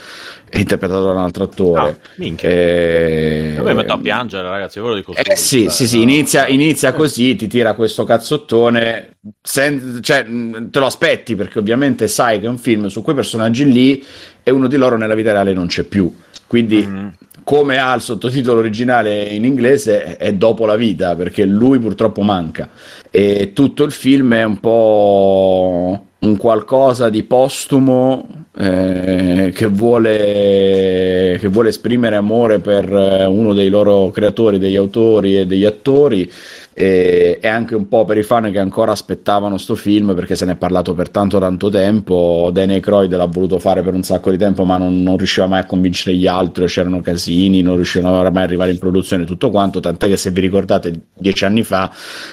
[0.56, 1.80] è interpretato da un altro attore.
[1.90, 2.50] Ah, minchia.
[2.50, 6.04] E- Io mi metto a piangere, ragazzi, ve lo dico eh sì, sì, sì, no.
[6.04, 12.08] inizia, inizia così, ti tira questo cazzottone, sen- cioè, mh, te lo aspetti perché ovviamente
[12.08, 14.04] sai che è un film su quei personaggi lì
[14.44, 16.14] e uno di loro nella vita reale non c'è più.
[16.48, 17.08] Quindi, Mm.
[17.44, 22.70] come ha il sottotitolo originale in inglese, è dopo la vita perché lui purtroppo manca.
[23.12, 31.48] E tutto il film è un po' un qualcosa di postumo eh, che, vuole, che
[31.48, 36.32] vuole esprimere amore per eh, uno dei loro creatori, degli autori e degli attori
[36.78, 40.44] e, e anche un po' per i fan che ancora aspettavano sto film perché se
[40.44, 44.30] ne è parlato per tanto tanto tempo Danny Aykroyd l'ha voluto fare per un sacco
[44.30, 48.18] di tempo ma non, non riusciva mai a convincere gli altri c'erano casini, non riuscivano
[48.18, 51.64] mai ad arrivare in produzione e tutto quanto tant'è che se vi ricordate dieci anni
[51.64, 51.90] fa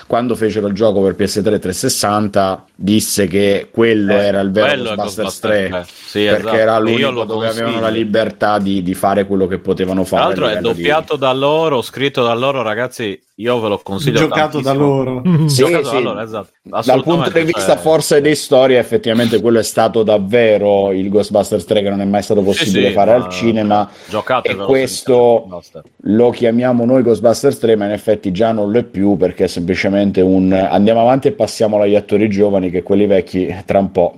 [0.09, 4.97] quando fecero il gioco per PS3 360 disse che quello Eh, era il vero Ghostbusters
[4.97, 5.86] Ghostbusters 3 tre.
[6.05, 6.57] Sì, perché esatto.
[6.57, 7.80] era l'unico dove avevano consiglio.
[7.80, 10.82] la libertà di, di fare quello che potevano Tra fare a l'altro è livello di-
[10.82, 13.20] doppiato da loro, scritto da loro, ragazzi.
[13.36, 14.28] Io ve lo consiglio.
[14.35, 15.22] Giocato da loro.
[15.47, 16.03] Sì, Giocato da sì.
[16.03, 16.49] loro, esatto.
[16.62, 21.64] Dal punto di vista cioè- forse di storia, effettivamente quello è stato davvero il Ghostbusters
[21.64, 23.91] 3 che non è mai stato possibile sì, fare ma- al cinema.
[24.09, 25.62] Giocatevelo, e questo
[26.05, 29.49] lo chiamiamo noi Ghostbusters 3, ma in effetti già non lo è più perché è
[29.49, 34.14] semplicemente un andiamo avanti e passiamo agli attori giovani che quelli vecchi tra un po'.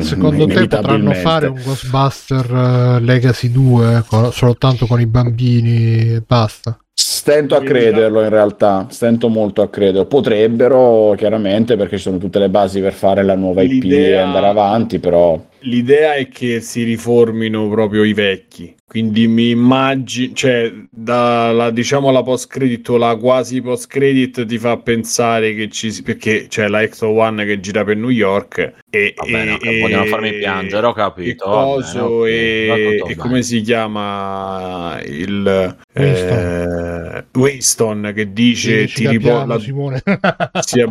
[0.00, 6.22] Secondo te potranno fare un Ghostbuster eh, Legacy 2 con- soltanto con i bambini e
[6.26, 6.78] basta?
[7.02, 10.04] Stento a crederlo in realtà, stento molto a crederlo.
[10.04, 14.26] Potrebbero, chiaramente, perché ci sono tutte le basi per fare la nuova IP e L'idea-
[14.26, 18.74] andare avanti, però l'idea è che si riformino proprio i vecchi.
[18.90, 24.58] Quindi mi immagino, cioè, dalla diciamo la post credit o la quasi post credit ti
[24.58, 28.72] fa pensare che ci si- perché c'è la Exo One che gira per New York
[28.90, 33.02] e, Va bene, e- vogliono farmi piangere, ho capito, e va bene, coso ok, e,
[33.06, 36.38] e come si chiama il Winston.
[36.38, 40.02] eh, Winston che dice ti riporta Simone.
[40.66, 40.82] Sì,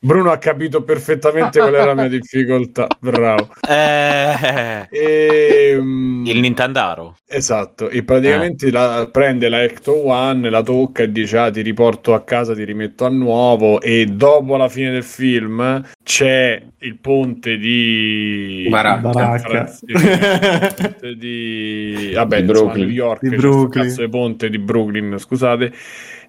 [0.00, 2.86] Bruno ha capito perfettamente qual è la mia difficoltà.
[2.98, 3.50] Bravo.
[3.68, 7.01] Eh, E, mm, il Nintendaro.
[7.26, 12.12] Esatto, e praticamente la- prende la Ecto One, la tocca e dice ah, ti riporto
[12.14, 17.56] a casa, ti rimetto a nuovo e dopo la fine del film c'è il ponte
[17.56, 19.08] di Baracca.
[19.10, 19.72] Baracca.
[21.16, 22.86] di vabbè, Di insomma, Brooklyn.
[22.86, 23.84] New York, Di Brooklyn.
[23.84, 25.72] cazzo di ponte di Brooklyn, scusate.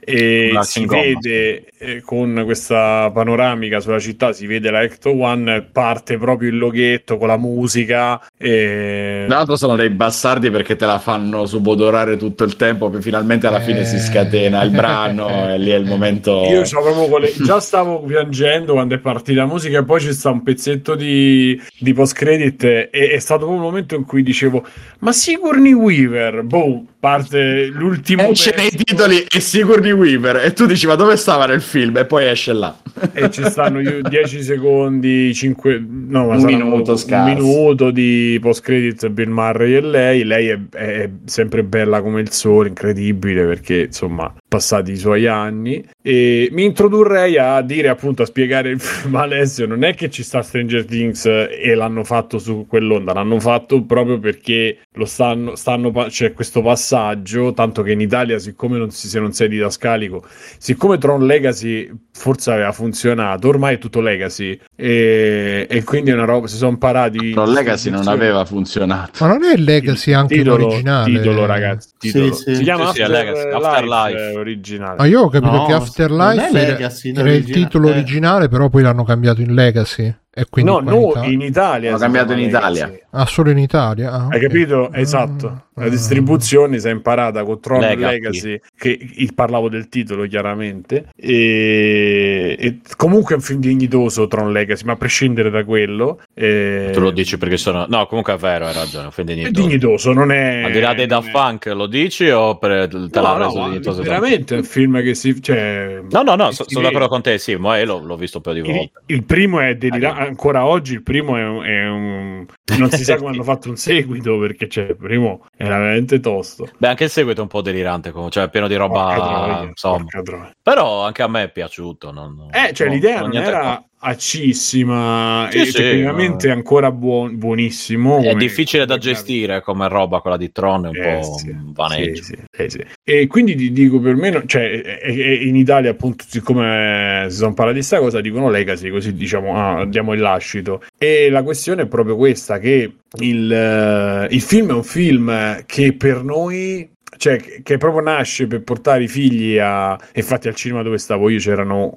[0.06, 5.62] E La si vede eh, con questa panoramica sulla città, si vede la Ecto One,
[5.72, 8.22] parte proprio il loghetto con la musica.
[8.38, 9.24] E...
[9.28, 13.48] Tra l'altro sono dei bastardi perché te la fanno subodorare tutto il tempo, poi finalmente
[13.48, 13.86] alla fine Eh.
[13.86, 16.44] si scatena il brano e lì è il momento...
[16.50, 17.32] Io proprio quelle...
[17.44, 21.60] già stavo piangendo quando è partita la musica e poi c'è sta un pezzetto di,
[21.80, 24.66] di post credit e è stato proprio un momento in cui dicevo
[25.00, 30.38] ma Sigourney Weaver, boh, parte l'ultimo Esce nei titoli e Sigourney Weaver.
[30.38, 31.98] E tu dici ma dove stava nel film?
[31.98, 32.74] E poi esce là.
[33.12, 38.62] e ci stanno io- 10 secondi, 5 no, ma Un minuto un minuto di post
[38.62, 43.82] credit Bill Murray e lei, lei è, è sempre bella come il sole, incredibile perché
[43.82, 49.16] insomma passati i suoi anni e mi introdurrei a dire appunto a spiegare il film
[49.16, 53.84] Alessio non è che ci sta Stranger Things e l'hanno fatto su quell'onda l'hanno fatto
[53.84, 59.08] proprio perché lo stanno, stanno c'è questo passaggio tanto che in Italia siccome non si,
[59.08, 60.24] se non sei didascalico
[60.60, 66.26] siccome Tron Legacy forse aveva funzionato ormai è tutto Legacy e, e quindi è una
[66.26, 69.12] roba si sono parati Però Legacy non aveva funzionato.
[69.24, 71.12] Ma non è il Legacy anche titolo, l'originale?
[71.12, 72.34] titolo ragazzi titolo.
[72.34, 72.56] Sì, sì.
[72.56, 74.43] si chiama Sì, After- Legacy, Life, Afterlife.
[74.44, 76.92] Originale Ma io ho capito No, che Afterlife è era,
[77.22, 77.92] era il titolo Eh.
[77.92, 80.16] originale, però poi l'hanno cambiato in Legacy.
[80.36, 82.40] E quindi no, no, Italia- in Italia si cambiato in.
[82.40, 82.92] Italia.
[83.12, 84.12] Ah, solo in Italia?
[84.12, 84.48] Ah, Hai ok.
[84.48, 84.90] capito?
[84.92, 85.66] Ah, Esatto.
[85.76, 85.90] La ah.
[85.90, 88.04] distribuzione si è imparata con Tron Legacy.
[88.20, 91.06] Legacy, che il- parlavo del titolo chiaramente.
[91.16, 96.90] E, e comunque è un film dignitoso Tron Legacy, ma a prescindere da quello, eh,
[96.94, 97.86] Tu lo dici perché sono...
[97.88, 99.68] No, comunque è vero, hai ragione, è dignitoso.
[99.68, 100.64] dignitoso, non è.
[100.64, 103.64] Al di là dei è- Punk lo dici o per, te l'ha No, no, reso
[103.68, 104.02] dignitoso?
[104.04, 105.42] veramente è un film che si.
[105.42, 106.94] Cioè, No, no, no, che so- si sono vede.
[106.94, 108.92] d'accordo con te, sì, ma io l'ho, l'ho visto un paio di Il, volte.
[109.08, 112.46] il primo è delirante, ancora oggi il primo è, un- è un...
[112.78, 116.68] Non si sa come hanno fatto un seguito perché cioè, il primo era veramente tosto.
[116.78, 120.06] Beh, anche il seguito è un po' delirante, cioè pieno di roba, Porca insomma.
[120.10, 120.52] porca.
[120.62, 122.12] Però anche a me è piaciuto.
[122.12, 124.12] Non, Eh, cioè no, l'idea no, non niente era qua.
[124.12, 128.20] accissima Sì, e sì, tecnicamente ma- ancora buon- buonissimo.
[128.22, 131.56] È come- difficile da gestire come roba quella di Tron, è un Eh, po' sì,
[131.56, 132.24] vaneggio.
[132.24, 132.36] sì,
[132.68, 132.84] sì.
[133.04, 137.38] E quindi ti dico per me, no- cioè, e- e- in Italia, appunto, siccome si
[137.38, 140.82] sono parlati di sta cosa, dicono Legacy, così diciamo, ah, diamo il lascito.
[140.98, 145.94] E la questione è proprio questa: che il, eh, il film è un film che
[145.94, 146.92] per noi.
[147.18, 149.98] Cioè, che- proprio nasce per portare i figli a.
[150.14, 151.96] Infatti, al cinema dove stavo io c'erano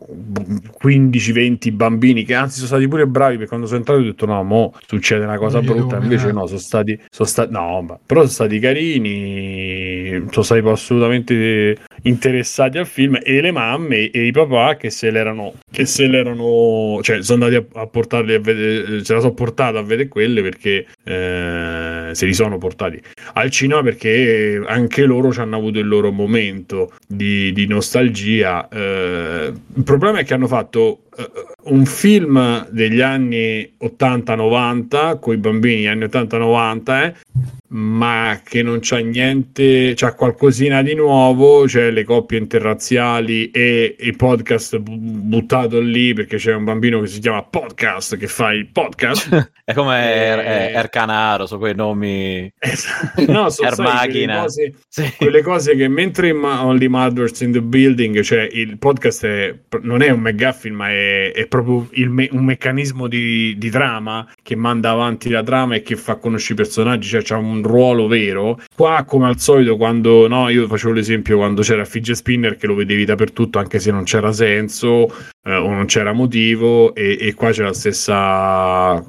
[0.82, 4.42] 15-20 bambini che anzi sono stati pure bravi perché quando sono entrato ho detto: no,
[4.42, 5.96] mo succede una cosa Io brutta.
[5.98, 6.98] Invece, no, sono stati.
[7.10, 10.24] Sono stati no, ma- però sono stati carini.
[10.30, 13.18] Sono stati assolutamente interessati al film.
[13.22, 15.54] E le mamme e i papà che se l'erano.
[15.70, 16.98] Che se l'erano.
[17.02, 19.02] Cioè, sono andati a, a portarli a vedere.
[19.02, 20.86] Ce la sono portata a vedere quelle perché.
[21.04, 23.00] eh, se li sono portati
[23.34, 28.68] al cinema perché anche loro ci hanno avuto il loro momento di, di nostalgia.
[28.68, 31.30] Eh, il problema è che hanno fatto eh,
[31.64, 37.14] un film degli anni 80-90 con i bambini anni 80-90 eh,
[37.68, 44.14] ma che non c'ha niente, c'ha qualcosina di nuovo, c'è le coppie interrazziali e il
[44.16, 48.68] podcast bu- buttato lì perché c'è un bambino che si chiama Podcast che fa il
[48.68, 49.52] podcast.
[49.66, 52.48] È come Eh, Er- eh, Ercanaro, su quei nomi.
[52.56, 53.24] Esatto.
[53.32, 54.40] no, sono sai, quelle Ermachina.
[54.42, 55.12] cose, Sì.
[55.18, 59.54] quelle cose che mentre in Ma- Only Mothers in the Building, cioè il podcast è-
[59.82, 64.56] non è un McGuffin, ma è, è proprio me- un meccanismo di, di trama che
[64.56, 68.58] manda avanti la trama e che fa conoscere i personaggi, cioè c'ha un ruolo vero.
[68.74, 72.74] Qua, come al solito, quando no, io facevo l'esempio quando c'era Fidget Spinner che lo
[72.74, 75.14] vedevi dappertutto, anche se non c'era senso
[75.46, 78.14] eh, o non c'era motivo, e, e qua c'è la stessa,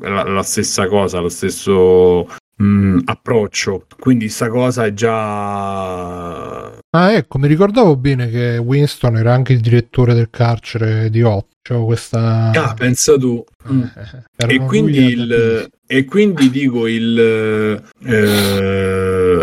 [0.01, 2.27] la, la stessa cosa, lo stesso
[2.61, 3.85] mm, approccio.
[3.99, 9.59] Quindi sta cosa è già Ah, ecco, mi ricordavo bene che Winston era anche il
[9.59, 11.55] direttore del carcere di Otto.
[11.61, 12.51] C'avevo questa.
[12.51, 13.43] Ah, pensa tu.
[13.69, 13.81] Mm.
[14.37, 17.81] Erano E quindi il, e quindi dico il, eh,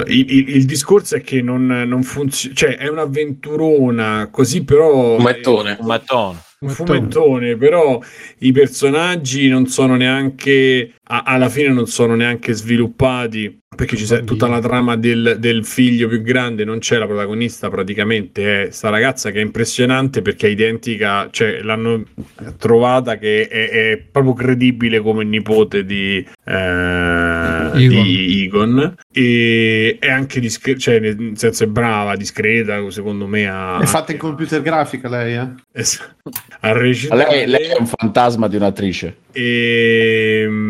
[0.07, 5.17] il, il- il discorso è che non, non funziona, cioè è un'avventurona così però...
[5.17, 5.77] Fumettone.
[5.79, 6.39] Un mattone.
[6.61, 8.01] un fumettone, però
[8.39, 14.23] i personaggi non sono neanche a- alla fine non sono neanche sviluppati perché ci c'è
[14.23, 18.89] tutta la trama del, del figlio più grande, non c'è la protagonista praticamente, è sta
[18.89, 22.05] ragazza che è impressionante perché è identica, cioè l'hanno
[22.57, 30.39] trovata che è, è proprio credibile come nipote di, eh, di Egon e è anche
[30.39, 35.09] discreta, cioè nel senso è brava, discreta, secondo me ha, È fatta in computer grafica
[35.09, 35.83] lei, eh?
[36.61, 39.17] ha recitato Lei, lei è un fantasma di un'attrice.
[39.33, 40.64] e mm,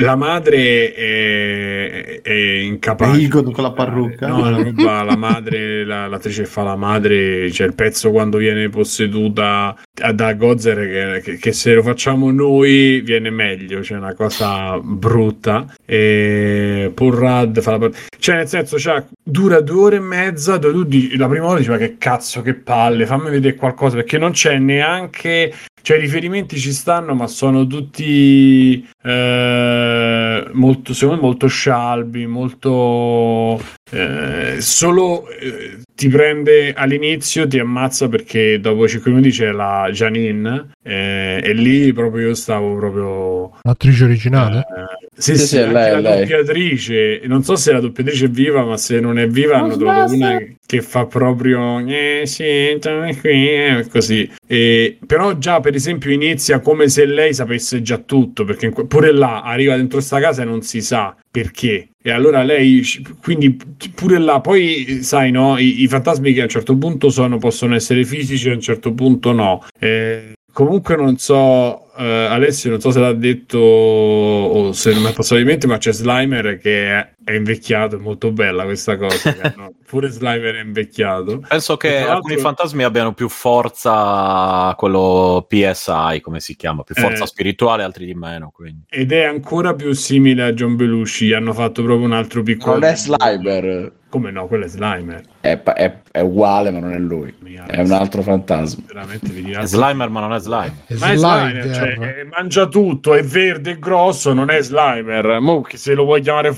[0.00, 4.26] la madre è, è incapace Egon con la parrucca.
[4.28, 8.68] no la, roba, la madre la- l'attrice fa la madre c'è il pezzo quando viene
[8.68, 9.76] posseduta
[10.12, 15.66] da Gozer che, che- che se lo facciamo noi viene meglio c'è una cosa brutta.
[15.84, 20.84] E Rudd fa la cioè nel senso c'ha- dura due ore e mezza dove tu
[20.84, 24.32] dici, la prima volta dici ma che cazzo che palle fammi vedere qualcosa perché non
[24.32, 25.52] c'è neanche
[25.82, 33.60] cioè i riferimenti ci stanno ma sono tutti eh, molto secondo me molto scialbi molto
[33.90, 40.70] eh, solo eh, ti prende all'inizio ti ammazza perché dopo 5 minuti c'è la Janine
[40.82, 44.58] eh, e lì proprio io stavo proprio L'attrice originale?
[44.60, 46.20] eh, sì, Sì, sì, sì, lei, la lei.
[46.20, 47.20] doppiatrice.
[47.24, 50.38] Non so se la doppiatrice è viva, ma se non è viva, hanno trovato una
[50.38, 52.78] che fa proprio eh, sì,
[53.20, 54.30] qui, eh, così.
[54.46, 59.42] E, però già, per esempio, inizia come se lei sapesse già tutto, perché pure là
[59.42, 61.88] arriva dentro sta casa e non si sa perché.
[62.02, 62.82] E allora lei,
[63.20, 63.58] quindi
[63.94, 67.74] pure là, poi sai, no, i, i fantasmi che a un certo punto sono, possono
[67.74, 69.66] essere fisici, a un certo punto no.
[69.78, 75.12] Eh, comunque non so, eh, Alessio, non so se l'ha detto o se non è
[75.12, 79.32] passato di mente, ma c'è Slimer che è, invecchiato, è molto bella questa cosa.
[79.32, 81.42] che hanno- pure Slimer è invecchiato.
[81.48, 87.26] Penso che alcuni fantasmi abbiano più forza, quello PSI, come si chiama, più forza Eh.
[87.26, 88.50] spirituale, altri di meno.
[88.54, 88.84] Quindi.
[88.88, 91.26] Ed è ancora più simile a John Belushi.
[91.26, 92.74] Gli hanno fatto proprio un altro piccolo.
[92.74, 94.48] Non è Slimer, Come no?
[94.48, 95.22] Quello è Slimer.
[95.40, 97.32] è, è- è uguale, ma non è lui.
[97.68, 98.82] È un altro fantasma.
[98.86, 100.74] Veramente vi È Slimer, ma non è slime.
[100.86, 105.38] È Ma è Slimer, cioè, eh, mangia tutto, è verde e grosso, non è Slimer.
[105.40, 106.52] Mo che se lo vuoi chiamare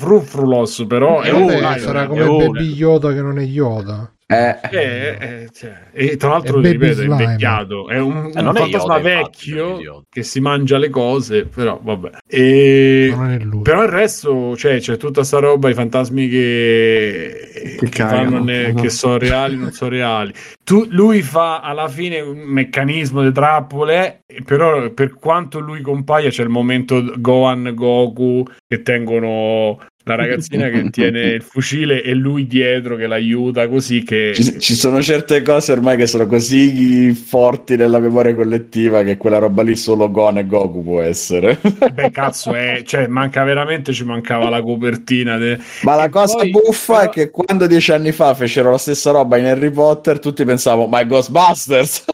[0.53, 1.61] Frufrulos, però è Eh, uno.
[1.61, 2.51] vabbè, sarà è come uno.
[2.51, 4.13] Baby Yoda che non è Yoda.
[4.27, 7.89] Eh, Eh, eh, cioè, e tra l'altro, È ripeto, è invecchiato.
[7.89, 10.03] È un, Eh, un non è fantasma Yoda, infatti, vecchio è Yoda.
[10.09, 12.11] che si mangia le cose, però vabbè.
[12.27, 13.13] E...
[13.15, 13.57] È.
[13.63, 18.81] Però il resto, cioè, c'è tutta sta roba, i fantasmi che, Che che, ne- No.
[18.81, 20.33] che sono reali, non sono reali.
[20.65, 26.43] Tu- lui fa alla fine un meccanismo di trappole, però per quanto lui compaia c'è
[26.43, 32.97] il momento Gohan, Goku che tengono la ragazzina che tiene il fucile e lui dietro
[32.97, 34.33] che l'aiuta così che...
[34.35, 39.39] ci, ci sono certe cose ormai che sono così forti nella memoria collettiva che quella
[39.39, 41.59] roba lì solo Gon e Goku può essere.
[41.93, 45.37] Beh, cazzo, è, cioè, manca veramente, ci mancava la copertina.
[45.39, 48.71] de- Ma la E cosa poi, buffa però- è che quando dieci anni fa fecero
[48.71, 52.05] la stessa roba in Harry Potter, tutti pensavano, ma è Ghostbusters!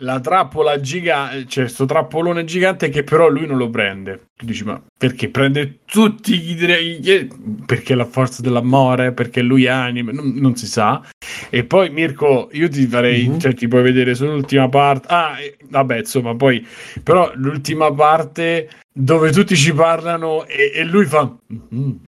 [0.00, 4.26] La trappola gigante, c'è questo trappolone gigante che però lui non lo prende.
[4.36, 7.28] Tu dici, ma perché prende tutti i direi
[7.66, 11.02] perché la forza dell'amore, perché lui è anime, non, non si sa.
[11.50, 13.38] E poi Mirko, io ti farei, Mhm.
[13.40, 15.08] cioè ti puoi vedere solo l'ultima parte.
[15.10, 15.36] Ah,
[15.68, 16.64] vabbè, insomma, poi
[17.02, 22.02] però l'ultima parte dove tutti ci parlano e, e lui fa "Mhm".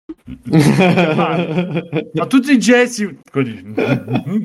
[2.13, 3.17] Ma tutti i gesti.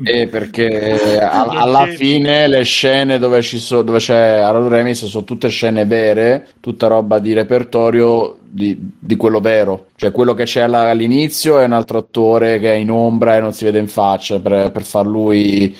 [0.05, 5.25] Eh, perché a- alla fine le scene dove, ci so- dove c'è Harold Remis sono
[5.25, 9.87] tutte scene vere, tutta roba di repertorio di, di quello vero.
[9.97, 13.41] Cioè quello che c'è alla- all'inizio è un altro attore che è in ombra e
[13.41, 15.77] non si vede in faccia per, per far lui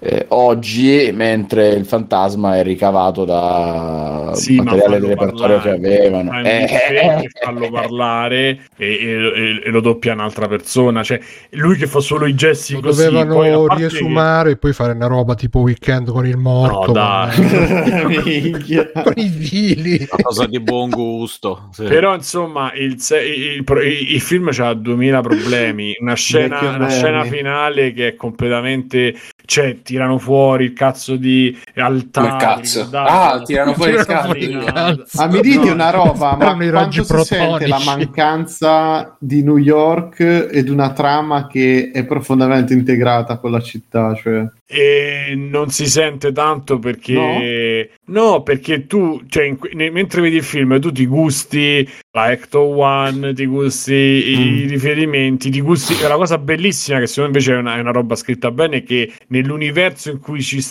[0.00, 5.96] eh, oggi, mentre il fantasma è ricavato da Sì, ma materiale fallo repertorio che parlare.
[5.98, 6.30] avevano.
[6.30, 11.02] Fai un Eh, mistake e fallo parlare e, e- e lo doppia un'altra persona.
[11.02, 11.18] Cioè,
[11.50, 13.04] lui che fa solo i gesti Lo così.
[13.04, 16.86] dovevano poi, riesumare e poi fare una roba tipo weekend con il morto.
[16.86, 17.30] No, dai.
[19.02, 19.96] con, i fili.
[20.10, 21.68] Una cosa di buon gusto.
[21.72, 21.82] sì.
[21.82, 25.94] che- Però, insomma, il, il, il- il film ha 2000 problemi.
[26.00, 29.14] Una scena, una scena finale che è completamente.
[29.50, 32.28] Cioè, tirano fuori il cazzo di altare.
[32.28, 32.88] Come cazzo?
[32.92, 34.24] Ah, tirano fuori il cazzo.
[34.24, 35.04] fuori il cazzo.
[35.14, 40.68] Ma mi dite una roba, ma quanto si sente la mancanza di New York ed
[40.68, 44.14] una trama che è profondamente integrata con la città?
[44.14, 50.36] Cioè, e non si sente tanto perché no, perché tu cioè, in ne- mentre vedi
[50.36, 55.94] il film tu ti gusti la Ecto One ti gusti i, i riferimenti ti gusti
[55.94, 58.82] è una cosa bellissima che secondo me invece è una, è una roba scritta bene
[58.82, 60.62] che nell'universo in cui ci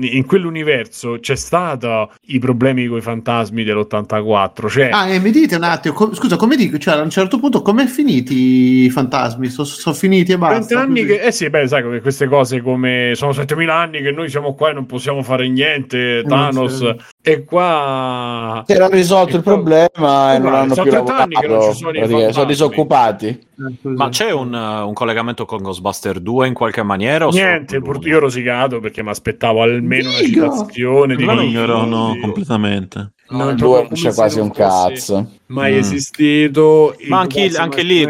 [0.00, 5.56] in quell'universo c'è stato i problemi con i fantasmi dell'84 cioè Ah, e mi dite
[5.56, 8.90] un attimo, co- scusa, come dico, cioè a un certo punto come è finiti i
[8.90, 9.48] fantasmi?
[9.48, 10.80] Sono finiti e 20 basta?
[10.80, 14.28] anni che, eh sì, beh, sai che queste cose come sono 7000 anni che noi
[14.28, 16.96] siamo qua e non possiamo fare niente, Thanos, sì.
[17.26, 21.16] E qua Si era risolto il qua- problema e non Guarda, hanno sono più 30
[21.16, 21.76] anni che non lavorato.
[21.76, 21.82] ci
[22.12, 23.26] sono sono disoccupati.
[23.28, 23.88] Eh.
[23.88, 27.26] Ma c'è un, uh, un collegamento con Ghostbuster 2 in qualche maniera?
[27.28, 30.50] Niente, pur- io ho rosicato perché mi aspettavo almeno una Figo!
[30.52, 33.12] citazione di Ma ignorano di- completamente.
[33.26, 35.30] Non No, proprio 2 non come c'è quasi un cazzo.
[35.46, 35.78] mai Mm.
[35.78, 38.06] esistito Ma anche, anche lì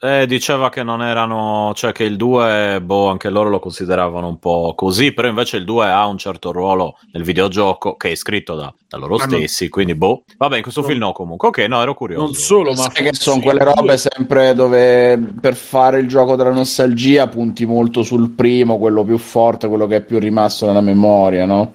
[0.00, 4.38] eh, diceva che non erano, cioè che il 2, boh, anche loro lo consideravano un
[4.38, 8.54] po' così, però invece il 2 ha un certo ruolo nel videogioco che è scritto
[8.58, 10.24] da, da loro Ma non- stessi, quindi boh.
[10.36, 11.48] Vabbè, in questo Non- film no comunque.
[11.48, 12.22] Ok, no, ero curioso.
[12.24, 16.52] non solo ma Sai che sono quelle robe sempre dove per fare il gioco della
[16.52, 21.46] nostalgia punti molto sul primo, quello più forte, quello che è più rimasto nella memoria,
[21.46, 21.72] no?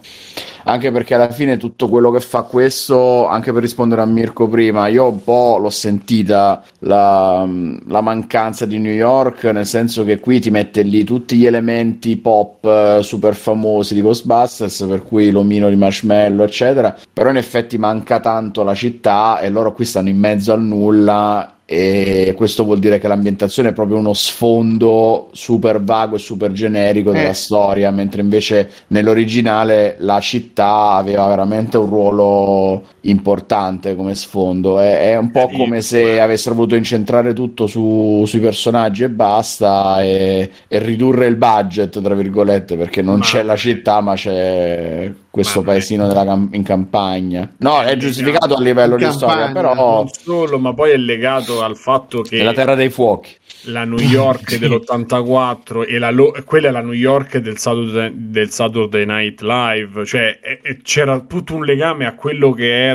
[0.65, 4.88] Anche perché alla fine tutto quello che fa questo, anche per rispondere a Mirko prima,
[4.88, 7.48] io un po' l'ho sentita la,
[7.88, 12.15] la mancanza di New York, nel senso che qui ti mette lì tutti gli elementi
[12.15, 17.77] pop eh, super famosi di Ghostbusters, per cui l'omino di marshmallow, eccetera, però in effetti
[17.77, 22.80] manca tanto la città e loro qui stanno in mezzo al nulla e questo vuol
[22.80, 27.34] dire che l'ambientazione è proprio uno sfondo super vago e super generico della Eh.
[27.34, 34.80] storia, mentre invece nell'originale la città aveva veramente un ruolo importante come sfondo.
[34.80, 39.10] È, è un po' Sì, come se avessero voluto incentrare tutto su- sui personaggi e
[39.10, 44.16] basta e, e ridurre il budget, tra virgolette, perché non Ma- c'è la città, ma
[44.16, 47.52] c'è questo Ma- paesino della cam- in campagna.
[47.58, 51.62] No, è È giustificato a livello di storia, però non solo ma poi è legato
[51.64, 53.36] al fatto che è la terra dei fuochi.
[53.68, 58.50] la New York dell'84 e la lo- quella è la New York del Saturday, del
[58.52, 62.93] Saturday Night Live, cioè e- e c'era tutto un legame a quello che era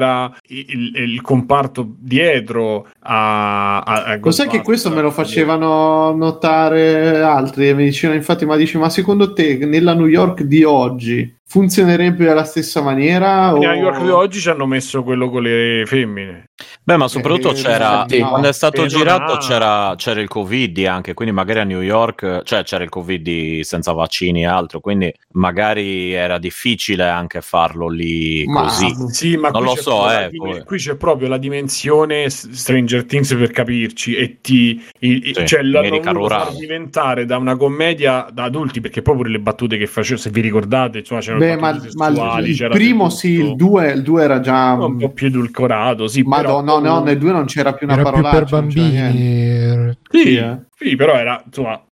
[0.48, 7.68] il, il comparto dietro a, a, a Cos'è che questo me lo facevano notare altri
[7.68, 12.30] e mi dicevano infatti ma dici ma secondo te nella New York di oggi funzionerebbe
[12.30, 13.54] alla stessa maniera?
[13.54, 13.58] O...
[13.58, 16.50] New York di oggi ci hanno messo quello con le femmine.
[16.89, 18.28] Beh, ma soprattutto Eh, c'era, infatti, no.
[18.31, 22.40] quando è stato Eh, girato c'era, c'era il Covid anche, quindi magari a New York,
[22.44, 28.47] cioè c'era il Covid senza vaccini e altro, quindi magari era difficile anche farlo lì
[28.47, 28.86] Ma- così.
[29.10, 31.36] Sì, ma Non qui lo c'è so, proprio la eh, dim- qui c'è proprio la
[31.36, 37.56] dimensione Stranger Things per capirci e ti i- Sì, cioè, l'hanno far diventare da una
[37.56, 41.40] commedia da adulti perché poi pure le battute che facevo se vi ricordate insomma c'erano
[41.44, 43.51] Beh, ma, ma il c'era primo di sì, tutto.
[43.51, 44.73] il 2 il due era già...
[44.73, 47.94] un po' più edulcorato sì però Madonna, no, no, nel 2 non c'era più una
[47.98, 48.30] Era più parola.
[48.44, 49.96] per bambini.
[50.10, 50.59] Sì, Sì, eh.
[50.76, 51.82] sì, però era insomma.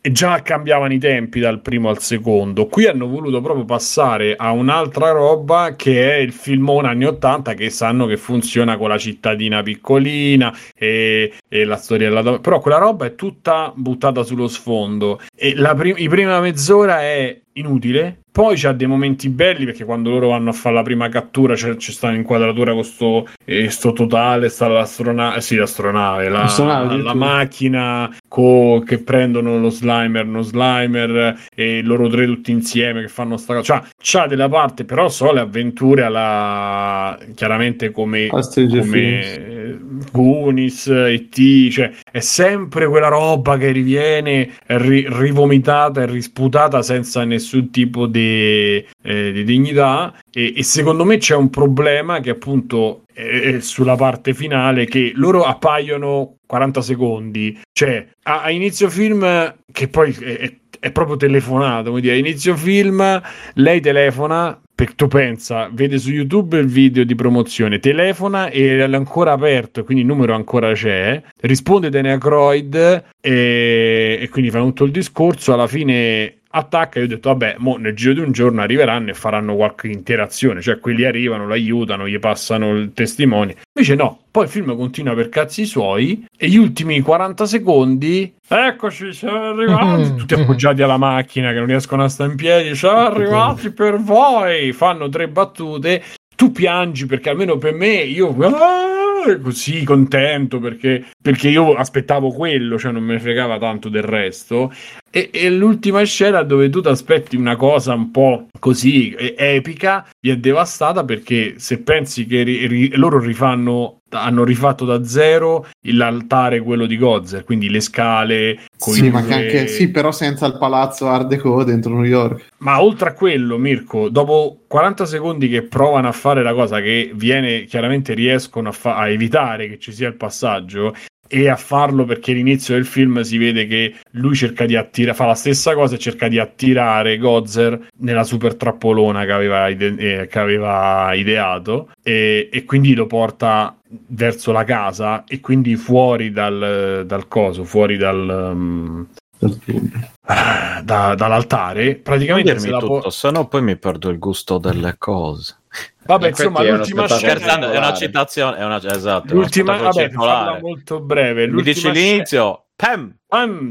[0.00, 2.66] E già cambiavano i tempi dal primo al secondo.
[2.66, 7.70] Qui hanno voluto proprio passare a un'altra roba che è il filmone anni 80 che
[7.70, 12.38] sanno che funziona con la cittadina piccolina e, e la storia della donna.
[12.40, 15.20] Però quella roba è tutta buttata sullo sfondo.
[15.34, 18.20] E la prim- i prima mezz'ora è inutile.
[18.36, 21.74] Poi c'ha dei momenti belli perché quando loro vanno a fare la prima cattura c'è,
[21.76, 27.14] c'è sta un'inquadratura con sto, eh, sto totale, sta l'astronave, sì, l'astronave, la, la addirittura.
[27.14, 33.38] macchina co- che prendono lo slimer, no slimer e loro tre tutti insieme che fanno
[33.38, 33.78] sta cosa.
[33.80, 39.78] Cioè, c'ha della parte, però so le avventure alla chiaramente come, come
[40.12, 47.70] Goonies, E.T., cioè è sempre quella roba che riviene ri- rivomitata e risputata senza nessun
[47.70, 50.18] tipo di, eh, di dignità.
[50.32, 55.42] E, e secondo me c'è un problema che appunto è sulla parte finale che loro
[55.42, 57.60] appaiono 40 secondi.
[57.70, 60.56] Cioè a, a inizio film che poi è, è-
[60.86, 63.20] è proprio telefonato come dire, inizio film
[63.54, 68.82] lei telefona perché tu pensa, vede su YouTube il video di promozione, telefona e è
[68.82, 74.84] ancora aperto, quindi il numero ancora c'è, risponde Dana Aykroyd e, e quindi fa tutto
[74.84, 78.62] il discorso, alla fine attacca io ho detto vabbè, mo nel giro di un giorno
[78.62, 83.56] arriveranno e faranno qualche interazione, cioè quelli arrivano, l'aiutano, gli passano il testimone.
[83.74, 89.12] Invece no, poi il film continua per cazzi suoi e gli ultimi 40 secondi, eccoci,
[89.12, 93.70] siamo arrivati, tutti appoggiati alla macchina che non riescono a stare in piedi, siamo arrivati
[93.70, 96.02] per voi, fanno tre battute,
[96.34, 102.78] tu piangi perché almeno per me io ah, così contento perché, perché io aspettavo quello,
[102.78, 104.72] cioè non me ne fregava tanto del resto.
[105.16, 110.28] E, e l'ultima scena dove tu ti aspetti una cosa un po' così epica vi
[110.28, 116.60] è devastata perché se pensi che ri- ri- loro rifanno hanno rifatto da zero l'altare
[116.60, 121.08] quello di Gozer quindi le scale coi Sì, due- anche, sì, però senza il palazzo
[121.08, 122.44] Art Deco dentro New York.
[122.58, 127.10] ma oltre a quello, Mirko, dopo 40 secondi che provano a fare la cosa che
[127.14, 130.94] viene, chiaramente riescono a, fa- a evitare che ci sia il passaggio
[131.28, 135.26] e a farlo perché all'inizio del film si vede che lui cerca di attirare, fa
[135.26, 140.26] la stessa cosa e cerca di attirare Gozer nella super trappolona che aveva, ide- eh,
[140.26, 143.76] che aveva ideato e, e quindi lo porta
[144.08, 148.50] verso la casa e quindi fuori dal, dal coso, fuori dal...
[148.54, 149.06] um,
[149.38, 155.58] da- dall'altare praticamente la può- tutto, se no poi mi perdo il gusto delle cose.
[156.06, 161.46] Vabbè, Infatti insomma, l'ultima scena è una citazione, è una, esatto, l'ultima, vabbè, molto breve.
[161.48, 163.14] Mi dici l'inizio, pam,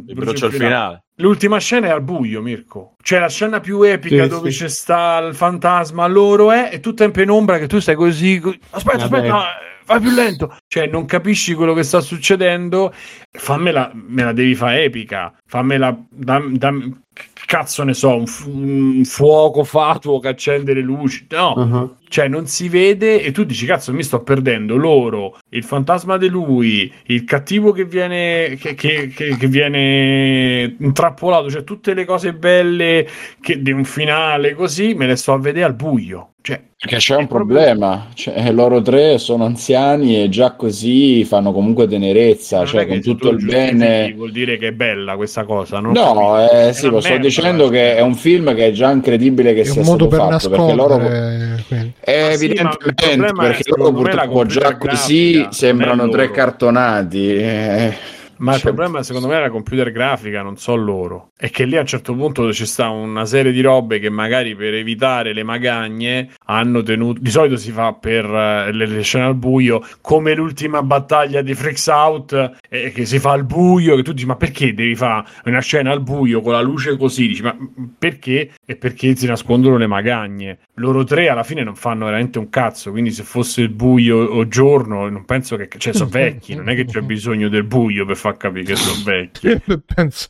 [0.05, 1.03] mi brucio il finale.
[1.19, 2.95] L'ultima scena è al buio, Mirko.
[3.01, 4.63] Cioè, la scena più epica Sì, dove sì.
[4.63, 8.39] c'è sta il fantasma, loro è, è tutta in penombra che tu stai così.
[8.39, 9.17] co- Aspetta, Vabbè.
[9.29, 9.43] aspetta,
[9.85, 10.57] vai più lento.
[10.67, 12.93] Cioè, non capisci quello che sta succedendo.
[13.31, 15.33] Fammela, me la devi fare epica.
[15.47, 17.01] Fammela, dam- dam-
[17.45, 21.27] cazzo ne so, un, fu- un fuoco fatuo che accende le luci.
[21.29, 21.95] No, Uh-huh.
[22.15, 26.29] Cioè non si vede e tu dici cazzo mi sto perdendo loro il fantasma di
[26.29, 32.33] lui il cattivo che viene che, che- che- che viene intrappolato cioè tutte le cose
[32.33, 33.05] belle
[33.41, 37.15] che, di un finale così me le sto a vedere al buio cioè Perché c'è
[37.15, 42.85] un problema, cioè, loro tre sono anziani e già così fanno comunque tenerezza, non cioè
[42.85, 44.13] che con tutto tu il bene.
[44.13, 47.63] vuol dire che è bella questa cosa no, No, eh, sì, lo sto merda, dicendo
[47.65, 47.71] cioè.
[47.71, 50.19] che è un film che è già incredibile che È sia un modo stato per
[50.19, 51.93] fatto, perché loro nascondere.
[52.07, 57.35] Eh, sì, evidentemente, è, perché loro purtroppo già così sembrano tre cartonati.
[57.35, 57.97] eh.
[58.37, 61.29] Ma il Cioè, problema, secondo me, è la computer grafica, non so loro.
[61.37, 64.55] È che lì a un certo punto ci sta una serie di robe che magari
[64.55, 67.19] per evitare le magagne hanno tenuto.
[67.21, 71.53] Di solito si fa per eh, le, le scene al buio, come l'ultima battaglia di
[71.53, 73.95] Freaks Out, eh, che si fa al buio.
[73.95, 77.27] Che tu dici, ma perché devi fare una scena al buio con la luce così?
[77.27, 77.55] Dici, ma
[77.97, 78.51] perché?
[78.65, 80.59] E perché si nascondono le magagne.
[80.75, 82.91] Loro tre alla fine non fanno veramente un cazzo.
[82.91, 85.69] Quindi, se fosse il buio o giorno, non penso che.
[85.77, 89.03] Cioè, sono vecchi, non è che c'è bisogno del buio per far capire che sono
[89.03, 89.61] vecchi.
[89.93, 90.27] Penso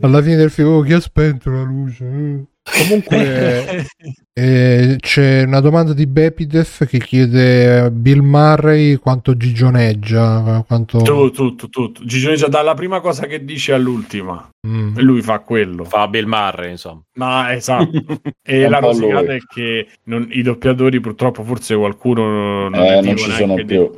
[0.00, 2.46] alla fine del film, oh, chi ha spento la luce?
[2.64, 2.82] Eh.
[2.86, 3.86] Comunque
[4.32, 10.98] eh, c'è una domanda di Bepidef che chiede a Bill Murray quanto gigioneggia, quanto...
[10.98, 12.04] tutto, tutto, tutto.
[12.04, 14.48] Gigioneggia dalla prima cosa che dice all'ultima.
[14.66, 14.96] Mm.
[14.96, 15.84] E lui fa quello.
[15.84, 17.02] Fa Bill Murray, insomma.
[17.14, 17.90] Ma esatto.
[18.44, 19.36] E la rosicata lui.
[19.36, 23.90] è che non- i doppiatori, purtroppo, forse qualcuno non, Eh, non ci sono di- più.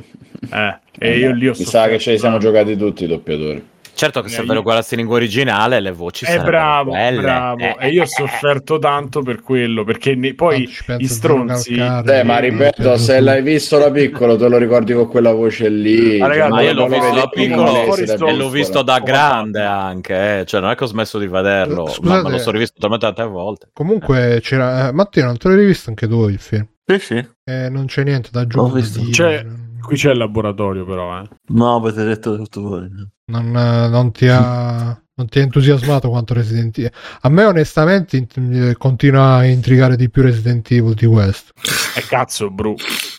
[0.50, 3.72] Eh, e io lì ho Mi sa che ce li siamo giocati tutti i doppiatori.
[3.94, 6.90] Certo che Eh, se ve lo guardassi in lingua originale, le voci Eh, sarebbero bravo,
[6.90, 7.20] quelle.
[7.20, 7.58] bravo.
[7.60, 10.68] Eh, E io ho sofferto tanto per quello, perché ne- poi
[10.98, 11.76] i stronzi...
[11.76, 15.68] Calcare, Eh, ma ripeto, se l'hai visto da piccolo, te lo ricordi con quella voce
[15.68, 16.18] lì.
[16.18, 20.40] Ma ragazzi, Ma Cioè, io l'ho visto da piccolo e l'ho visto da grande anche,
[20.40, 20.44] eh.
[20.44, 22.22] cioè non è che ho smesso di vederlo, Scusate.
[22.22, 23.68] ma me lo sono rivisto talmente tante volte.
[23.72, 24.88] Comunque c'era...
[24.88, 26.66] eh, Matteo, non te l'hai rivisto anche tu il film?
[26.84, 27.26] Sì, sì.
[27.44, 29.00] Non c'è niente da visto.
[29.10, 29.46] C'è-
[29.84, 31.28] Qui c'è il laboratorio, però, eh.
[31.48, 32.88] No, avete detto tutto voi.
[33.26, 34.98] Non, eh, non ti ha...
[35.16, 36.90] Non ti ha entusiasmato quanto Resident Evil?
[37.20, 41.52] A me onestamente int- eh, continua a intrigare di più Resident Evil di questo.
[41.94, 42.74] E cazzo, bru.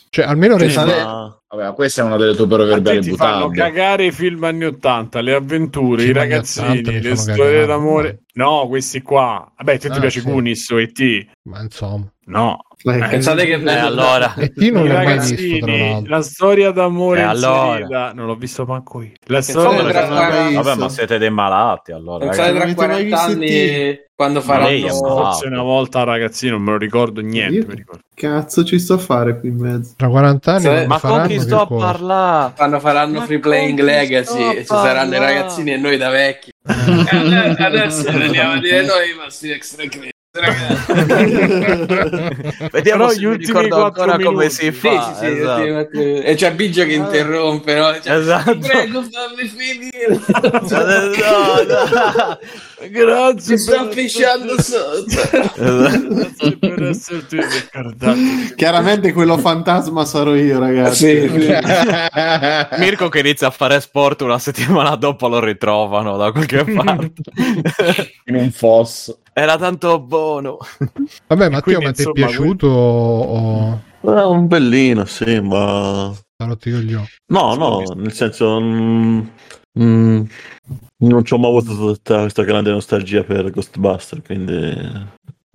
[0.09, 3.15] Cioè, almeno Resident ma- Vabbè, ma questa è una delle tue A te proverbiali ti
[3.15, 7.43] fanno cagare i film anni 80, le avventure, Film i ragazzini, 80 mi le storie
[7.43, 7.65] cagare.
[7.65, 8.23] d'amore.
[8.33, 9.53] No, questi qua.
[9.55, 10.25] Vabbè, te ti Ah, piace sì.
[10.29, 11.27] Goonies o E.T.?
[11.43, 12.11] Ma insomma.
[12.27, 12.59] No.
[12.83, 17.19] Eh, Eh, Pensate che Eh, allora, E non I l'ho mai visto, la storia d'amore
[17.21, 17.71] E allora?
[17.79, 18.11] inserita.
[18.13, 19.11] Non l'ho visto manco io.
[19.25, 22.25] La storia tra d'amore- qua- vabbè, ma siete dei malati allora.
[22.25, 22.75] Pensate ragazzi.
[22.75, 26.51] tra Non avete mai 40 visto anni quando Ma lei è faranno una volta ragazzino,
[26.53, 27.55] non me lo ricordo niente.
[27.57, 28.01] Io- mi ricordo.
[28.13, 29.93] Cazzo ci sto a fare qui in mezzo?
[29.97, 32.53] Tra 40 anni Sì, quando Ma con faranno chi sto a parlare?
[32.55, 36.51] quando faranno Ma Free Playing Legacy e ci saranno i ragazzini e noi da vecchi.
[36.65, 40.13] Eh, Adesso andiamo a dire noi i massi extra credit.
[40.39, 40.91] Ragazzi.
[42.71, 44.49] Vediamo Però se gli mi ultimi ricordo quattro ancora come minuti.
[44.49, 45.13] si Sì, fa.
[45.13, 45.61] sì, sì, esatto.
[45.61, 47.99] ultimi- e c'è Biggio che interrompe, no?
[48.01, 48.51] Cioè, Esatto.
[48.57, 50.19] "Ti Prego, fammi finire.
[50.41, 52.39] No, no.
[52.89, 55.21] Grazie Mi sto pisciando sotto.
[55.21, 56.07] Esatto.
[56.13, 58.19] Grazie per esserti ricordato.
[58.55, 61.27] Chiaramente quello fantasma sarò io, ragazzi.
[61.29, 61.53] Sì, sì.
[62.79, 67.11] Mirko che inizia a fare sport una settimana dopo lo ritrovano da qualche parte.
[68.25, 69.19] In un fosso.
[69.37, 70.57] Era tanto buono.
[71.27, 73.81] Vabbè, Matteo, ma ti è piaciuto o...
[74.01, 76.13] È un bellino, sì, ma...
[77.27, 78.59] No, no, nel senso...
[78.61, 79.21] mm,
[79.77, 80.23] Mm,
[80.99, 84.73] non ci ho mai avuto tutta questa grande nostalgia per Ghostbuster, quindi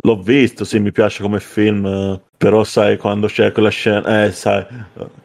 [0.03, 4.33] l'ho visto, sì, mi piace come film, eh, però sai quando c'è quella scena, eh,
[4.33, 4.65] sai,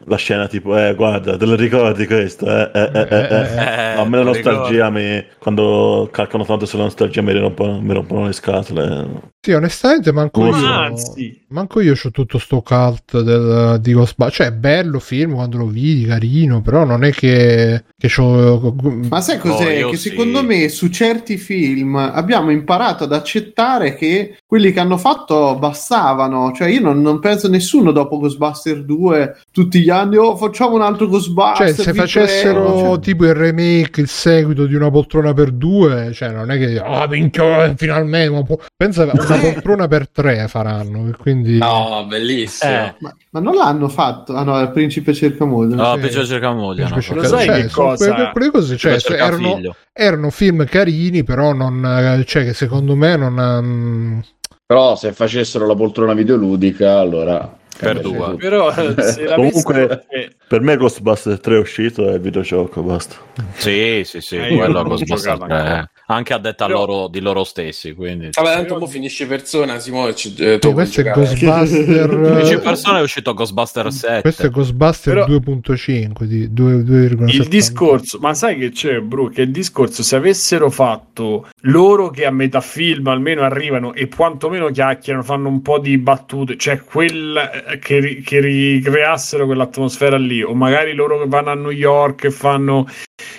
[0.04, 2.46] la scena tipo, eh, guarda, te lo ricordi questo?
[2.46, 3.56] Eh, eh, eh, eh, eh.
[3.56, 8.26] Eh, a me la nostalgia, mi, quando calcano tanto sulla nostalgia mi rompono, mi rompono
[8.26, 9.34] le scatole.
[9.46, 11.46] Sì, onestamente manco Ma io, anzi.
[11.50, 14.36] manco io ho tutto sto cult del, di Ghostbusters.
[14.36, 18.76] Cioè, è bello film quando lo vidi, carino, però non è che, che c'ho...
[19.08, 19.82] Ma sai cos'è?
[19.82, 20.10] No, che sì.
[20.10, 26.52] secondo me su certi film abbiamo imparato ad accettare che quelli che hanno fatto bastavano.
[26.52, 30.82] Cioè, io non, non penso nessuno dopo Ghostbuster 2 tutti gli anni, oh, facciamo un
[30.82, 31.68] altro Ghostbuster.
[31.73, 32.99] Cioè, se facessero prego", cioè.
[32.99, 37.07] tipo il remake, il seguito di una poltrona per due, cioè non è che ah,
[37.07, 38.60] minchia, finalmente una po-".
[38.76, 42.72] pensa una poltrona per tre faranno, e quindi No, bellissimo.
[42.72, 44.34] Eh, Ma, ma non l'hanno fatto?
[44.36, 45.76] Ah no, il principe cerca moglie.
[45.76, 45.99] no, Sì.
[46.02, 46.88] peggio cerca moglie.
[46.88, 49.61] No, Lo sai cioè, che cosa- quelle, quelle cose cioè, Cerca erano,
[49.94, 54.23] erano film carini, però non, cioè, che secondo me non.
[54.68, 57.58] Però se facessero la poltrona videoludica, allora...
[57.78, 58.36] Per due.
[58.38, 63.16] Però se la Comunque- eh, Per me Ghostbuster 3 è uscito, è il videogioco, basta.
[63.58, 65.82] Sì, sì, sì, Eh, quello non è ho Ghostbuster giocato 3, ancora.
[65.84, 65.90] eh.
[66.07, 68.30] Anche a detta Però- loro, di loro stessi, quindi...
[68.32, 71.26] Vabbè, tanto mo finisce persona, Simone, ci, eh, tu questo è giocare.
[71.26, 72.32] Ghostbuster.
[72.36, 74.22] Dieci eh, persone è uscito Ghostbuster 7.
[74.22, 77.36] questo è Ghostbuster Però- 2.5 di 2, 2,70.
[77.36, 79.30] il discorso, ma sai che c'è, Bru?
[79.32, 84.69] Che il discorso, se avessero fatto loro che a metà film almeno arrivano e quantomeno
[84.69, 87.36] chiacchierano, fanno un po' di battute, cioè quel
[87.72, 92.26] eh, che, ri- che ricreassero quell'atmosfera lì, o magari loro che vanno a New York
[92.26, 92.86] e fanno.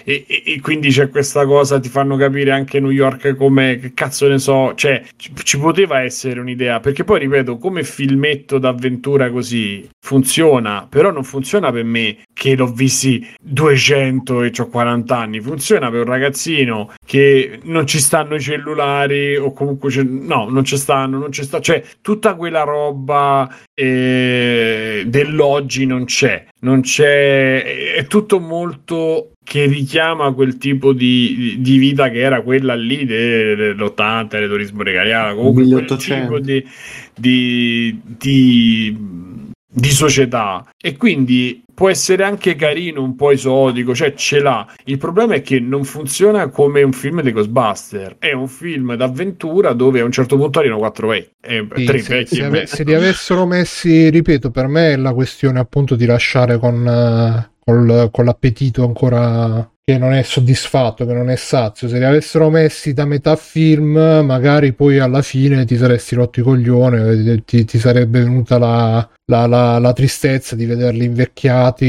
[0.04, 3.92] E, e- e quindi c'è questa cosa, ti fanno capire anche New York come che
[3.92, 9.30] cazzo ne so, cioè ci, ci poteva essere un'idea, perché poi ripeto, come filmetto d'avventura
[9.30, 15.40] così funziona, però non funziona per me che l'ho visti 200 e ho 40 anni,
[15.40, 20.76] funziona per un ragazzino che non ci stanno i cellulari o comunque no, non ci
[20.76, 28.06] stanno, non ci sta, cioè tutta quella roba eh, dell'oggi non c'è, non c'è, è
[28.06, 34.26] tutto molto che richiama quel tipo di, di vita che era quella lì de- dell'80,
[34.40, 36.20] del turismo regaliano, comunque quel 1800.
[36.24, 36.64] tipo di,
[37.14, 38.96] di, di,
[39.68, 44.66] di società e quindi può essere anche carino, un po' esotico, cioè ce l'ha.
[44.84, 49.74] Il problema è che non funziona come un film di Ghostbuster, è un film d'avventura
[49.74, 52.44] dove a un certo punto arrivano quattro vecchi, eh, Sì, tre se, vecchi se e
[52.44, 56.84] ave- se li avessero messi, ripeto, per me è la questione appunto di lasciare con,
[56.84, 61.86] eh, col- con l'appetito ancora che non è soddisfatto, che non è sazio.
[61.88, 63.92] Se li avessero messi da metà film,
[64.24, 69.08] magari poi alla fine ti saresti rotto i coglioni, eh, ti, ti sarebbe venuta la,
[69.26, 71.84] la- la- la tristezza di vederli invecchiati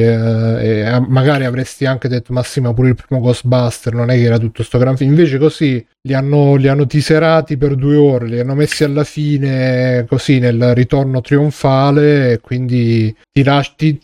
[0.00, 2.42] eh, eh, magari avresti anche detto ma
[2.74, 6.14] pure il primo Ghostbuster non è che era tutto sto gran film invece così li
[6.14, 11.20] hanno, li hanno tiserati per due ore li hanno messi alla fine così nel ritorno
[11.20, 14.00] trionfale quindi ti lasci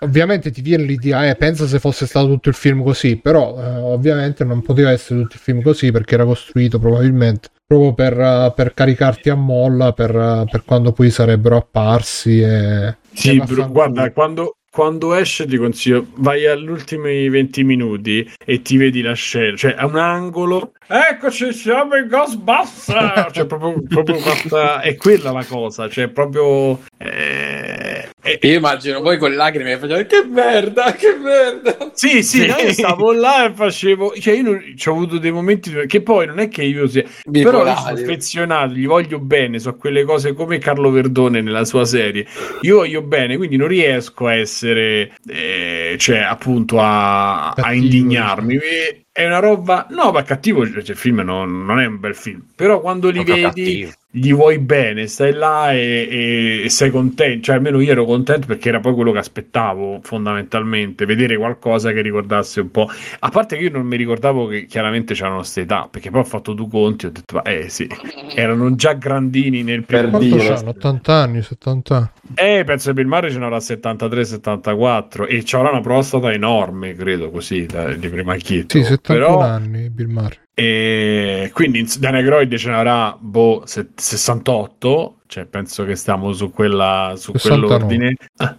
[0.00, 3.76] ovviamente ti viene l'idea eh, pensa se fosse stato tutto il film così però eh,
[3.78, 8.52] ovviamente non poteva essere tutto il film così perché era costruito probabilmente proprio per, eh,
[8.54, 14.12] per caricarti a molla per, eh, per quando poi sarebbero apparsi e Sì, e guarda,
[14.12, 19.56] quando, quando esce ti consiglio, vai agli ultimi 20 minuti e ti vedi la scena,
[19.56, 25.44] cioè a un angolo, eccoci, siamo in Ghostbusters, cioè proprio, proprio fatta, è quella la
[25.44, 26.80] cosa, cioè proprio...
[26.98, 31.90] eh, è- Io immagino poi con lacrime che facevano che merda, che merda.
[31.94, 32.46] Sì, sì, Sì.
[32.46, 36.02] no, io stavo là e facevo, cioè io non- ci ho avuto dei momenti che
[36.02, 40.04] poi non è che io sia, però io sono affezionato, gli voglio bene, so quelle
[40.04, 42.26] cose come Carlo Verdone nella sua serie.
[42.62, 48.54] Io voglio bene, quindi non riesco a essere, eh, cioè appunto a, a indignarmi.
[48.56, 52.14] E- È una roba, no, ma cattivo, cioè, il film non, non è un bel
[52.14, 53.44] film, però quando li Proprio vedi
[53.80, 53.92] cattivo.
[54.12, 58.68] Gli vuoi bene, stai là e, e- sei contento, cioè almeno io ero contento perché
[58.68, 62.88] era poi quello che aspettavo fondamentalmente, vedere qualcosa che ricordasse un po',
[63.20, 66.24] a parte che io non mi ricordavo che chiaramente c'erano questa età, perché poi ho
[66.24, 67.86] fatto due conti, ho detto, ma eh sì,
[68.34, 70.48] erano già grandini nel primo Per quanto dire.
[70.54, 70.70] c'hanno?
[70.70, 75.80] 80 anni 70 anni eh, penso che Bill Murray ce n'avrà 73-74 e c'avrà una
[75.80, 78.76] prostata enorme, credo, così, da, di prima chitto.
[78.78, 85.20] sì 71 Però, anni Bill Murray e quindi Dan Aykroyd ce n'avrà boh, se- 68,
[85.26, 87.66] cioè penso che stiamo su quella su 69.
[87.66, 88.14] quell'ordine.
[88.36, 88.56] Ah.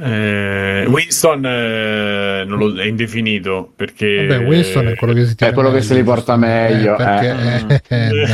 [0.00, 5.52] Eh, Winston eh, non lo- è indefinito perché Vabbè, Winston è quello che si tiene
[5.54, 6.46] quello che meglio, se li porta giusto?
[6.46, 7.82] meglio, perché eh.
[7.88, 8.24] beh.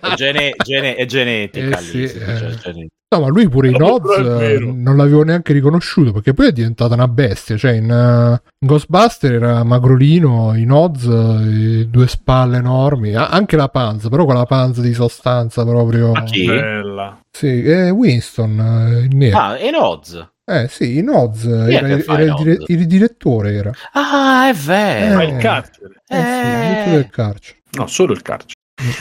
[0.10, 2.56] è, gene- gene- è genetica Eh sì, si dice, eh.
[2.62, 2.94] genetica.
[3.08, 6.94] No, ma lui pure in Oz eh, non l'avevo neanche riconosciuto perché poi è diventata
[6.94, 7.56] una bestia.
[7.56, 13.54] Cioè, in, eh, in Ghostbuster era magrolino, in Oz eh, due spalle enormi, ha- anche
[13.54, 16.10] la panza, però quella panza di sostanza proprio.
[16.10, 16.46] Ma chi?
[16.46, 17.20] Bella.
[17.30, 19.38] Sì, è Winston, il nero.
[19.38, 20.28] Ah, in Oz.
[20.44, 23.52] Eh sì, in Oz era, era in il, dire- il direttore.
[23.54, 23.70] Era.
[23.92, 25.14] Ah, è vero.
[25.14, 25.26] Ma Eh.
[25.28, 25.94] il carcere.
[26.08, 27.58] Eh, sì, il direttore del carcere.
[27.76, 28.54] No, solo il carcere.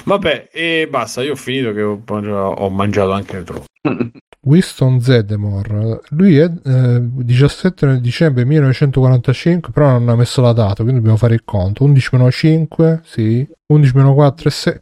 [0.05, 3.65] Vabbè, e basta, io ho finito che ho, ho mangiato anche troppo.
[4.45, 10.95] Winston Zedemore, lui è eh, 17 dicembre 1945, però non ha messo la data, quindi
[10.95, 11.83] dobbiamo fare il conto.
[11.83, 14.81] 11 meno 5, sì, 11 meno 4 e 6,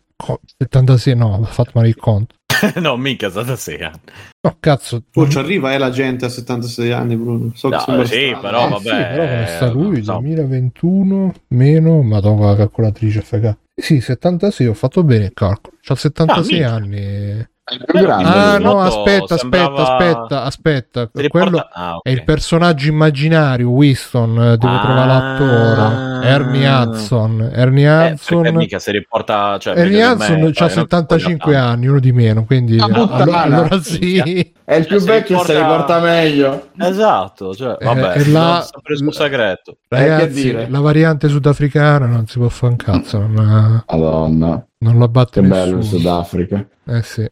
[0.58, 2.36] 76, no, ho fatto male il conto.
[2.80, 4.00] no, mica, stata sei anni.
[4.46, 5.04] No, cazzo.
[5.14, 7.52] Oh, ci arriva eh, la gente a 76 anni, Bruno.
[7.56, 8.80] So che No, sembra sì, però Eh, vabbè.
[8.80, 10.20] sì, però come sta lui, insomma.
[10.20, 13.58] 2021 meno, ma dopo la calcolatrice FK.
[13.76, 15.78] Sì, 76, ho fatto bene il calcolo.
[15.82, 17.48] C'ha 76 Ah, anni.
[17.66, 18.24] È il più grande.
[18.30, 21.10] Ah, no, aspetta, aspetta, sembrava- aspetta, aspetta.
[21.14, 22.02] Si Quello riporta- ah, ok.
[22.04, 24.80] è il personaggio immaginario, Winston, eh, devo Ah.
[24.82, 26.28] trovare l'attore.
[26.28, 27.50] Ernie Hudson.
[27.54, 28.42] Ernie Eh, Hudson.
[28.42, 29.58] perché mica si riporta.
[29.60, 33.82] Cioè, Ernie Hudson ha una 75 cosa anni, uno di meno, quindi Ah, allora, allora
[33.82, 34.52] sì.
[34.66, 36.68] È il più vecchio e se li riporta- porta meglio.
[36.78, 39.78] Esatto, cioè, Eh, vabbè, e non sempre sul segreto.
[39.88, 40.68] Ragazzi, che dire?
[40.70, 45.48] la variante sudafricana non si può fare un cazzo, non, Madonna, non la batte che
[45.48, 45.98] bello il nessuno.
[46.00, 46.66] Sudafrica.
[46.88, 47.30] Eh sì.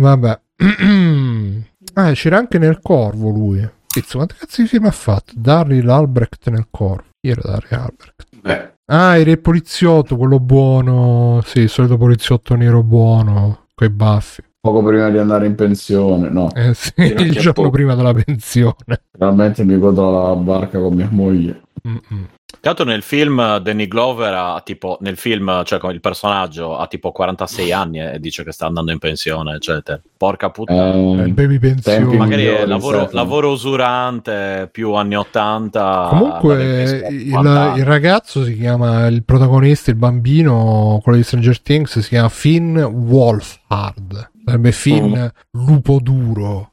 [0.00, 0.40] Vabbè.
[1.94, 3.68] ah, c'era anche nel Corvo lui.
[3.86, 5.32] Pizzo, quanti cazzo di film ha fatto?
[5.36, 7.04] Daryl Albrecht nel Corvo.
[7.20, 8.26] Chi era Daryl Albrecht?
[8.40, 11.40] Beh, Ah, era il poliziotto, quello buono.
[11.44, 14.42] Sì, il solito poliziotto nero buono, coi baffi.
[14.60, 16.50] poco prima di andare in pensione, no.
[16.54, 19.02] Eh sì, il che giorno po- prima della pensione.
[19.18, 21.62] Realmente mi godrò la barca con mia moglie.
[21.86, 22.28] Mm-mm.
[22.60, 27.12] Tanto nel film Danny Glover ha tipo nel film, cioè con il personaggio ha tipo
[27.12, 30.00] 46 anni e dice che sta andando in pensione, eccetera.
[30.16, 30.92] Porca puttana.
[30.94, 32.16] Eh, Eh, baby pensione.
[32.16, 35.80] Magari migliori, lavoro, lavoro usurante più anni 80.
[35.80, 37.78] andare in Comunque il, 50 anni.
[37.78, 42.76] il ragazzo si chiama il protagonista, il bambino, quello di Stranger Things, si chiama Finn
[42.78, 44.30] Wolfhard.
[44.44, 45.14] Sarebbe Finn
[45.52, 46.72] lupo duro.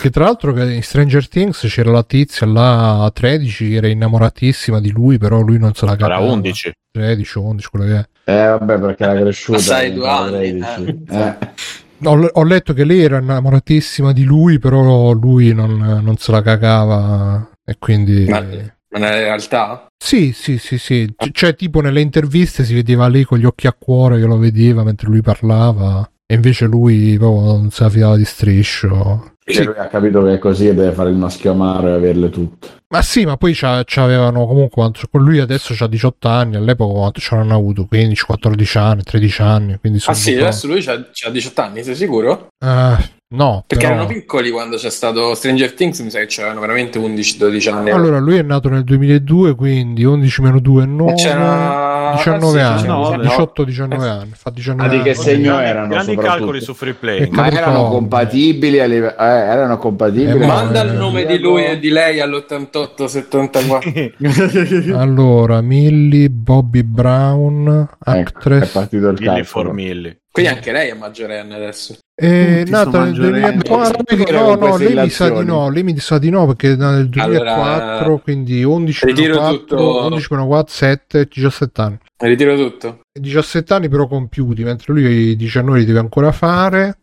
[0.00, 4.80] Che tra l'altro in Stranger Things c'era la tizia là a 13 che era innamoratissima
[4.80, 6.32] di lui, però lui non se la Era cagava.
[6.32, 6.72] 11.
[6.90, 8.06] 13 o 11 quello che è.
[8.32, 9.58] Eh, vabbè, perché era cresciuta.
[9.58, 11.04] Passai due era anni, 13.
[11.10, 11.36] Eh.
[12.04, 16.42] Ho, ho letto che lei era innamoratissima di lui, però lui non, non se la
[16.42, 18.26] cagava e quindi...
[18.28, 19.86] Ma- Non è la realtà?
[19.96, 21.14] Sì, sì, sì, sì.
[21.16, 24.36] C- cioè, tipo nelle interviste si vedeva lei con gli occhi a cuore che lo
[24.36, 29.30] vedeva mentre lui parlava, e invece lui proprio non se la fidava di striscio.
[29.44, 32.30] Perché lui ha capito che è così e deve fare il maschio amaro e averle
[32.30, 32.68] tutte.
[32.88, 37.86] Ma sì, ma poi c'avevano comunque, lui adesso c'ha 18 anni, all'epoca quanto c'erano avuto?
[37.86, 41.96] 15, 14 anni, 13 anni, quindi Ah sì, po'- adesso lui c'ha, 18 anni, sei
[41.96, 42.48] sicuro?
[42.64, 42.96] Eh,
[43.34, 46.98] no, Perché però- erano piccoli quando c'è stato Stranger Things, mi sa che c'erano veramente
[46.98, 47.90] 11-12 anni.
[47.90, 52.68] Allora, lui è nato nel 2002, quindi 11 meno 2 è 9, c'era 19 ah,
[52.68, 53.26] anni, sì, 19.
[53.26, 55.04] 18-19 anni, fa 19 Ah, di anni.
[55.04, 57.28] che segno grandi, erano grandi calcoli su free play.
[57.30, 61.78] Ma erano compatibili eh, erano compatibili Eh, ma- Manda il Eh, nome di lui e
[61.78, 64.92] di lei all'88-74.
[64.96, 69.44] Allora, Millie, Bobby Brown, Ecco, è actress, partito il Milli calcolo.
[69.44, 70.20] formilli.
[70.32, 71.98] Quindi anche lei è maggiorenne adesso.
[72.14, 73.58] è Tutti nata nel maggiorenni.
[73.58, 74.02] 2004,
[74.32, 77.08] Non no, no, lei mi sa di no, lei mi sa di no perché nel
[77.10, 80.04] 2004, Allora, quindi 11 ritiro meno 4, tutto.
[80.06, 81.98] 11 meno 4, 7, 17 anni.
[82.24, 83.00] Ritiro tutto.
[83.18, 86.98] 17 anni però compiuti, mentre lui i 19 li deve ancora fare.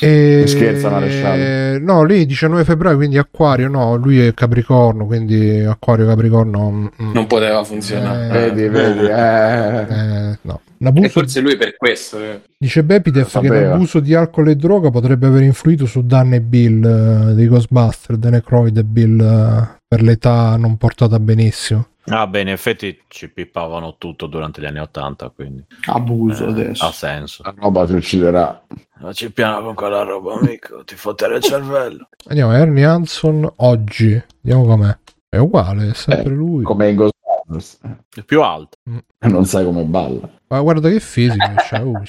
[0.00, 0.38] E...
[0.42, 1.78] Mi scherza, maresciallo.
[1.80, 6.70] No, lì 19 febbraio, quindi Acquario, no, lui è Capricorno, quindi Acquario Capricorno.
[6.70, 7.12] mm, mm.
[7.12, 8.26] Non poteva funzionare.
[8.26, 9.04] Eh, Vedi, vedi.
[9.06, 9.86] Eh.
[10.32, 10.60] eh, no.
[10.66, 12.18] E L'abuso, forse lui per questo.
[12.22, 12.40] eh.
[12.58, 16.84] dice Bepidef che l'abuso di alcol e droga potrebbe aver influito su Dan e Bill
[17.30, 21.86] eh, dei Ghostbusters, Dan Aykroyd e Bill eh, per l'età non portata benissimo.
[22.06, 26.84] Ah, beh, in effetti ci pippavano tutto durante gli anni 80, quindi Abuso eh, adesso.
[26.84, 27.42] ha senso.
[27.44, 28.60] La roba ti ucciderà.
[29.00, 32.08] Ma ci piano con quella roba, amico, ti fottere il cervello.
[32.26, 34.98] Andiamo, Ernie Hanson oggi, vediamo com'è.
[35.28, 36.64] È uguale, è sempre Eh, lui.
[36.64, 37.78] Come in Ghostbusters.
[38.14, 38.76] È più alto.
[39.20, 40.28] Non sai come balla.
[40.48, 42.02] Ma guarda che fisico uh,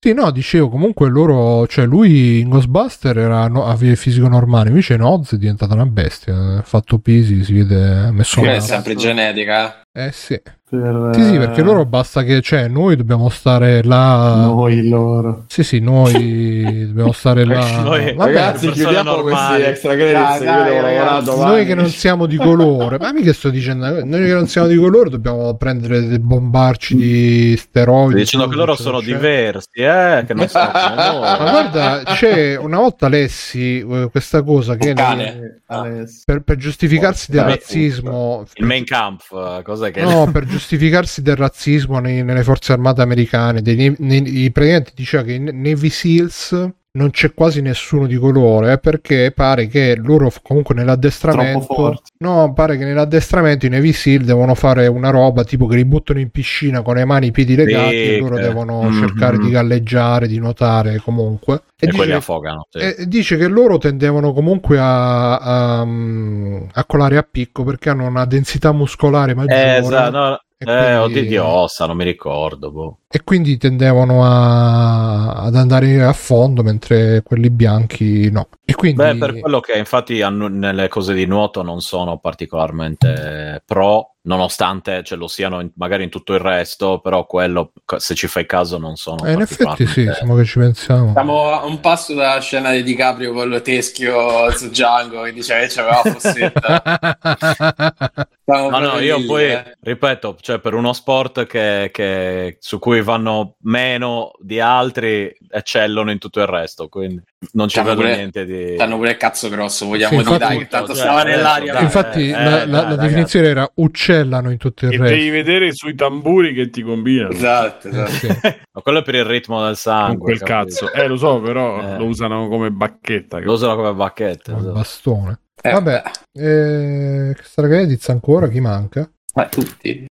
[0.00, 4.68] Sì, no, dicevo, comunque loro, cioè lui in Ghostbuster era, no, aveva il fisico normale,
[4.68, 8.54] invece in Oz è diventata una bestia, ha fatto pesi, si vede ha messo Quella
[8.54, 9.80] è sempre genetica.
[9.92, 10.40] Eh sì.
[10.70, 14.44] Per, Sì, sì, perché eh, loro basta che, cioè, noi dobbiamo stare là.
[14.44, 15.44] Noi loro.
[15.48, 17.80] Sì, sì, noi dobbiamo stare là.
[17.80, 19.22] Noi- Vabbè, Ragazzi, chiudiamo normali.
[19.62, 20.38] questi extra credits.
[20.44, 21.36] Dai, dai, ragazzi.
[21.38, 24.76] noi che non siamo di colore, ma mica sto dicendo, noi che non siamo di
[24.76, 28.20] colore dobbiamo prendere dei bombarci di steroidi.
[28.20, 29.16] Dicendo che loro sono eccetera.
[29.18, 30.70] diversi, eh, che non sono.
[30.70, 35.62] Ma guarda, c'è una volta lessi eh, questa cosa che cane.
[35.70, 36.22] Alessio.
[36.26, 40.02] per, per giustificarsi del Vabbè, razzismo, Il main camp, eh, cos'è che...
[40.02, 45.22] no, per giustificarsi del razzismo nei- nelle forze armate americane, dei, nei, nei- praticamente diceva
[45.22, 50.32] che in Navy Seals non c'è quasi nessuno di colore eh, perché pare che loro
[50.42, 55.76] comunque nell'addestramento no pare che nell'addestramento i Navy Seal devono fare una roba tipo che
[55.76, 58.42] li buttano in piscina con le mani e i piedi legati e Sì, loro che-
[58.42, 58.98] devono Mhm.
[58.98, 62.66] cercare di galleggiare di nuotare comunque E dice quelli che- affogano.
[62.70, 62.78] sì.
[62.78, 68.24] e dice che loro tendevano comunque a, a, a colare a picco perché hanno una
[68.24, 72.70] densità muscolare maggiore Eh, esatto, no, e eh, quindi- di ossa, non mi ricordo.
[72.70, 72.98] boh.
[73.10, 79.16] e quindi tendevano a- ad andare a fondo mentre quelli bianchi no e quindi Beh,
[79.16, 85.14] per quello che infatti hanno- nelle cose di nuoto non sono particolarmente pro, nonostante ce
[85.16, 88.96] lo siano in- magari in tutto il resto, però quello, se ci fai caso, non
[88.96, 92.72] sono eh, in effetti sì siamo che ci pensiamo Siamo a un passo dalla scena
[92.72, 98.26] di DiCaprio con lo teschio su Django che diceva che c'aveva la fossetta.
[98.48, 99.76] No, io lì, poi eh.
[99.78, 106.18] ripeto, cioè per uno sport che, che- su cui vanno meno di altri, eccellono in
[106.18, 108.74] tutto il resto, quindi non Stanno vedo pure- niente di...
[108.74, 111.72] Stanno pure il cazzo grosso, vogliamo Sì, dire, che tanto Cioè, stava nell'aria.
[111.72, 111.82] dai.
[111.84, 113.06] infatti eh, la, eh, la- dai, la ragazzi.
[113.06, 117.30] definizione era uccellano in tutto il E resto devi vedere sui tamburi che ti combinano
[117.30, 118.10] Esatto, Eh, esatto.
[118.10, 118.26] sì.
[118.72, 120.16] Ma quello è per il ritmo del sangue.
[120.16, 120.92] con quel cazzo.
[120.92, 121.98] Eh, lo so, però Eh.
[121.98, 123.38] lo usano come bacchetta.
[123.38, 124.50] Lo usano come bacchette.
[124.50, 124.72] un esatto.
[124.72, 126.02] bastone Eh, vabbè
[126.32, 129.08] eh, Credits ancora chi manca?
[129.34, 130.06] Ma tutti.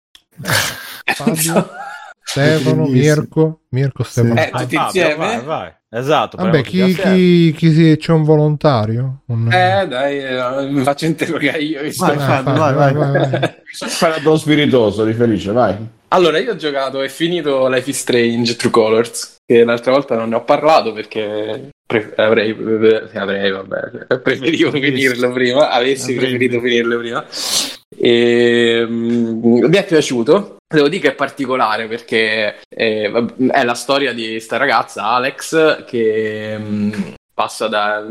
[1.04, 1.68] Fabio
[2.22, 2.86] Stefano.
[2.86, 5.14] Mirko Mirko Stefano Eh, tutti insieme?
[5.16, 5.74] vai, vai.
[5.96, 6.36] Esatto.
[6.36, 9.22] Vabbè, chi, chi, chi si- c'è un volontario?
[9.26, 11.80] Un- Eh, dai, eh, mi faccio interrogare io.
[11.96, 12.92] Vai, vai, vai, vai.
[12.94, 13.54] vai, vai.
[13.64, 15.74] Fai lo spiritoso, di felice, vai.
[16.08, 20.28] Allora, io ho giocato e finito Life is Strange True Colors, che l'altra volta non
[20.28, 26.98] ne ho parlato perché pre- avrei, eh, avrei vabbè, preferivo finirlo prima, avessi preferito finirlo
[26.98, 27.24] prima.
[27.94, 30.56] E, mm, mi è piaciuto.
[30.68, 36.56] Devo dire che è particolare perché eh, è la storia di sta ragazza, Alex, che
[36.58, 36.92] mm,
[37.36, 38.02] passa da,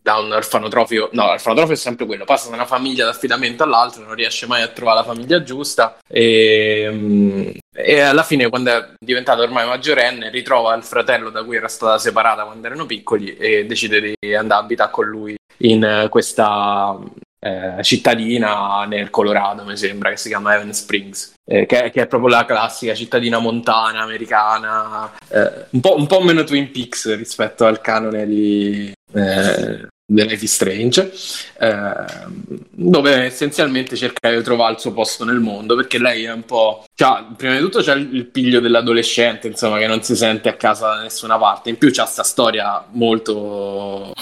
[0.00, 4.14] da un orfanotrofio, no, l'orfanotrofio è sempre quello, passa da una famiglia d'affidamento all'altra, non
[4.14, 9.42] riesce mai a trovare la famiglia giusta e, mm, e alla fine quando è diventata
[9.42, 14.00] ormai maggiorenne ritrova il fratello da cui era stata separata quando erano piccoli e decide
[14.00, 16.96] di andare a abitare con lui in eh, questa
[17.40, 22.06] eh, cittadina nel Colorado, mi sembra, che si chiama Evan Springs, eh, che, che è
[22.06, 27.64] proprio la classica cittadina montana americana, eh, un, po', un po' meno Twin Peaks rispetto
[27.64, 31.12] al canone di, eh, Life is Strange,
[31.58, 31.94] eh,
[32.70, 36.84] dove essenzialmente cerca di trovare il suo posto nel mondo, perché lei è un po'...
[36.94, 40.54] Cioè, prima di tutto c'è il il piglio dell'adolescente, insomma, che non si sente a
[40.54, 44.12] casa da nessuna parte, in più c'ha questa storia molto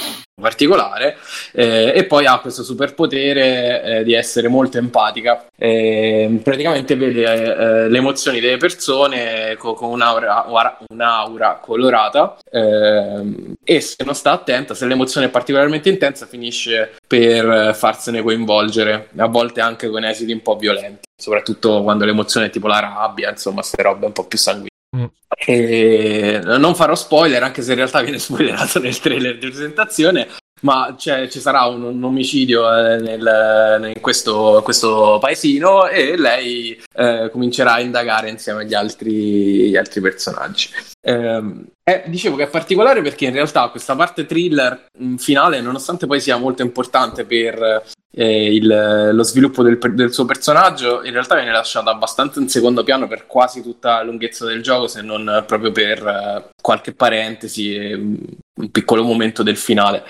[0.41, 1.17] particolare
[1.53, 5.47] eh, e poi ha questo superpotere eh, di essere molto empatica.
[5.57, 10.47] Eh, praticamente vede eh, le emozioni delle persone co- con un'aura,
[10.89, 17.49] un'aura colorata ehm, e se non sta attenta se l'emozione è particolarmente intensa finisce per
[17.49, 22.51] eh, farsene coinvolgere a volte anche con esiti un po' violenti soprattutto quando l'emozione è
[22.51, 25.05] tipo la rabbia insomma queste robe un po' più sanguinose Mm.
[25.47, 30.29] e non farò spoiler, anche se in realtà viene spoilerato nel trailer di presentazione.
[30.61, 37.29] Ma ci sarà un, un omicidio eh, nel- in questo, questo paesino e lei eh,
[37.31, 40.71] comincerà a indagare insieme agli altri, gli altri personaggi.
[41.01, 46.07] Ehm, eh, dicevo che è particolare perché in realtà questa parte thriller mh, finale, nonostante
[46.07, 51.35] poi sia molto importante per eh, il- lo sviluppo del, del suo personaggio, in realtà
[51.37, 55.45] viene lasciata abbastanza in secondo piano per quasi tutta la lunghezza del gioco, se non
[55.47, 58.19] proprio per eh, qualche parentesi e mh,
[58.59, 60.05] un piccolo momento del finale.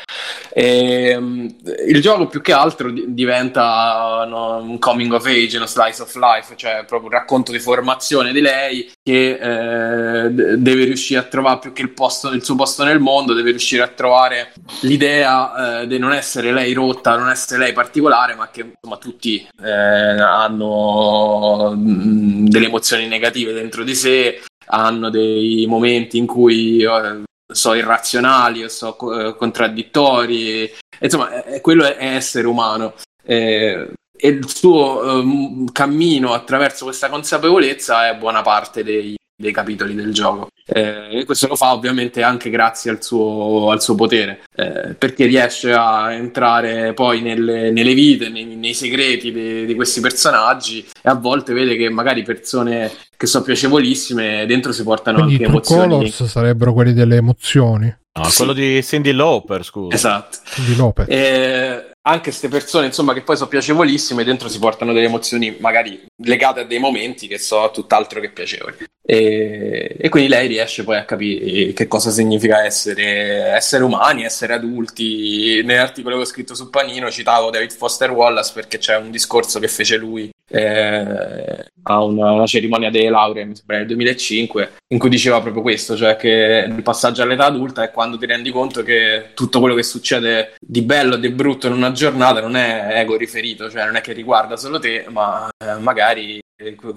[0.52, 1.54] Ehm,
[1.86, 6.14] il gioco più che altro di- diventa no, un coming of age, uno slice of
[6.16, 11.58] life, cioè proprio un racconto di formazione di lei che eh, deve riuscire a trovare
[11.58, 15.86] più che il, posto, il suo posto nel mondo, deve riuscire a trovare l'idea eh,
[15.86, 21.74] di non essere lei rotta, non essere lei particolare, ma che insomma tutti eh, hanno
[21.76, 28.62] mm, delle emozioni negative dentro di sé, hanno dei momenti in cui eh, so irrazionali
[28.62, 30.70] o so co- eh, contraddittori,
[31.00, 32.94] insomma, eh, quello è essere umano.
[33.24, 39.94] Eh, e il suo ehm, cammino attraverso questa consapevolezza è buona parte dei, dei capitoli
[39.94, 40.48] del gioco.
[40.66, 45.26] Eh, e questo lo fa ovviamente anche grazie al suo, al suo potere, eh, perché
[45.26, 51.08] riesce a entrare poi nelle, nelle vite, nei, nei segreti di, di questi personaggi e
[51.08, 55.46] a volte vede che magari persone che sono piacevolissime dentro si portano Quindi i anche
[55.46, 55.92] True emozioni.
[56.10, 57.96] Colors sarebbero quelli delle emozioni.
[58.18, 58.36] No, Sì.
[58.38, 59.94] quello di Cindy Lauper, scusa.
[59.94, 60.38] Esatto.
[60.66, 61.06] Di Lopez.
[61.08, 66.06] Eh, anche queste persone, insomma, che poi sono piacevolissime, dentro si portano delle emozioni magari
[66.16, 68.76] legate a dei momenti che sono tutt'altro che piacevoli.
[69.04, 74.54] E, e quindi lei riesce poi a capire che cosa significa essere, essere umani, essere
[74.54, 75.62] adulti.
[75.62, 79.68] Nell'articolo che ho scritto su Panino citavo David Foster Wallace perché c'è un discorso che
[79.68, 85.08] fece lui eh, a una, una cerimonia delle lauree, mi sembra nel 2005, in cui
[85.08, 89.30] diceva proprio questo, cioè che il passaggio all'età adulta è quando ti rendi conto che
[89.34, 93.16] tutto quello che succede di bello e di brutto in una giornata non è ego
[93.16, 96.40] riferito, cioè non è che riguarda solo te, ma eh, magari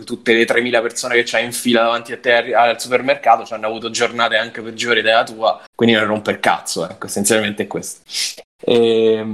[0.06, 3.54] tutte le 3.000 persone che c'hai in fila davanti a te al- al supermercato ci
[3.54, 8.02] hanno avuto giornate anche peggiori della tua, quindi non romper cazzo, ecco, essenzialmente è questo.
[8.64, 9.26] E,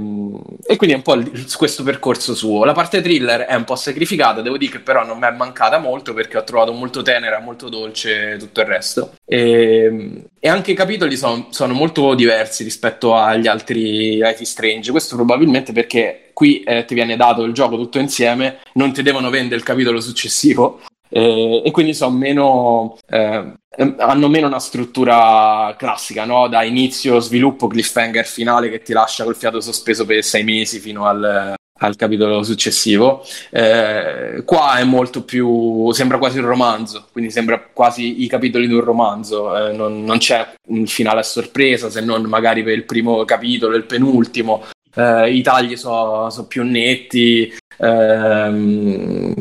[0.66, 2.64] e quindi è un po' il- questo percorso suo.
[2.64, 5.78] La parte thriller è un po' sacrificata, devo dire che però non mi è mancata
[5.78, 9.14] molto perché ho trovato molto tenera, molto dolce tutto il resto.
[9.24, 14.90] E, e anche i capitoli son- sono molto diversi rispetto agli altri Life Strange.
[14.90, 19.30] Questo probabilmente perché qui eh, ti viene dato il gioco tutto insieme, non ti devono
[19.30, 20.80] vendere il capitolo successivo.
[21.10, 23.52] Eh, e quindi sono meno eh,
[23.98, 26.48] hanno meno una struttura classica no?
[26.48, 31.06] da inizio sviluppo cliffhanger finale che ti lascia col fiato sospeso per sei mesi fino
[31.06, 33.24] al, al capitolo successivo.
[33.50, 38.74] Eh, qua è molto più sembra quasi un romanzo quindi sembra quasi i capitoli di
[38.74, 39.68] un romanzo.
[39.68, 43.76] Eh, non, non c'è un finale a sorpresa se non magari per il primo capitolo
[43.76, 44.64] il penultimo.
[44.94, 49.34] Eh, i tagli sono più netti ehm,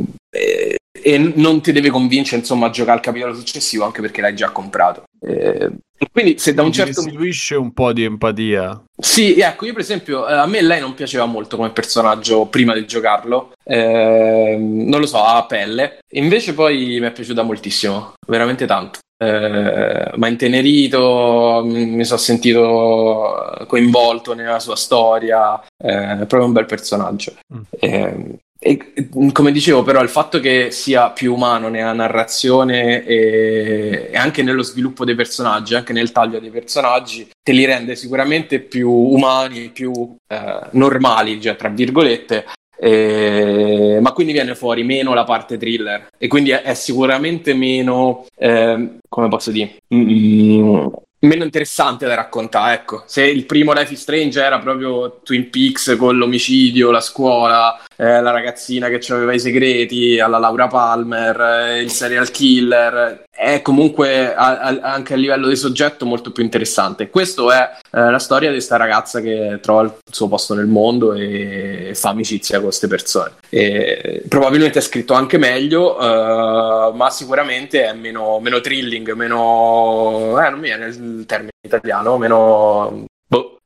[1.08, 4.50] e, non ti deve convincere insomma a giocare al capitolo successivo anche perché l'hai già
[4.50, 5.72] comprato Eh,
[6.12, 8.84] quindi se da un certo restituisce un po' di empatia.
[8.96, 12.74] sì, ecco, io per esempio, eh, a me lei non piaceva molto come personaggio prima
[12.74, 18.66] di giocarlo, Ehm, non lo so, a pelle, invece poi mi è piaciuta moltissimo, veramente
[18.66, 19.00] tanto.
[19.20, 26.46] Eh, mi ha intenerito, mi mi sono sentito coinvolto nella sua storia, eh, è proprio
[26.46, 27.34] un bel personaggio.
[27.54, 27.62] Mm.
[27.80, 34.18] Eh, e come dicevo, però, il fatto che sia più umano nella narrazione e, e
[34.18, 38.90] anche nello sviluppo dei personaggi, anche nel taglio dei personaggi, te li rende sicuramente più
[38.92, 42.46] umani, più eh, normali, cioè, tra virgolette.
[42.80, 48.26] eh, ma quindi viene fuori meno la parte thriller e quindi è, è sicuramente meno,
[48.38, 50.88] ehm, come posso dire, mm,
[51.20, 52.76] meno interessante da raccontare.
[52.76, 57.80] Ecco, se il primo Life is Strange era proprio Twin Peaks con l'omicidio, la scuola,
[57.98, 63.62] eh, la ragazzina che aveva i segreti, alla Laura Palmer, eh, il serial killer, è
[63.62, 67.10] comunque a- a- anche a livello di soggetto molto più interessante.
[67.10, 71.14] Questo è eh, la storia di questa ragazza che trova il suo posto nel mondo
[71.14, 73.34] e fa amicizia con queste persone.
[73.50, 80.40] E probabilmente è scritto anche meglio, eh, ma sicuramente è meno, meno thrilling, meno...
[80.44, 83.06] Eh, non mi viene il termine italiano, meno...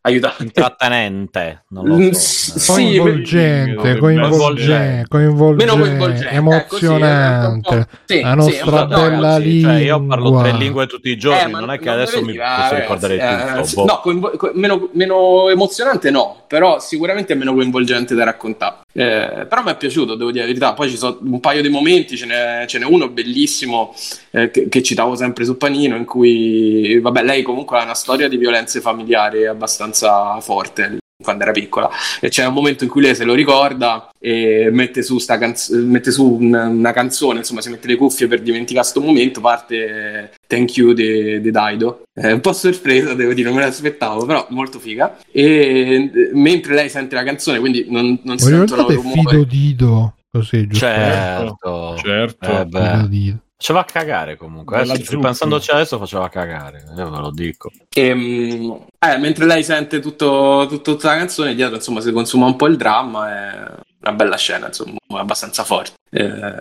[0.03, 0.41] Aiutate.
[0.43, 2.57] Intrattenente, non lo so.
[2.57, 3.99] sì, coinvolgente, Coinvolgente.
[3.99, 7.75] coinvolgente, coinvolgente, Meno coinvolgente, emozionante.
[7.75, 9.71] ecco, sì, la po'- sì, nostra po'- no, bella sì, lingua.
[9.71, 12.21] Cioè, io parlo tre lingue tutti i giorni, Eh, ma non è che non adesso
[12.23, 13.63] mi posso ricordare eh, tutto.
[13.63, 13.85] sì, boh.
[13.85, 18.77] no, coinvo- co- meno, meno emozionante no, però sicuramente è meno coinvolgente da raccontare.
[18.93, 20.73] Eh, però mi è piaciuto, devo dire la verità.
[20.73, 23.95] Poi ci sono un paio di momenti, ce n'è, ce n'è uno bellissimo
[24.31, 28.27] eh, che, che citavo sempre su Panino, in cui, vabbè, lei comunque ha una storia
[28.27, 31.89] di violenze familiari abbastanza forte quando era piccola
[32.19, 35.71] e c'è un momento in cui lei se lo ricorda e mette su, sta canz-
[35.71, 39.75] mette su una, una canzone, insomma si mette le cuffie per dimenticare sto momento, parte
[39.75, 42.03] eh, Thank You di Daido.
[42.13, 45.17] È un po' sorpresa, devo dire, non me l'aspettavo, però molto figa.
[45.31, 49.19] E eh, mentre lei sente la canzone, quindi non, non si sentono rumori.
[49.19, 50.15] Fido Dido?
[50.29, 50.85] Così, giusto?
[50.85, 52.45] Certo, Certo.
[52.45, 53.07] Eh, Fido beh.
[53.09, 53.39] Dido.
[53.61, 54.83] Faceva cagare comunque.
[54.85, 55.11] Zucca.
[55.11, 57.71] ripensandoci adesso faceva cagare, io ve lo dico.
[57.95, 62.55] Ehm, eh, mentre lei sente tutto, tutto- tutta la canzone, dietro insomma si consuma un
[62.55, 63.29] po' il dramma.
[63.29, 65.91] È una bella scena, insomma, abbastanza forte.
[66.09, 66.55] Eh,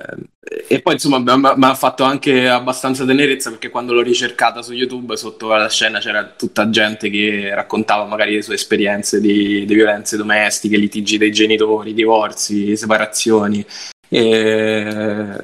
[0.68, 5.16] e poi insomma mi ha fatto anche abbastanza tenerezza perché quando l'ho ricercata su YouTube
[5.16, 10.18] sotto la scena c'era tutta gente che raccontava magari le sue esperienze di, di violenze
[10.18, 13.64] domestiche, litigi dei genitori, divorzi, separazioni.
[14.12, 15.36] E,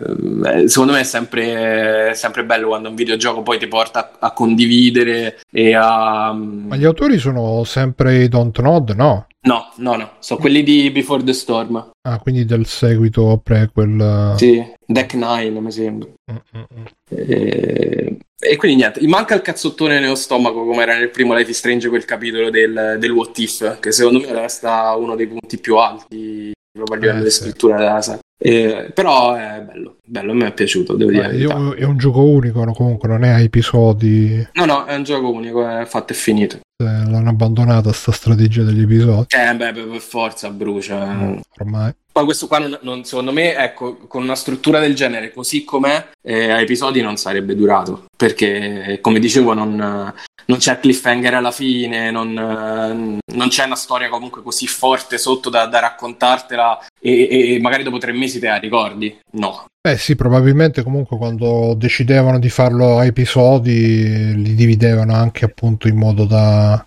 [0.45, 4.33] eh, secondo me è sempre, sempre bello quando un videogioco poi ti porta a, a
[4.33, 6.33] condividere e a...
[6.33, 9.27] Ma gli autori sono sempre i Don't Nod, no?
[9.47, 11.91] No, no, no, sono quelli di Before the Storm.
[12.03, 14.35] Ah, quindi del seguito prequel.
[14.37, 16.09] Sì, Deck 9 mi sembra.
[16.33, 16.85] Mm, mm, mm.
[17.09, 21.53] E, e quindi niente, mi manca il cazzottone nello stomaco come era nel primo Life
[21.53, 25.59] is Strange quel capitolo del, del What If, che secondo me resta uno dei punti
[25.59, 28.19] più alti proprio a livello Eh, di scrittura della saga.
[28.39, 31.23] Eh, però è bello, bello, a me è piaciuto, devo dire.
[31.23, 31.55] la Eh, verità.
[31.55, 32.73] io- è un gioco unico, no?
[32.75, 34.47] comunque non è a episodi.
[34.53, 36.57] No, no, è un gioco unico, è fatto e finito.
[36.79, 39.29] eh, l'hanno abbandonata sta strategia degli episodi.
[39.35, 41.39] Eh, beh, per forza brucia.
[41.59, 41.93] Ormai.
[42.13, 46.09] Poi questo qua, non, non- secondo me, ecco, con una struttura del genere così com'è,
[46.23, 48.05] eh, a episodi non sarebbe durato.
[48.15, 50.13] Perché, come dicevo, non,
[50.47, 55.51] non c'è cliffhanger alla fine, non, eh, non c'è una storia comunque così forte sotto
[55.51, 59.19] da, da raccontartela e, e magari dopo tre mesi te la ricordi.
[59.33, 59.67] No.
[59.87, 65.97] Eh sì, probabilmente comunque quando decidevano di farlo a episodi li dividevano anche appunto in
[65.97, 66.85] modo da...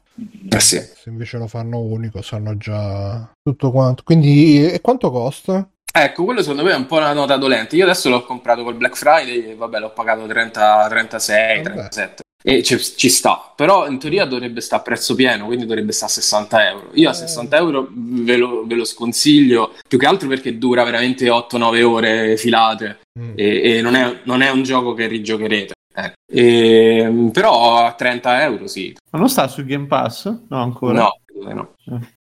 [0.49, 0.77] Eh sì.
[0.80, 4.03] Se invece lo fanno unico sanno già tutto quanto.
[4.03, 5.65] Quindi e quanto costa?
[5.91, 7.76] Ecco, quello secondo me è un po' una nota dolente.
[7.76, 11.69] Io adesso l'ho comprato col Black Friday e vabbè, l'ho pagato 30, 36, Vabbè.
[11.69, 12.23] 37.
[12.41, 16.11] E ci, ci sta, però in teoria dovrebbe stare a prezzo pieno, quindi dovrebbe stare
[16.11, 16.90] a 60 euro.
[16.94, 21.26] Io a 60 euro ve lo, ve lo sconsiglio, più che altro perché dura veramente
[21.28, 23.34] 8-9 ore filate Mm.
[23.36, 25.74] e, e non, è, non è un gioco che rigiocherete.
[25.94, 26.14] ecco.
[26.32, 28.95] E, però a 30 euro sì.
[29.11, 30.26] Ma non sta su Game Pass?
[30.48, 30.99] No, ancora.
[31.02, 31.76] No, di no.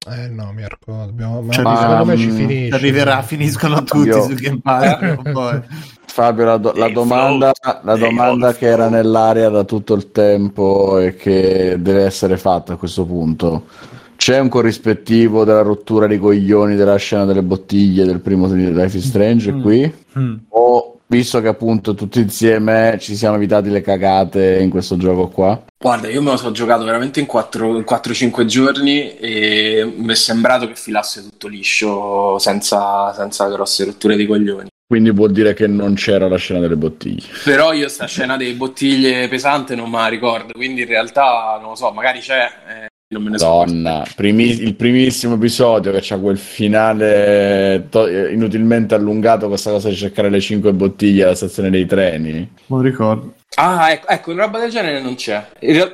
[0.06, 1.41] Eh no, Mirko, dobbiamo...
[1.41, 2.76] ma Cioè, secondo me ci finisce.
[2.76, 5.15] Arriverà, finiscono tutti Io- su Game Pass.
[5.31, 5.61] poi.
[6.14, 10.11] Fabio, la, do- la Dei domanda, la Dei domanda che era nell'aria da tutto il
[10.11, 13.64] tempo e che deve essere fatta a questo punto.
[14.15, 18.95] C'è un corrispettivo della rottura di coglioni della scena delle bottiglie del primo di Life
[18.95, 19.61] is Strange Mm.
[19.64, 19.94] qui?
[20.19, 20.35] Mm.
[20.49, 25.64] O visto che appunto tutti insieme ci siamo evitati le cagate in questo gioco qua?
[25.80, 30.76] Guarda, io me lo sono giocato veramente in 4-5 giorni e mi è sembrato che
[30.76, 34.68] filasse tutto liscio senza, senza grosse rotture di coglioni.
[34.94, 37.26] Quindi vuol dire che non c'era la scena delle bottiglie.
[37.44, 41.70] Però io sta scena delle bottiglie pesante non me la ricordo, quindi in realtà non
[41.72, 43.48] lo so, magari c'è, eh, non me ne so.
[43.48, 49.95] Madonna, primi- il primissimo episodio che c'ha quel finale to- inutilmente allungato, questa cosa di
[49.95, 52.48] cercare le cinque bottiglie alla stazione dei treni.
[52.68, 53.34] Non ricordo.
[53.56, 55.44] Ah, ecco, ecco, una roba del genere non c'è.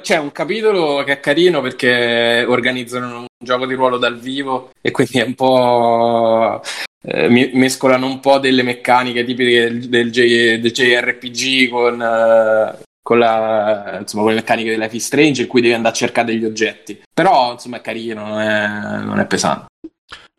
[0.02, 4.92] C'è un capitolo che è carino perché organizzano un gioco di ruolo dal vivo e
[4.92, 6.62] quindi è un po'.
[7.02, 13.18] Eh, mescolano un po' delle meccaniche tipiche del, del J- del JRPG con, eh, con,
[13.18, 16.32] la, insomma, con le meccaniche di Life is Strange in cui devi andare a cercare
[16.32, 17.02] degli oggetti.
[17.14, 18.68] Però, insomma, è carino, non è,
[19.04, 19.68] non è pesante.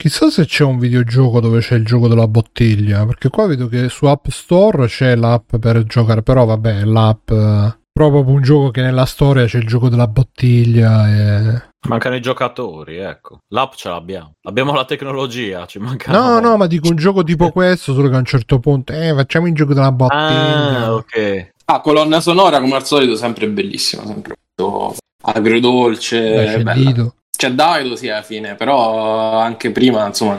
[0.01, 3.91] Chissà se c'è un videogioco dove c'è il gioco della bottiglia, perché qua vedo che
[3.91, 8.81] su App Store c'è l'app per giocare, però vabbè, l'app eh, proprio un gioco che
[8.81, 11.69] nella storia c'è il gioco della bottiglia e...
[11.89, 13.39] Mancano i giocatori, ecco.
[13.48, 14.35] L'app ce l'abbiamo.
[14.43, 16.12] Abbiamo la tecnologia, ci manca.
[16.12, 19.15] No, no, ma dico un gioco tipo questo, solo che a un certo punto, eh,
[19.15, 20.85] facciamo il gioco della bottiglia.
[20.85, 21.52] Ah, ok.
[21.65, 26.74] Ah, colonna sonora come al solito sempre bellissima, sempre molto agrodolce, Beh, c'è.
[26.74, 27.15] Dido.
[27.36, 30.39] C'è Daido sì alla fine, però anche prima, insomma,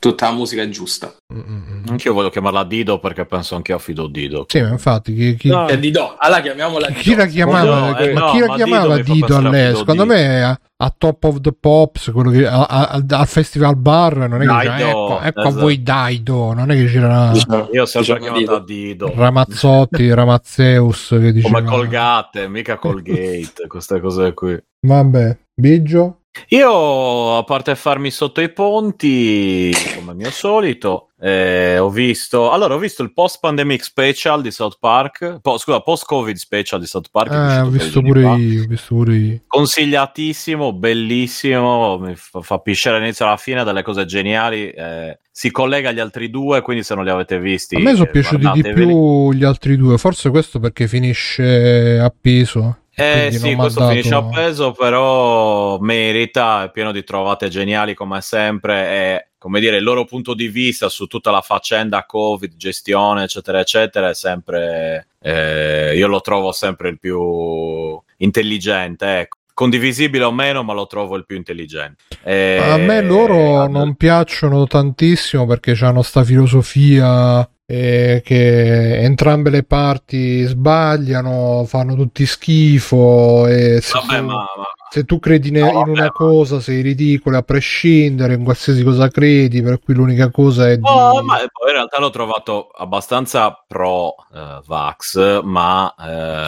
[0.00, 1.12] tutta la musica è giusta.
[1.34, 1.82] Mm, mm, mm.
[1.88, 4.44] Anch'io voglio chiamarla Dido perché penso anche a Fido Dido.
[4.48, 5.66] Sì, ma infatti, chi, chi- No.
[5.66, 7.16] È Didò, allora chiamiamola chi Didò.
[7.16, 9.42] la chiamava, No, eh, ma no, chi la ma chiamava Dido Dido a a?
[9.52, 10.14] Fido Secondo Dido.
[10.14, 14.34] me a, a Top of the Pops, quello che, a- a- al Festival Bar, non
[14.42, 15.60] è che Daido, dice, ecco, ecco a esatto.
[15.60, 18.58] voi Daido, non è che c'era Diciamo- Io ho sempre diciamo Dido.
[18.60, 19.12] Dido.
[19.14, 21.58] Ramazzotti, Ramazzeus che diceva...
[21.62, 24.56] Come Colgate, mica Colgate, queste cose qui.
[24.86, 26.20] Vabbè, Biggio?
[26.48, 32.50] Io, a parte farmi sotto i ponti, come mio solito, eh, ho visto.
[32.50, 35.40] Allora, ho visto il post-pandemic special di South Park.
[35.40, 37.32] po- scusa, post-COVID special di South Park.
[37.32, 39.40] Eh, ho visto pure io, ho visto pure io.
[39.46, 44.70] Consigliatissimo, bellissimo, mi fa, fa pisciare all'inizio e alla fine delle cose geniali.
[44.70, 48.10] eh, si collega agli altri due, quindi se non li avete visti, A me sono
[48.10, 52.78] piaciuti di più gli altri due, forse questo perché finisce a peso.
[52.98, 58.20] Eh sì, questo dato- finisce a peso, però merita, è pieno di trovate geniali come
[58.20, 63.22] sempre e come dire il loro punto di vista su tutta la faccenda Covid, gestione,
[63.22, 69.36] eccetera, eccetera, è sempre eh, io lo trovo sempre il più intelligente, ecco.
[69.58, 72.04] Condivisibile o meno, ma lo trovo il più intelligente.
[72.22, 79.62] Eh, A me loro non piacciono tantissimo perché hanno sta filosofia eh, che entrambe le
[79.62, 84.46] parti sbagliano, fanno tutti schifo e se Vabbè, tu- ma, ma
[84.90, 88.42] se tu credi ne- No, in vabbè, una ma- cosa sei ridicolo a prescindere, in
[88.42, 90.82] qualsiasi cosa credi, per cui l'unica cosa è di...
[90.82, 95.94] No, ma poi in realtà l'ho trovato abbastanza pro eh, Vax, ma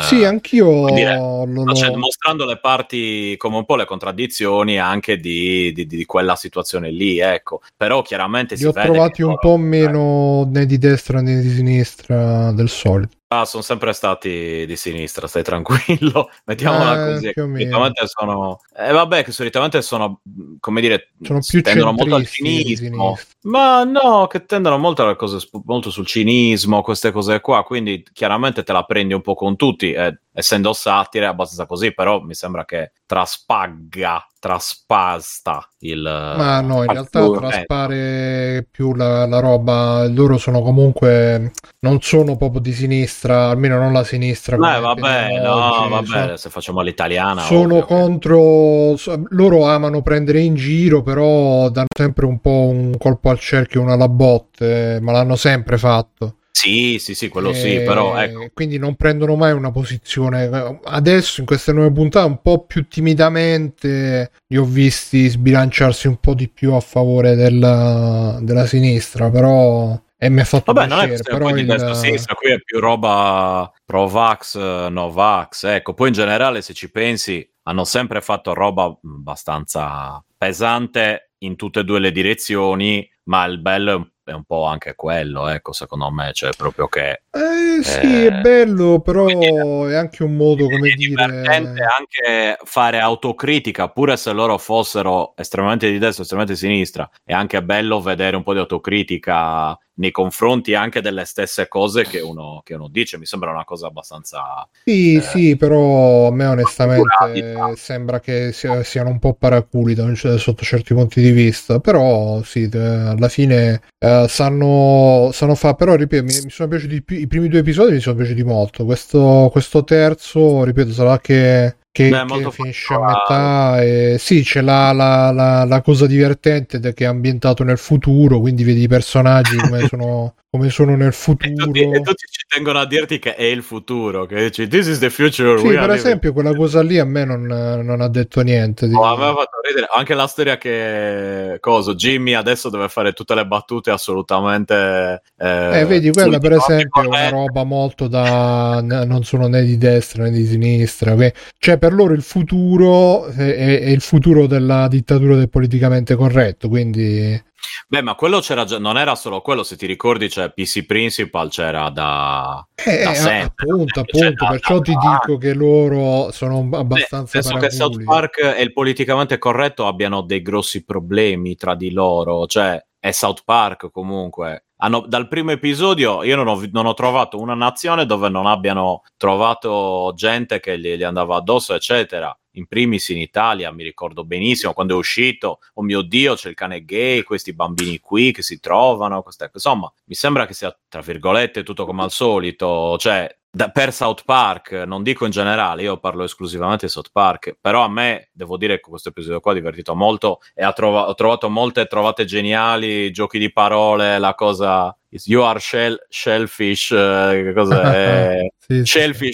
[0.00, 5.18] eh, Sì, anch'io dire, lo- cioè, mostrando le parti come un po' le contraddizioni anche
[5.18, 7.60] di, di- di quella situazione lì, ecco.
[7.76, 12.52] Però chiaramente li si ho trovati un po' meno né di destra né di sinistra
[12.52, 13.19] del solito.
[13.32, 16.30] Ah, sono sempre stati di sinistra, stai tranquillo.
[16.46, 17.32] Mettiamola Eh, così.
[17.32, 18.58] Solitamente sono.
[18.76, 20.20] Eh, vabbè, che solitamente sono,
[20.58, 23.16] come dire, Sono più tendono molto al cinismo.
[23.42, 27.62] Ma no, che tendono molto, alle cose, molto sul cinismo, queste cose qua.
[27.62, 29.92] Quindi chiaramente te la prendi un po' con tutti.
[29.92, 31.94] eh, essendo satire, è abbastanza così.
[31.94, 36.02] Però mi sembra che traspagga, traspasta il.
[36.02, 40.08] Ma no, in realtà traspare più la, la roba.
[40.08, 41.52] Loro sono comunque.
[41.82, 44.56] Non sono proprio di sinistra, almeno non la sinistra.
[44.56, 47.42] Eh, come vabbè, no, vabbè, se facciamo l'italiana.
[47.42, 48.96] sono ovvio contro
[49.30, 53.92] loro amano prendere in giro però danno sempre un po' un colpo al cerchio una
[53.94, 58.48] alla botte ma l'hanno sempre fatto Sì, sì, sì, quello sì, E però ecco.
[58.52, 64.30] quindi non prendono mai una posizione adesso in queste nuove puntate un po' più timidamente
[64.48, 70.28] li ho visti sbilanciarsi un po' di più a favore della, della sinistra però e
[70.28, 72.50] mi ha fatto Vabbè, non è piacere però poi di il- destra o sinistra, qui
[72.52, 75.64] è più roba pro vax, eh, no vax.
[75.64, 81.80] Ecco, poi in generale, se ci pensi, hanno sempre fatto roba abbastanza pesante in tutte
[81.80, 86.32] e due le direzioni, ma il bello è un po' anche quello, ecco, secondo me,
[86.34, 90.90] cioè proprio che eh, sì Eh, è bello però quindi- è anche un modo come
[90.90, 97.08] è dire anche fare autocritica, pure se loro fossero estremamente di destra, estremamente di sinistra,
[97.24, 102.20] è anche bello vedere un po' di autocritica nei confronti anche delle stesse cose che
[102.20, 103.18] uno, che uno dice.
[103.18, 104.66] Mi sembra una cosa abbastanza.
[104.84, 109.92] Sì, Eh, sì, però a me onestamente accurati, sembra che sia- siano un po' paraculi
[110.00, 115.94] un- sotto certi punti di vista, però sì, alla fine eh, sanno, sanno fare, però
[115.96, 118.84] ripeto, mi, mi sono piaciuti di più, i primi due episodi mi sono piaciuti molto,
[118.84, 124.60] questo, questo terzo, ripeto, sarà che, che, Beh, che finisce a metà e sì, c'è
[124.60, 129.56] la, la- la- la cosa divertente che è ambientato nel futuro, quindi vedi i personaggi
[129.56, 131.64] come sono, come sono nel E futuro.
[131.66, 134.98] tutti, e tutti ci tengono a dirti che è il futuro, che dici This is
[134.98, 135.58] the future.
[135.58, 138.86] Sì, per are living." esempio, quella cosa lì a me non, non ha detto niente.
[138.86, 142.88] di- Oh, a me ha fatto ridere anche la storia che coso Jimmy adesso deve
[142.88, 148.06] fare tutte le battute assolutamente eh, Eh, vedi, quella per esempio è una roba molto
[148.08, 148.80] da.
[148.82, 151.14] non sono né di destra né di sinistra.
[151.14, 156.14] que- Cioè, per loro il futuro è, è- è il futuro della dittatura del politicamente
[156.14, 156.68] corretto.
[156.68, 157.42] Quindi,
[157.88, 161.50] Beh, ma quello c'era già, non era solo quello, se ti ricordi, cioè PC Principal
[161.50, 163.64] c'era da, eh, da eh, sempre.
[163.66, 167.70] appunto, appunto, da- perciò da- ti da- dico che loro sono Beh, abbastanza penso che
[167.70, 168.04] South paraculi.
[168.04, 173.42] Park e il politicamente corretto abbiano dei grossi problemi tra di loro, cioè è South
[173.44, 174.66] Park comunque.
[174.82, 179.02] Hanno- dal primo episodio io non ho, non ho trovato una nazione dove non abbiano
[179.18, 182.34] trovato gente che gli, gli andava addosso, eccetera.
[182.52, 186.54] In primis in Italia, mi ricordo benissimo quando è uscito, oh mio Dio, c'è il
[186.54, 191.00] cane gay, questi bambini qui che si trovano, queste- insomma, mi sembra che sia, tra
[191.00, 195.98] virgolette, tutto come al solito, cioè da- per South Park, non dico in generale, io
[195.98, 199.54] parlo esclusivamente di South Park, però a me devo dire che questo episodio qua ha
[199.54, 204.96] divertito molto e ha trova- ho trovato molte trovate geniali, giochi di parole, la cosa
[205.24, 208.46] you are shell, shellfish, eh, che cos'è?
[208.70, 209.26] Sì, sì, sì.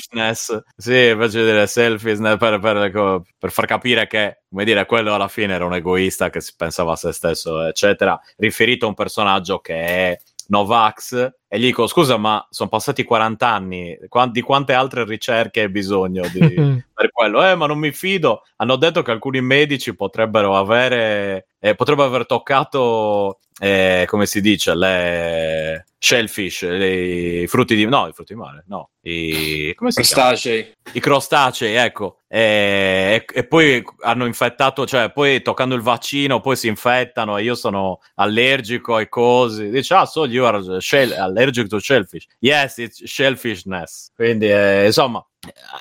[1.34, 5.64] Di dire selfishness per, per- per far capire che, come dire, quello alla fine era
[5.64, 10.18] un egoista che si pensava a se stesso, eccetera, riferito a un personaggio che è
[10.48, 11.30] Novax.
[11.48, 15.68] E gli dico, scusa, ma sono passati 40 anni, qua- di quante altre ricerche hai
[15.68, 16.40] bisogno di,
[16.92, 17.44] per quello?
[17.46, 18.42] Eh, ma non mi fido.
[18.56, 24.74] Hanno detto che alcuni medici potrebbero avere, eh, potrebbero aver toccato, eh, come si dice,
[24.74, 30.02] le shellfish, le- i frutti di, no, i frutti di mare, no, i, come si
[30.02, 30.28] chiama?
[30.30, 30.72] Crostacei.
[30.92, 32.18] I crostacei, ecco.
[32.28, 37.42] E, e- e poi hanno infettato, cioè poi toccando il vaccino, poi si infettano e
[37.42, 39.70] io sono allergico ai cosi.
[39.70, 42.26] Dice, ah, so you are shell- allergic to shellfish.
[42.40, 44.10] Yes, it's shellfishness.
[44.14, 45.24] Quindi, eh, insomma,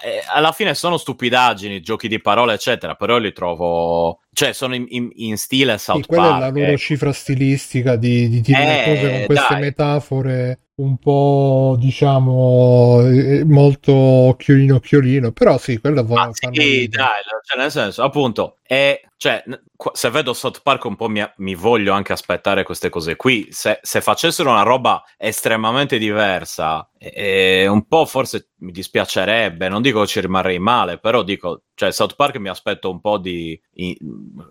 [0.03, 4.85] eh, alla fine sono stupidaggini, giochi di parole, eccetera, però li trovo, cioè, sono in,
[4.89, 6.77] in- in stile South Sì, quella è la Park, loro ecco.
[6.77, 9.61] cifra stilistica di, di dire le Eh, cose con queste dai.
[9.61, 17.57] metafore un po' diciamo eh, molto occhiolino occhiolino però sì quello va sì, dai, cioè
[17.57, 19.43] nel senso, appunto, E cioè,
[19.93, 23.47] se vedo South Park un po' mi, mi voglio anche aspettare queste cose qui.
[23.51, 29.69] Se, se facessero una roba estremamente diversa, eh, un po' forse mi dispiacerebbe.
[29.69, 33.59] Non dico ci rimarrei male, però dico, cioè, South Park mi aspetto un po' di,
[33.73, 33.97] i-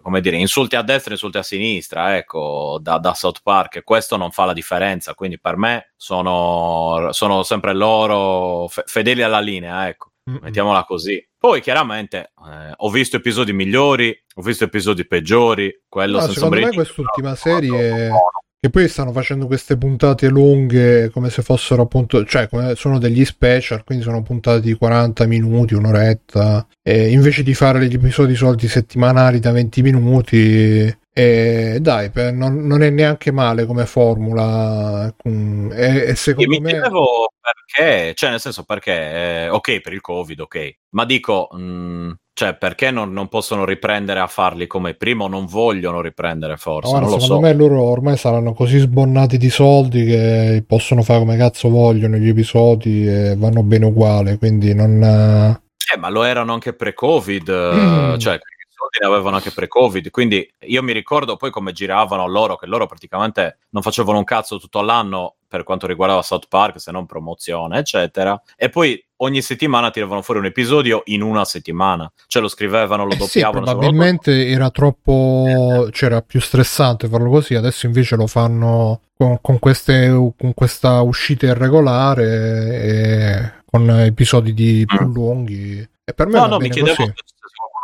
[0.03, 3.77] come dire, insulti a destra e insulti a sinistra, ecco, da, da South Park.
[3.77, 5.15] E questo non fa la differenza.
[5.15, 10.11] Quindi per me sono, sono sempre loro fe- fedeli alla linea, ecco.
[10.31, 10.39] Mm-mm.
[10.43, 11.23] Mettiamola così.
[11.37, 16.65] Poi chiaramente eh, ho visto episodi migliori, ho visto episodi peggiori, quello No, senza secondo
[16.65, 18.23] me quest'ultima dubbio, serie- buono.
[18.65, 23.85] Che poi stanno facendo queste puntate lunghe come se fossero appunto, cioè sono degli special,
[23.85, 26.67] quindi sono puntate di 40 minuti, un'oretta.
[26.83, 32.67] E invece di fare gli episodi soliti settimanali da 20 minuti, e dai, per- non,
[32.67, 35.15] non è neanche male come formula.
[35.29, 36.71] mm, E, e secondo mi me.
[36.71, 42.15] chiedevo perché, cioè nel senso perché, eh, ok per il covid, ok, ma dico, mh,
[42.33, 46.93] cioè perché non, non possono riprendere a farli come prima o non vogliono riprendere forse,
[46.99, 47.41] lo secondo so.
[47.41, 52.29] me loro ormai saranno così sbonnati di soldi che possono fare come cazzo vogliono gli
[52.29, 55.01] episodi e vanno bene uguale, quindi non...
[55.01, 55.61] eh,
[55.95, 58.17] Eh, ma lo erano anche pre-Covid, Mm.
[58.19, 58.39] cioè
[58.85, 62.87] soldi ne avevano anche pre-Covid, quindi io mi ricordo poi come giravano loro, che loro
[62.87, 67.79] praticamente non facevano un cazzo tutto l'anno per quanto riguardava South Park, se non promozione,
[67.79, 73.05] eccetera, e poi ogni settimana tiravano fuori un episodio in una settimana, cioè lo scrivevano,
[73.05, 73.65] lo Eh sì, doppiavano.
[73.65, 80.09] probabilmente era troppo c'era più stressante farlo così adesso invece lo fanno con, con queste,
[80.37, 85.89] con questa uscita irregolare e con episodi di più lunghi.
[86.05, 87.13] E per me No, no, mi chiedevo così.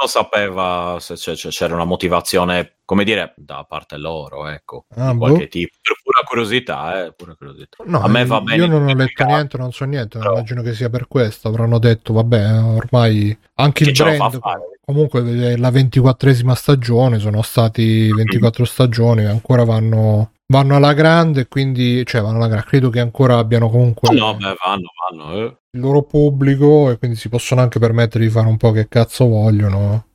[0.00, 1.14] Qualcuno sapeva se
[1.50, 5.48] c'era una motivazione, come dire, da parte loro, ecco, Ah, di qualche boh.
[5.48, 5.76] tipo.
[5.82, 7.76] Per pura curiosità, eh, pura curiosità.
[7.86, 8.62] No, a me va io- bene.
[8.64, 11.78] io non ho letto niente non so niente però- immagino che sia per questo avranno
[11.78, 14.40] detto vabbè ormai anche il brand
[14.84, 15.22] comunque
[15.52, 22.20] è la ventiquattresima stagione sono stati 24 stagioni ancora vanno vanno alla grande quindi cioè
[22.22, 25.34] vanno alla grande credo che ancora abbiano comunque No, beh, vanno, vanno.
[25.46, 25.56] eh.
[25.72, 29.26] Il loro pubblico e quindi si possono anche permettere di fare un po' che cazzo
[29.28, 30.06] vogliono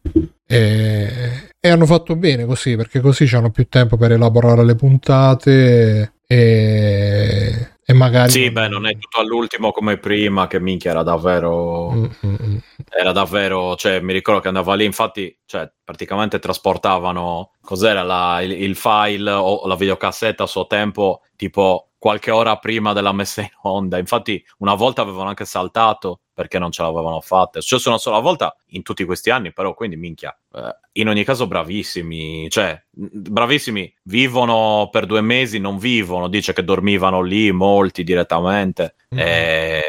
[0.46, 6.14] e, e hanno fatto bene così perché così hanno più tempo per elaborare le puntate
[6.28, 11.92] e, e magari Sì, beh, non è tutto all'ultimo come prima, che minchia era davvero.
[11.92, 12.58] Mm, mm, mm.
[12.90, 18.52] Era davvero, cioè, mi ricordo che andava lì, infatti, cioè, praticamente trasportavano cos'era la- il,
[18.54, 23.50] il file o la videocassetta a suo tempo, tipo qualche ora prima della messa in
[23.64, 23.98] onda.
[23.98, 27.58] Infatti, una volta avevano anche saltato perché non ce l'avevano fatta.
[27.58, 30.38] È successo una sola volta in tutti questi anni, però, quindi minchia.
[30.54, 36.28] eh, in ogni caso, bravissimi, cioè, bravissimi, vivono per due mesi, non vivono.
[36.28, 38.94] Dice che dormivano lì molti direttamente.
[39.16, 39.18] Mm.
[39.18, 39.82] Eh,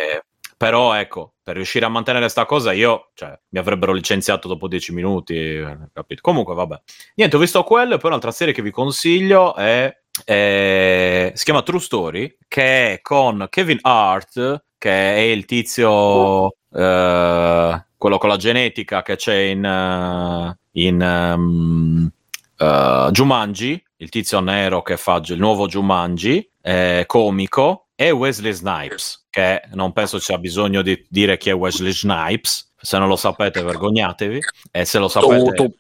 [0.57, 4.93] però ecco, per riuscire a mantenere sta cosa io, cioè, mi avrebbero licenziato dopo dieci
[4.93, 5.63] minuti,
[5.93, 6.21] capito?
[6.23, 6.81] Comunque, vabbè.
[7.17, 11.63] Niente, ho visto quello e poi un'altra serie che vi consiglio è, è- si chiama
[11.63, 18.37] True Story, che è con Kevin Hart, che è il tizio, eh, quello con la
[18.37, 22.11] genetica che c'è in, eh, in ehm,
[22.59, 29.27] eh, Jumanji, il tizio nero che fa il nuovo Jumanji, eh, comico, e Wesley Snipes,
[29.31, 32.65] che non penso ci sia bisogno di dire chi è Wesley Snipes.
[32.79, 34.39] Se non lo sapete, vergognatevi.
[34.71, 35.75] E se lo sapete,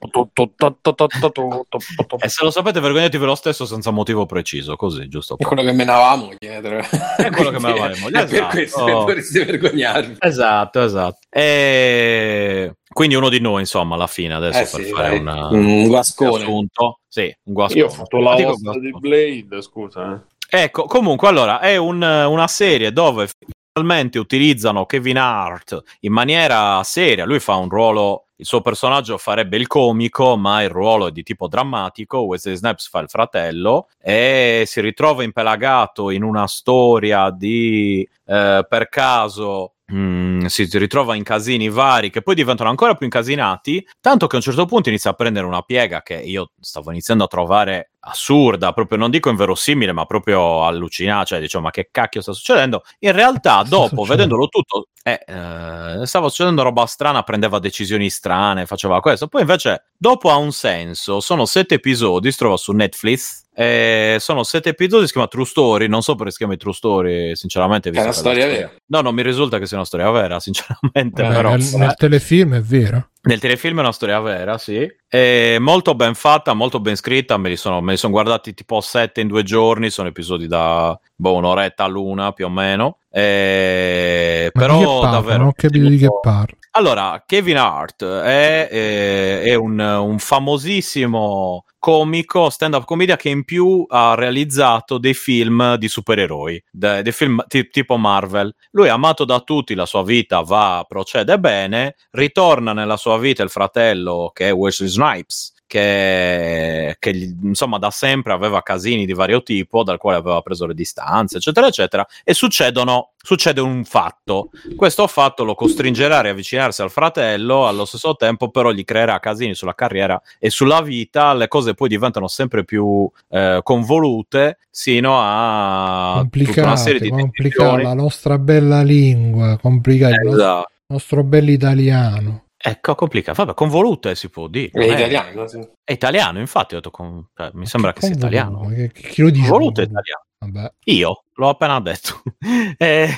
[2.19, 4.77] e se lo sapete, vergognatevi lo stesso senza motivo preciso.
[4.77, 5.37] Così, giusto?
[5.39, 6.79] È quello che menavamo dietro.
[6.79, 8.47] È quello che menavamo, per esatto.
[8.49, 10.17] questo che dovreste vergognarvi.
[10.19, 11.19] Esatto, esatto.
[11.29, 15.87] E quindi uno di noi, insomma, alla fine, adesso Eh per sì, fare una- un
[15.87, 16.37] guascone.
[16.39, 17.01] riassunto.
[17.07, 17.81] Sì, un guascone.
[17.81, 20.15] Io ho fatto la host di Blade, scusa.
[20.15, 20.35] eh.
[20.49, 23.29] Ecco, comunque, allora, è un- una serie dove
[23.73, 27.25] finalmente utilizzano Kevin Hart in maniera seria.
[27.25, 31.23] Lui fa un ruolo, il suo personaggio farebbe il comico, ma il ruolo è di
[31.23, 32.21] tipo drammatico.
[32.21, 38.89] Wesley Snipes fa il fratello e si ritrova impelagato in una storia di, eh, per
[38.89, 44.35] caso, mm, si ritrova in casini vari che poi diventano ancora più incasinati, tanto che
[44.37, 47.91] a un certo punto inizia a prendere una piega che io stavo iniziando a trovare
[48.09, 52.83] assurda, proprio non dico inverosimile, ma proprio allucinante, cioè diciamo ma che cacchio sta succedendo?
[53.01, 58.67] In realtà Sta dopo, vedendolo tutto, eh, eh, stava succedendo roba strana, prendeva decisioni strane,
[58.67, 63.45] faceva questo, poi invece dopo ha un senso, sono sette episodi, si trova su Netflix,
[63.59, 67.37] eh, sono sette episodi, si chiama True Story, non so perché si chiama True Story,
[67.37, 67.89] sinceramente.
[67.89, 68.71] È una storia la vera.
[68.87, 71.51] No, non mi risulta che sia una storia vera, sinceramente, Beh, però...
[71.57, 74.87] nel, nel telefilm è vero Nel telefilm è una storia vera, sì.
[75.09, 77.37] È molto ben fatta, molto ben scritta.
[77.37, 79.91] Me li sono, me li sono guardati tipo sette in due giorni.
[79.91, 82.99] Sono episodi da boh, un'oretta all'una più o meno.
[83.11, 85.11] Eh, però parla?
[85.11, 85.39] davvero.
[85.39, 86.57] Non ho capito di che parla.
[86.73, 93.87] Allora, Kevin Hart è, è- è un, un famosissimo comico, stand-up comedian che in più
[93.89, 98.55] ha realizzato dei film di supereroi, de- dei film ti- tipo Marvel.
[98.73, 103.43] Lui è amato da tutti, la sua vita va, procede bene, ritorna nella sua vita
[103.43, 109.43] il fratello che è Wesley Snipes, che, che insomma da sempre aveva casini di vario
[109.43, 114.51] tipo, dal quale aveva preso le distanze, eccetera, eccetera, e succedono, succede un fatto.
[114.77, 119.55] Questo fatto lo costringerà a riavvicinarsi al fratello, allo stesso tempo però gli creerà casini
[119.55, 126.25] sulla carriera e sulla vita, le cose poi diventano sempre più eh, convolute, sino a
[126.31, 127.83] tutta una serie di complicate, decisioni.
[127.83, 130.71] la nostra bella lingua, complicate, il nostro, Esatto.
[130.87, 132.45] nostro bello italiano.
[132.69, 133.45] Ecco, complicato.
[133.45, 134.71] Vabbè, convolute si può dire.
[134.73, 135.69] È non italiano, sì.
[135.85, 138.91] È italiano, infatti, ho detto con- cioè, mi sembra che sia Convoluto, italiano.
[138.93, 139.49] Che, chi lo dice?
[139.49, 140.25] Convoluto è italiano.
[140.39, 140.73] Vabbè.
[140.85, 142.23] Io l'ho appena detto.
[142.77, 143.09] e,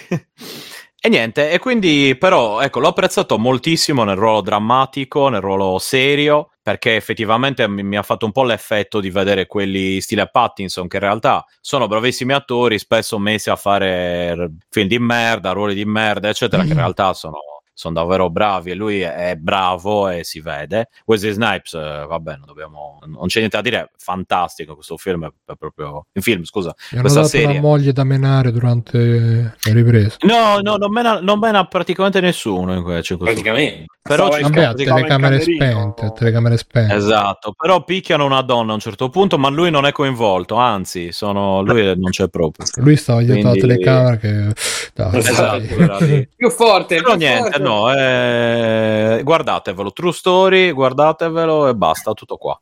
[1.00, 6.50] e niente, e quindi però ecco, l'ho apprezzato moltissimo nel ruolo drammatico, nel ruolo serio,
[6.60, 10.96] perché effettivamente mi, mi ha fatto un po' l'effetto di vedere quelli stile Pattinson, che
[10.96, 16.28] in realtà sono bravissimi attori, spesso messi a fare film di merda, ruoli di merda,
[16.28, 17.38] eccetera, che in realtà sono
[17.78, 20.88] sono davvero bravi e lui è bravo e si vede.
[21.06, 25.52] Wesley Snipes, eh, vabbè, non, dobbiamo, non c'è niente da dire, fantastico questo film, è,
[25.56, 27.46] proprio un film, scusa, Mi hanno questa dato serie.
[27.46, 30.16] una moglie da menare durante le riprese.
[30.26, 33.84] No, no, non mena, non mena praticamente nessuno in in questo Praticamente.
[34.08, 36.94] Però Stava ci- in Vabbè, telecamere spente, telecamere spente.
[36.94, 41.12] Esatto, però picchiano una donna a un certo punto, ma lui non è coinvolto, anzi,
[41.12, 42.66] sono, lui non c'è proprio.
[42.76, 44.52] Lui stava dietro Quindi- la telecamera che...
[44.94, 45.58] Dai, Esatto,
[46.06, 46.26] lì.
[46.34, 47.58] Più forte, Però più niente, forte.
[47.62, 52.56] no, eh, guardatevelo, True Story, guardatevelo e basta, tutto qua.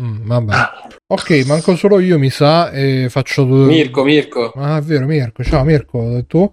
[0.00, 0.54] Mm, vabbè.
[1.08, 3.44] Ok, manco solo io mi sa e faccio.
[3.44, 4.52] Mirko, Mirko.
[4.56, 5.42] Ah, è vero, Mirko.
[5.42, 6.52] Ciao Mirko, e tu?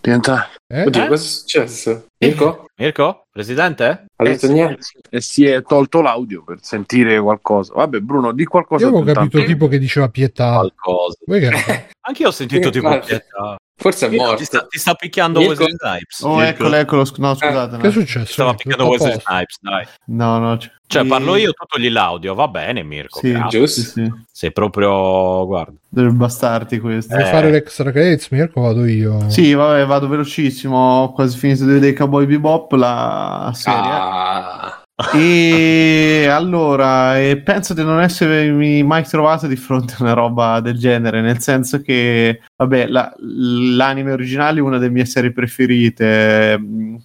[0.00, 0.48] Diventa...
[0.66, 0.84] Eh?
[0.84, 1.08] Oddio, Eh?
[1.08, 2.06] cosa è successo?
[2.18, 2.66] Mirko?
[2.76, 3.26] Mirko?
[3.30, 4.06] Presidente?
[4.16, 4.80] Ha detto niente?
[5.10, 7.72] E si è tolto l'audio per sentire qualcosa.
[7.74, 8.84] Vabbè, Bruno, di qualcosa.
[8.84, 9.30] Io avevo intanto.
[9.30, 10.54] capito tipo che diceva pietà.
[10.54, 11.18] Qualcosa.
[12.08, 13.56] Anche io ho sentito tipo pietà.
[13.80, 14.42] Forse è Ti morto.
[14.44, 15.62] sta, ti sta picchiando Mirko?
[15.64, 16.20] Wesley Snipes.
[16.22, 17.04] Oh, eccolo, eccolo.
[17.18, 17.76] No, scusate.
[17.76, 18.32] che è successo?
[18.32, 18.68] Stava Mirko?
[18.68, 19.30] picchiando Tutto a Wesley posto?
[19.30, 19.86] Snipes, dai.
[20.06, 20.56] No, no.
[20.56, 23.20] c- Cioè, e- parlo io, tu togli l'audio, va bene, Mirko.
[23.20, 23.58] Sì, grazie.
[23.60, 23.80] Giusto?
[23.80, 24.12] sì, sì.
[24.32, 25.74] Sei proprio, guarda.
[25.90, 27.14] Delle bastardi questo.
[27.14, 27.18] Eh.
[27.18, 28.60] Vuoi fare l'extra credits, Mirko?
[28.62, 29.30] Vado io.
[29.30, 30.76] Sì, vabbè, vado velocissimo.
[30.76, 33.78] Ho quasi finito di vedere Cowboy Bebop, la serie.
[33.80, 34.27] Ah.
[35.14, 40.76] E allora, e penso di non essermi mai trovato di fronte a una roba del
[40.76, 46.60] genere, nel senso che, vabbè, la- l'anime originale è una delle mie serie preferite.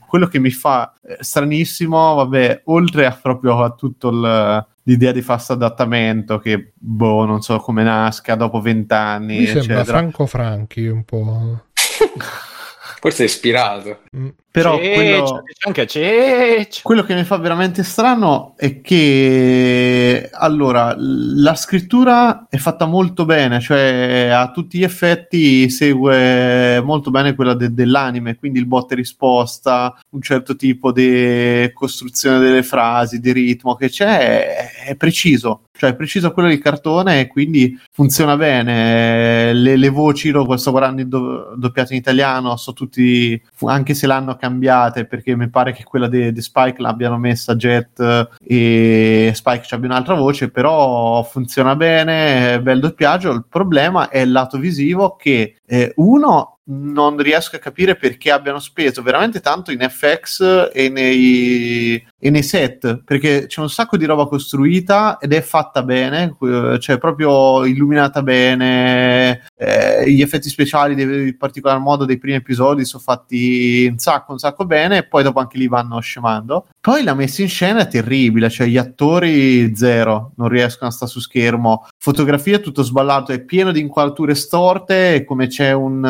[0.07, 5.21] Quello che mi fa eh, stranissimo, vabbè, oltre a proprio a tutto il- l'idea di
[5.21, 9.83] fast adattamento, che boh, non so come nasca dopo vent'anni, Mi sembra eccetera.
[9.99, 11.65] Franco Franchi un po'.
[12.99, 13.99] Forse è ispirato.
[14.17, 14.27] Mm.
[14.53, 15.43] Però quello...
[15.87, 16.81] Ciccio.
[16.83, 23.59] Quello che mi fa veramente strano è che allora la scrittura è fatta molto bene,
[23.59, 28.97] cioè a tutti gli effetti segue molto bene quella de- dell'anime, quindi il botta e
[28.97, 35.63] risposta, un certo tipo di costruzione delle frasi, di ritmo che c'è, è, è preciso,
[35.75, 39.51] cioè è preciso quello del cartone e quindi funziona bene.
[39.51, 44.05] Le, le voci, lo sto guardando in do- doppiato in italiano, so tutti, anche se
[44.05, 49.63] l'hanno cambiate, perché mi pare che quella di Spike l'abbiano messa Jet eh, e Spike
[49.65, 53.31] c'abbia un'altra voce, però funziona bene, bel doppiaggio.
[53.31, 58.59] Il problema è il lato visivo che eh, uno non riesco a capire perché abbiano
[58.59, 64.05] speso veramente tanto in FX e nei, e nei set perché c'è un sacco di
[64.05, 69.43] roba costruita ed è fatta bene, eh, cioè proprio illuminata bene.
[69.57, 74.31] eh, gli effetti speciali, dei- in particolar modo, dei primi episodi sono fatti un sacco,
[74.33, 76.67] un sacco bene, e poi dopo anche lì vanno scemando.
[76.79, 81.11] Poi la messa in scena è terribile, cioè gli attori zero, non riescono a stare
[81.11, 81.87] su schermo.
[81.97, 86.03] Fotografia tutto sballato, è pieno di inquadrature storte, come c'è un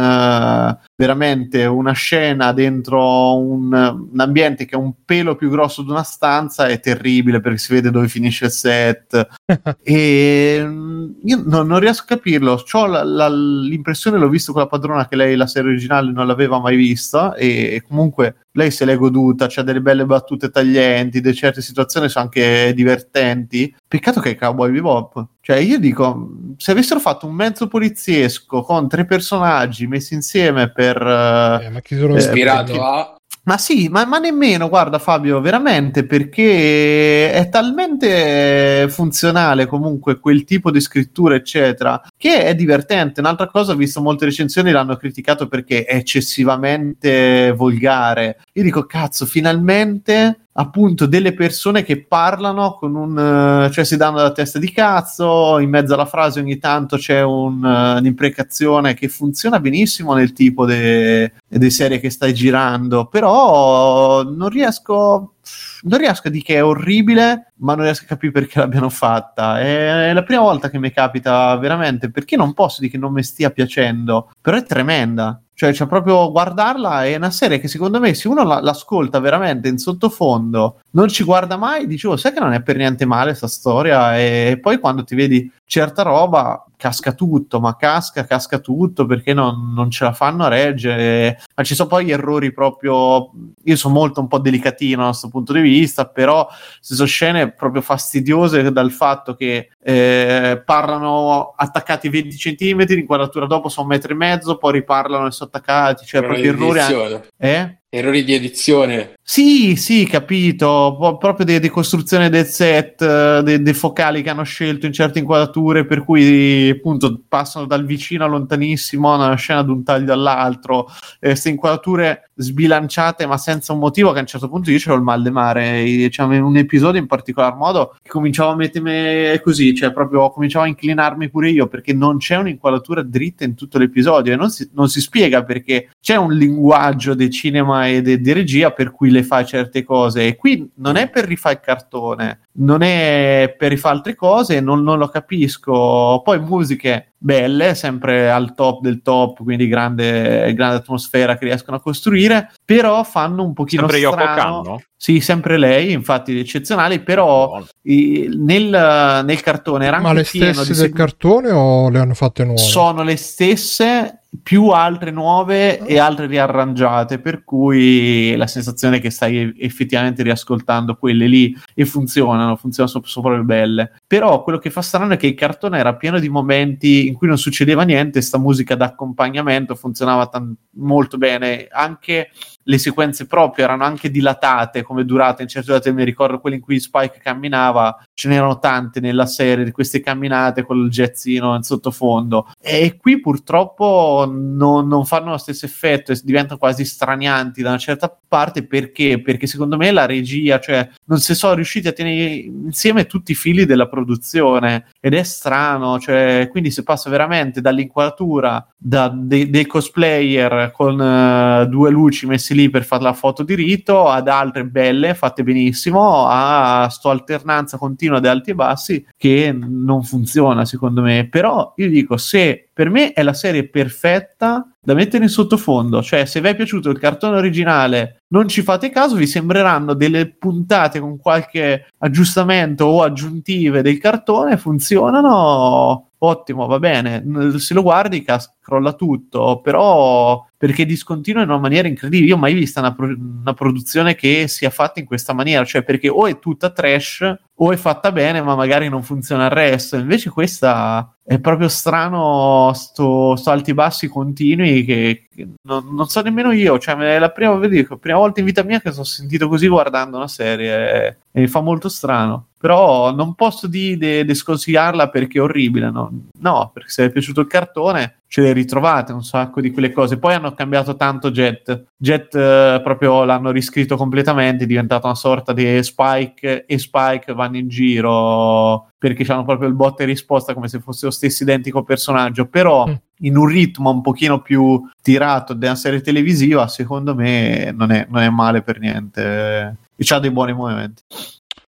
[0.43, 0.71] eh,
[1.03, 6.03] veramente una scena dentro un, un ambiente che è un pelo più grosso di una
[6.03, 9.27] stanza, è terribile perché si vede dove finisce il set.
[9.83, 12.63] e mm, io non, non riesco a capirlo.
[12.87, 16.59] La- la- l'impressione, l'ho visto con la padrona, che lei la serie originale non l'aveva
[16.59, 21.33] mai vista, e, e comunque lei se l'è goduta, c'ha delle belle battute taglienti, de
[21.33, 23.75] certe situazioni sono anche divertenti.
[23.87, 25.27] Peccato che è Cowboy Bebop.
[25.41, 30.92] Cioè, io dico, se avessero fatto un mezzo poliziesco con tre personaggi messi insieme per...
[31.01, 33.15] eh, Eh, ma chi Eh, Ispirato perché- a...
[33.45, 40.71] Ma sì, ma, ma nemmeno, guarda Fabio, veramente, perché è talmente funzionale comunque quel tipo
[40.71, 43.19] di scrittura, eccetera, che è divertente.
[43.19, 48.39] Un'altra cosa, ho visto molte recensioni l'hanno criticato perché è eccessivamente volgare.
[48.53, 54.31] Io dico, cazzo, finalmente appunto delle persone che parlano con un cioè si danno la
[54.31, 60.13] testa di cazzo in mezzo alla frase ogni tanto c'è un, un'imprecazione che funziona benissimo
[60.13, 65.32] nel tipo di serie che stai girando però non riesco
[65.81, 69.59] non riesco a dire che è orribile, ma non riesco a capire perché l'abbiano fatta.
[69.59, 73.23] È la prima volta che mi capita veramente, perché non posso dire che non mi
[73.23, 75.42] stia piacendo, però è tremenda.
[75.63, 79.69] Cioè, c'è proprio guardarla, è una serie che secondo me, se uno la, l'ascolta veramente
[79.69, 83.47] in sottofondo, non ci guarda mai, dicevo, sai che non è per niente male questa
[83.47, 89.33] storia, e poi quando ti vedi certa roba, casca tutto, ma casca, casca tutto perché
[89.33, 91.39] non, non ce la fanno a reggere.
[91.55, 93.31] Ma ci sono poi errori proprio.
[93.63, 96.45] Io sono molto un po' delicatino da questo punto di vista, però
[96.81, 103.69] ci sono scene proprio fastidiose dal fatto che eh, parlano attaccati 20 cm, l'inquadratura dopo
[103.69, 106.79] sono un metro e mezzo, poi riparlano e sono attaccati, cioè proprio errori.
[106.79, 107.29] Anche...
[107.37, 107.77] Eh?
[107.95, 109.13] Errori di edizione.
[109.21, 110.97] Sì, sì, capito.
[111.19, 116.03] Proprio di decostruzione del set, dei, dei focali che hanno scelto in certe inquadrature, per
[116.03, 120.87] cui appunto passano dal vicino a lontanissimo, una scena ad un taglio all'altro.
[121.19, 124.11] Queste eh, inquadrature sbilanciate, ma senza un motivo.
[124.11, 126.09] Che a un certo punto io c'ero il mal de mare.
[126.09, 130.67] C'era un episodio in particolar modo che cominciavo a mettermi così, cioè proprio cominciavo a
[130.67, 134.89] inclinarmi pure io perché non c'è un'inquadratura dritta in tutto l'episodio e non si, non
[134.89, 139.43] si spiega perché c'è un linguaggio del cinema e di regia per cui le fa
[139.43, 140.27] certe cose.
[140.27, 144.83] E qui non è per rifare il cartone non è per rifare altre cose non,
[144.83, 146.21] non lo capisco.
[146.23, 151.81] Poi musiche belle, sempre al top del top, quindi grande, grande atmosfera che riescono a
[151.81, 154.57] costruire, però fanno un pochino sempre strano.
[154.57, 160.73] Yoko Sì, sempre lei, infatti eccezionali, però i, nel, nel, cartone era Ma le stesse
[160.73, 162.59] del cartone o le hanno fatte nuove?
[162.59, 169.11] Sono le stesse, più altre nuove e altre riarrangiate, per cui la sensazione è che
[169.11, 173.91] stai effettivamente riascoltando quelle lì e funzionano, funzionano, sono proprio belle.
[174.07, 177.27] Però quello che fa strano è che il cartone era pieno di momenti in cui
[177.27, 182.31] non succedeva niente, sta musica d'accompagnamento funzionava tan- molto bene, anche
[182.63, 186.61] le sequenze proprio erano anche dilatate come durate in certe date mi ricordo quelle in
[186.61, 191.63] cui Spike camminava ce n'erano tante nella serie di queste camminate con il jazzino in
[191.63, 192.51] sottofondo.
[192.61, 197.77] E qui purtroppo non, non fanno lo stesso effetto e diventano quasi stranianti da una
[197.77, 198.65] certa parte.
[198.65, 199.21] Perché?
[199.21, 203.35] Perché secondo me la regia cioè non si sono riusciti a tenere insieme tutti i
[203.35, 204.87] fili della produzione.
[204.99, 211.65] Ed è strano cioè quindi si passa veramente dall'inquadratura da, de, dei cosplayer con uh,
[211.67, 215.43] due luci messi messi lì per fare la foto di rito, ad altre belle, fatte
[215.43, 221.27] benissimo, a sto alternanza continua di alti e bassi che non funziona secondo me.
[221.27, 226.25] Però io dico, se per me è la serie perfetta da mettere in sottofondo, cioè
[226.25, 230.99] se vi è piaciuto il cartone originale, non ci fate caso, vi sembreranno delle puntate
[230.99, 237.23] con qualche aggiustamento o aggiuntive del cartone, funzionano ottimo, va bene,
[237.57, 242.29] se lo guardi cas- crolla tutto, però perché discontinua in una maniera incredibile.
[242.29, 245.83] Io ho mai vista una, pro- una, produzione che sia fatta in questa maniera, cioè
[245.83, 249.97] perché o è tutta trash o è fatta bene, ma magari non funziona il resto.
[249.97, 256.21] Invece questa è proprio strano, sto, sto alti bassi continui che, che non, non, so
[256.21, 256.79] nemmeno io.
[256.79, 260.15] Cioè, è la prima, dico, prima volta in vita mia che sono sentito così guardando
[260.15, 262.51] una serie e mi fa molto strano.
[262.63, 266.09] Però non posso dire di sconsigliarla perché è orribile, no?
[266.39, 270.17] no, perché se è piaciuto il cartone ce le ritrovate un sacco di quelle cose.
[270.17, 271.87] Poi hanno cambiato tanto Jet.
[271.97, 277.57] Jet eh, proprio l'hanno riscritto completamente, è diventato una sorta di Spike e Spike vanno
[277.57, 281.83] in giro perché hanno proprio il botta e risposta come se fosse lo stesso identico
[281.83, 282.93] personaggio, però mm.
[283.23, 288.21] in un ritmo un pochino più tirato della serie televisiva, secondo me non è, non
[288.21, 289.79] è male per niente.
[289.97, 291.03] E c'ha dei buoni momenti.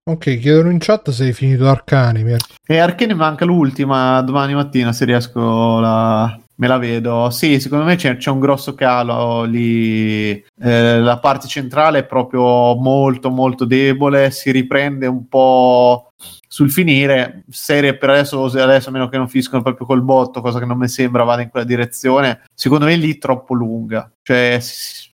[0.05, 2.37] Ok, chiedono in chat se hai finito Arcane.
[2.65, 7.95] E Arcane manca l'ultima domani mattina se riesco la, Me la vedo, sì, secondo me
[7.95, 10.31] c'è, c'è un grosso calo lì.
[10.31, 14.29] Eh, la parte centrale è proprio molto, molto debole.
[14.29, 16.11] Si riprende un po'
[16.47, 17.43] sul finire.
[17.49, 20.77] Serie per adesso, adesso a meno che non finiscono proprio col botto, cosa che non
[20.77, 22.43] mi sembra vada in quella direzione.
[22.53, 24.11] Secondo me lì troppo lunga.
[24.21, 24.59] Cioè,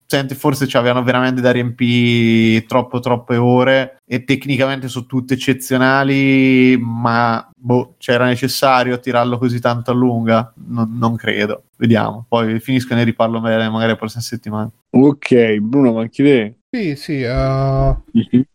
[0.09, 6.75] senti, forse ci avevano veramente da riempire troppo troppe ore e tecnicamente sono tutte eccezionali,
[6.81, 10.51] ma boh, c'era necessario tirarlo così tanto a lunga?
[10.67, 11.65] Non, non credo.
[11.77, 14.69] Vediamo, poi finisco e ne riparlo magari magari la prossima settimana.
[14.89, 16.53] Ok, Bruno, ma anche te?
[16.71, 17.21] Sì, sì.
[17.21, 17.27] eh,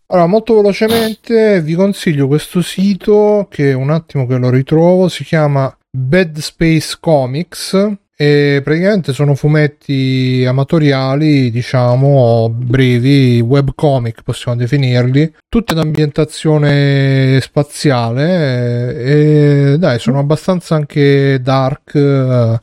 [0.07, 5.73] Allora, molto velocemente vi consiglio questo sito che un attimo che lo ritrovo, si chiama
[5.97, 17.41] Bad Space Comics e praticamente sono fumetti amatoriali, diciamo, brevi, webcomic possiamo definirli, tutte d'ambientazione
[17.41, 22.61] spaziale eh, e dai, sono abbastanza anche dark, eh,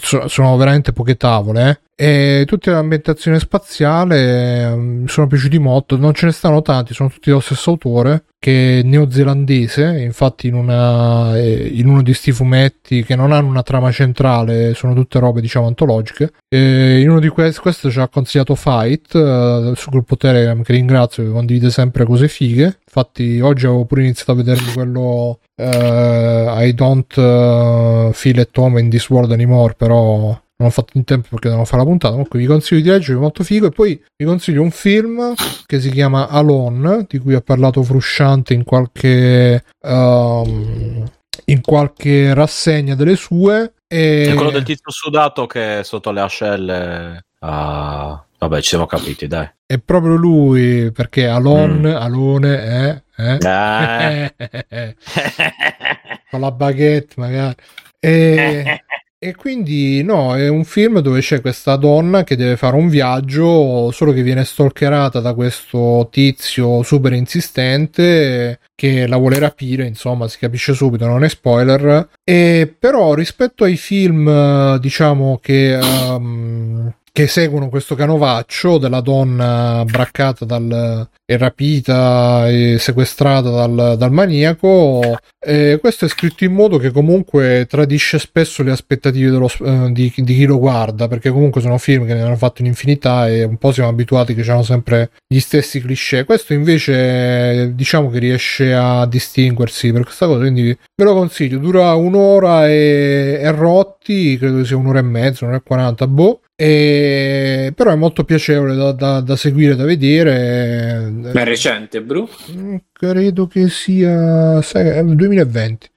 [0.00, 1.84] sono veramente poche tavole, eh.
[1.98, 5.96] E tutte l'ambientazione spaziale eh, mi sono piaciuti molto.
[5.96, 10.02] Non ce ne stanno tanti, sono tutti dello stesso autore che è neozelandese.
[10.02, 14.74] Infatti, in, una, eh, in uno di sti fumetti che non hanno una trama centrale,
[14.74, 16.32] sono tutte robe diciamo antologiche.
[16.48, 20.72] E in uno di questi, questo ci ha consigliato Fight eh, sul gruppo Telegram, che
[20.74, 22.80] ringrazio, che condivide sempre cose fighe.
[22.96, 28.80] Infatti, oggi avevo pure iniziato a vedermi quello eh, I don't eh, feel at home
[28.80, 30.28] in this world anymore, però
[30.58, 32.12] non ho fatto in tempo perché devo fare la puntata.
[32.12, 33.66] Comunque vi consiglio di leggere, è molto figo.
[33.66, 35.34] E poi vi consiglio un film
[35.66, 39.62] che si chiama Alone, di cui ha parlato Frusciante in qualche.
[39.82, 41.04] ehm,
[41.48, 43.74] in qualche rassegna delle sue.
[43.86, 44.30] E...
[44.30, 47.24] È quello del tizio sudato che è sotto le ascelle.
[47.40, 49.48] Ah, vabbè, ci siamo capiti, dai.
[49.66, 53.38] È proprio lui, perché Alone, Alone, eh, eh.
[53.42, 54.32] Ah.
[56.30, 57.54] con la baguette magari.
[57.98, 58.82] E,
[59.18, 63.90] e quindi no, è un film dove c'è questa donna che deve fare un viaggio,
[63.90, 70.38] solo che viene stalkerata da questo tizio super insistente che la vuole rapire, insomma, si
[70.38, 72.08] capisce subito, non è spoiler.
[72.22, 80.44] E però rispetto ai film, diciamo che ehm, che seguono questo canovaccio della donna braccata
[80.44, 85.16] dal, e rapita e sequestrata dal, dal maniaco.
[85.40, 90.12] E questo è scritto in modo che comunque tradisce spesso le aspettative dello, eh, di,
[90.14, 93.56] di chi lo guarda, perché comunque sono film che ne hanno fatto un'infinità e un
[93.56, 96.24] po' siamo abituati che hanno sempre gli stessi cliché.
[96.24, 101.56] Questo invece diciamo che riesce a distinguersi per questa cosa, quindi ve lo consiglio.
[101.56, 106.40] Dura un'ora e, e rotti, credo sia un'ora e mezza, un'ora e quaranta, boh.
[106.58, 107.72] E...
[107.74, 111.10] però è molto piacevole da, da- da seguire, da vedere.
[111.10, 112.28] Ma è recente, Bru?
[112.52, 115.88] Mm, Credo che sia sai, è il 2020.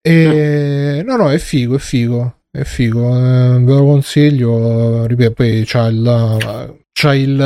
[0.00, 1.02] E...
[1.06, 2.38] No, no, è figo, è figo.
[2.50, 5.06] È figo, eh, ve lo consiglio.
[5.06, 7.40] Ripeto, poi c'ha il, c'ha il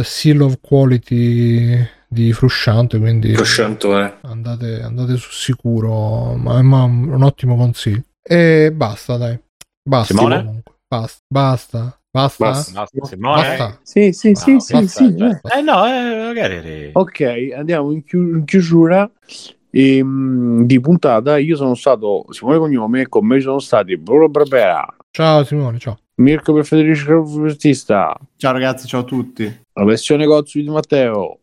[0.00, 4.20] eh, seal of quality di Frusciante, quindi Frusciantone.
[4.22, 6.34] andate, andate su sicuro.
[6.36, 8.04] Ma, ma un ottimo consiglio.
[8.22, 9.38] E basta, dai.
[9.82, 10.14] Basta.
[10.88, 11.20] Basta.
[11.28, 11.98] Basta.
[12.14, 12.44] Basta.
[12.44, 12.72] Basta.
[12.72, 13.42] Basta, Simone.
[13.42, 13.80] Basta.
[13.82, 15.16] Sì, sì, sì, No, sì, sì.
[15.18, 15.40] cioè.
[15.56, 15.60] eh.
[15.62, 19.10] No, eh, magari Ok, andiamo in, chiu- in chiusura
[19.72, 21.38] ehm, di puntata.
[21.38, 25.80] Io sono stato Simone Cognome e con me ci sono stati Bruno Barbera, Ciao Simone,
[25.80, 25.98] ciao.
[26.16, 29.62] Mirko per Federico Battista, Ciao ragazzi, ciao a tutti.
[29.72, 31.40] la versione Gozzi di Matteo,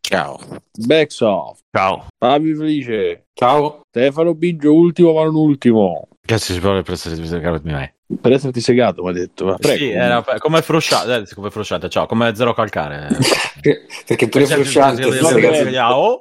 [0.00, 0.38] Ciao.
[0.86, 2.06] Backsoft, Ciao.
[2.16, 3.80] Fabio Felice, Ciao.
[3.88, 6.06] Stefano Biggio, ultimo ma non ultimo.
[6.24, 7.16] Cazzo, si parla per essere
[7.64, 7.92] mai.
[8.20, 9.46] Per esserti segato, mi ha detto.
[9.46, 9.78] Ma prego.
[9.78, 13.08] Sì, era come frusciate, eh, come frusciate, ciao, come zero calcare.
[14.06, 15.02] Perché pure Frusciante.
[15.02, 15.64] sì, si sì, ragazzi-.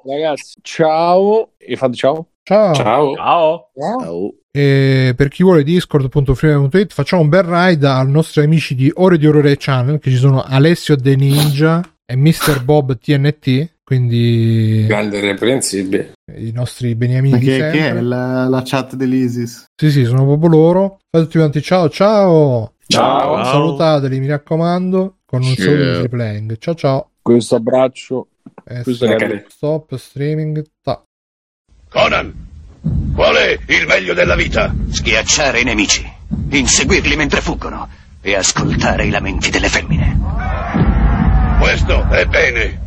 [0.05, 2.27] Ragazzi, ciao e fate ciao.
[2.43, 2.73] Ciao.
[2.73, 3.15] Ciao.
[3.15, 3.71] Ciao.
[3.75, 4.33] Ciao.
[4.51, 9.25] E per chi vuole discord.freedom.it facciamo un bel ride ai nostri amici di Ore di
[9.25, 12.61] Orore Channel che ci sono Alessio De Ninja e Mr.
[12.63, 16.13] Bob TNT quindi Grande irreprensibile.
[16.37, 18.01] i nostri beniamini di Che, che è sempre.
[18.03, 19.65] la, la chat dell'ISIS?
[19.75, 23.43] sì sì sono proprio loro fate tutti quanti ciao ciao Ciao.
[23.43, 28.27] salutateli mi raccomando con un solo di playing ciao ciao Questo abbraccio.
[28.65, 31.03] Eh, Questo stop, è- stop streaming ta.
[31.89, 32.33] Conan,
[33.13, 34.73] qual è il meglio della vita?
[34.89, 36.09] Schiacciare i nemici,
[36.49, 37.87] inseguirli mentre fuggono
[38.21, 40.17] e ascoltare i lamenti delle femmine.
[41.59, 42.79] Questo è bene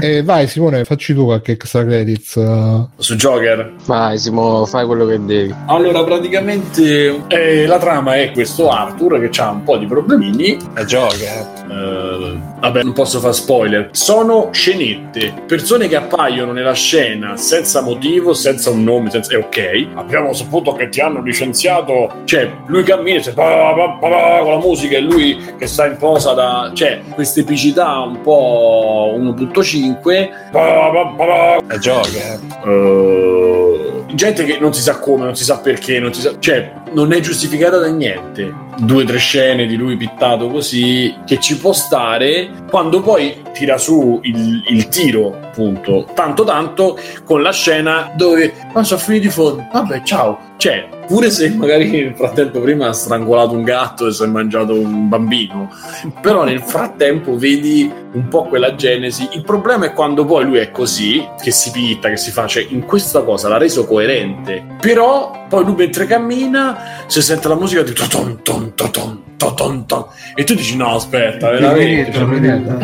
[0.00, 2.36] eh, vai Simone, facci tu qualche extra credits.
[2.36, 2.86] Eh.
[2.96, 3.74] Su Joker?
[3.86, 5.54] Vai Simone, fai quello che devi.
[5.66, 10.56] Allora, praticamente eh, la trama è questo Arthur che ha un po' di problemini.
[10.74, 11.56] È Joker.
[11.68, 13.88] Uh, vabbè, non posso fare spoiler.
[13.92, 19.34] Sono scenette, persone che appaiono nella scena senza motivo, senza un nome, senza...
[19.34, 19.88] è ok.
[19.94, 24.58] Abbiamo saputo che ti hanno licenziato, cioè lui cammina cioè, bah, bah, bah, con la
[24.58, 26.70] musica e lui che sta in posa da...
[26.74, 30.30] cioè questa epicità un po' uno tutto cibo 5.
[31.68, 32.40] E gioca.
[34.14, 36.32] Gente che non si sa come, non si sa perché, non si sa...
[36.38, 38.66] cioè non è giustificata da niente.
[38.80, 43.76] Due o tre scene di lui pittato così che ci può stare quando poi tira
[43.76, 49.30] su il, il tiro, appunto, tanto tanto con la scena dove ma sono finiti i
[49.30, 49.66] fondi.
[49.72, 50.46] Vabbè, ciao.
[50.58, 54.74] Cioè, pure se magari nel frattempo prima ha strangolato un gatto e si è mangiato
[54.74, 55.72] un bambino,
[56.20, 59.28] però nel frattempo vedi un po' quella genesi.
[59.32, 62.66] Il problema è quando poi lui è così, che si pitta, che si fa, cioè
[62.68, 64.64] in questa cosa l'ha reso coerente.
[64.80, 70.04] Però poi lui mentre cammina si sente la musica di toton ton toton toton ton
[70.34, 72.12] e tu dici no aspetta veramente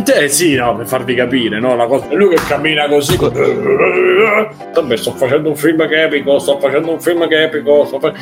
[0.04, 3.16] cioè, eh sì no per farvi capire no la cosa è lui che cammina così
[3.16, 7.84] vabbè sto facendo un film che è epico sto facendo un film che è epico
[7.86, 8.12] sto fa-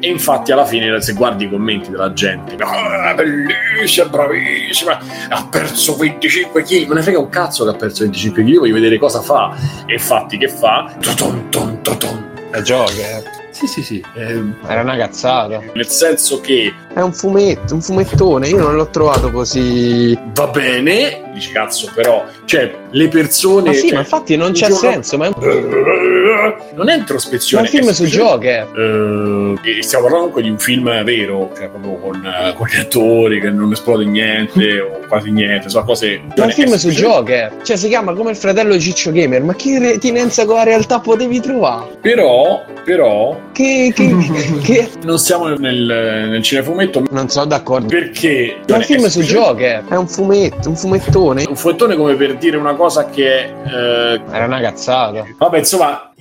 [0.00, 5.94] e infatti alla fine se guardi i commenti della gente "Ah, bellissima bravissima ha perso
[5.96, 8.98] 25 kg me ne frega un cazzo che ha perso 25 kg io voglio vedere
[8.98, 9.54] cosa fa.
[9.86, 10.92] E infatti che fa?
[11.00, 12.30] Toton ton toton.
[12.50, 13.40] È Joker.
[13.66, 15.60] Sì sì sì eh, Era una cazzata.
[15.74, 18.48] nel senso che È un fumetto, un fumettone.
[18.48, 20.18] Io non l'ho trovato così.
[20.34, 24.66] va bene dici cazzo però cioè le persone Ma sì, cioè, ma infatti non c'è
[24.68, 25.16] giorno- senso.
[25.16, 25.34] Ma è un,
[26.74, 28.68] non è ma è introspezione un film è su Joker.
[29.64, 33.40] Eh, stiamo parlando comunque di un film vero, cioè proprio con, eh, con gli attori
[33.40, 36.20] che non esplode niente o quasi niente, sono cose.
[36.26, 37.56] Ma è un film su Joker.
[37.62, 39.42] Cioè, si chiama come il fratello di Ciccio Gamer.
[39.42, 41.96] Ma che retinenza con la realtà potevi trovare?
[42.00, 43.92] Però, però, Che.
[43.94, 44.88] che, che...
[45.04, 45.82] non siamo nel,
[46.28, 47.86] nel cinefumetto Non sono d'accordo.
[47.86, 48.56] perché.
[48.68, 49.84] Ma è un film su semplicemente Joker.
[49.88, 51.44] È un fumetto, un fumettone.
[51.48, 53.44] Un fumettone come per dire una cosa che.
[53.64, 55.24] eh, Era una cazzata.
[55.38, 56.11] vabbè, insomma.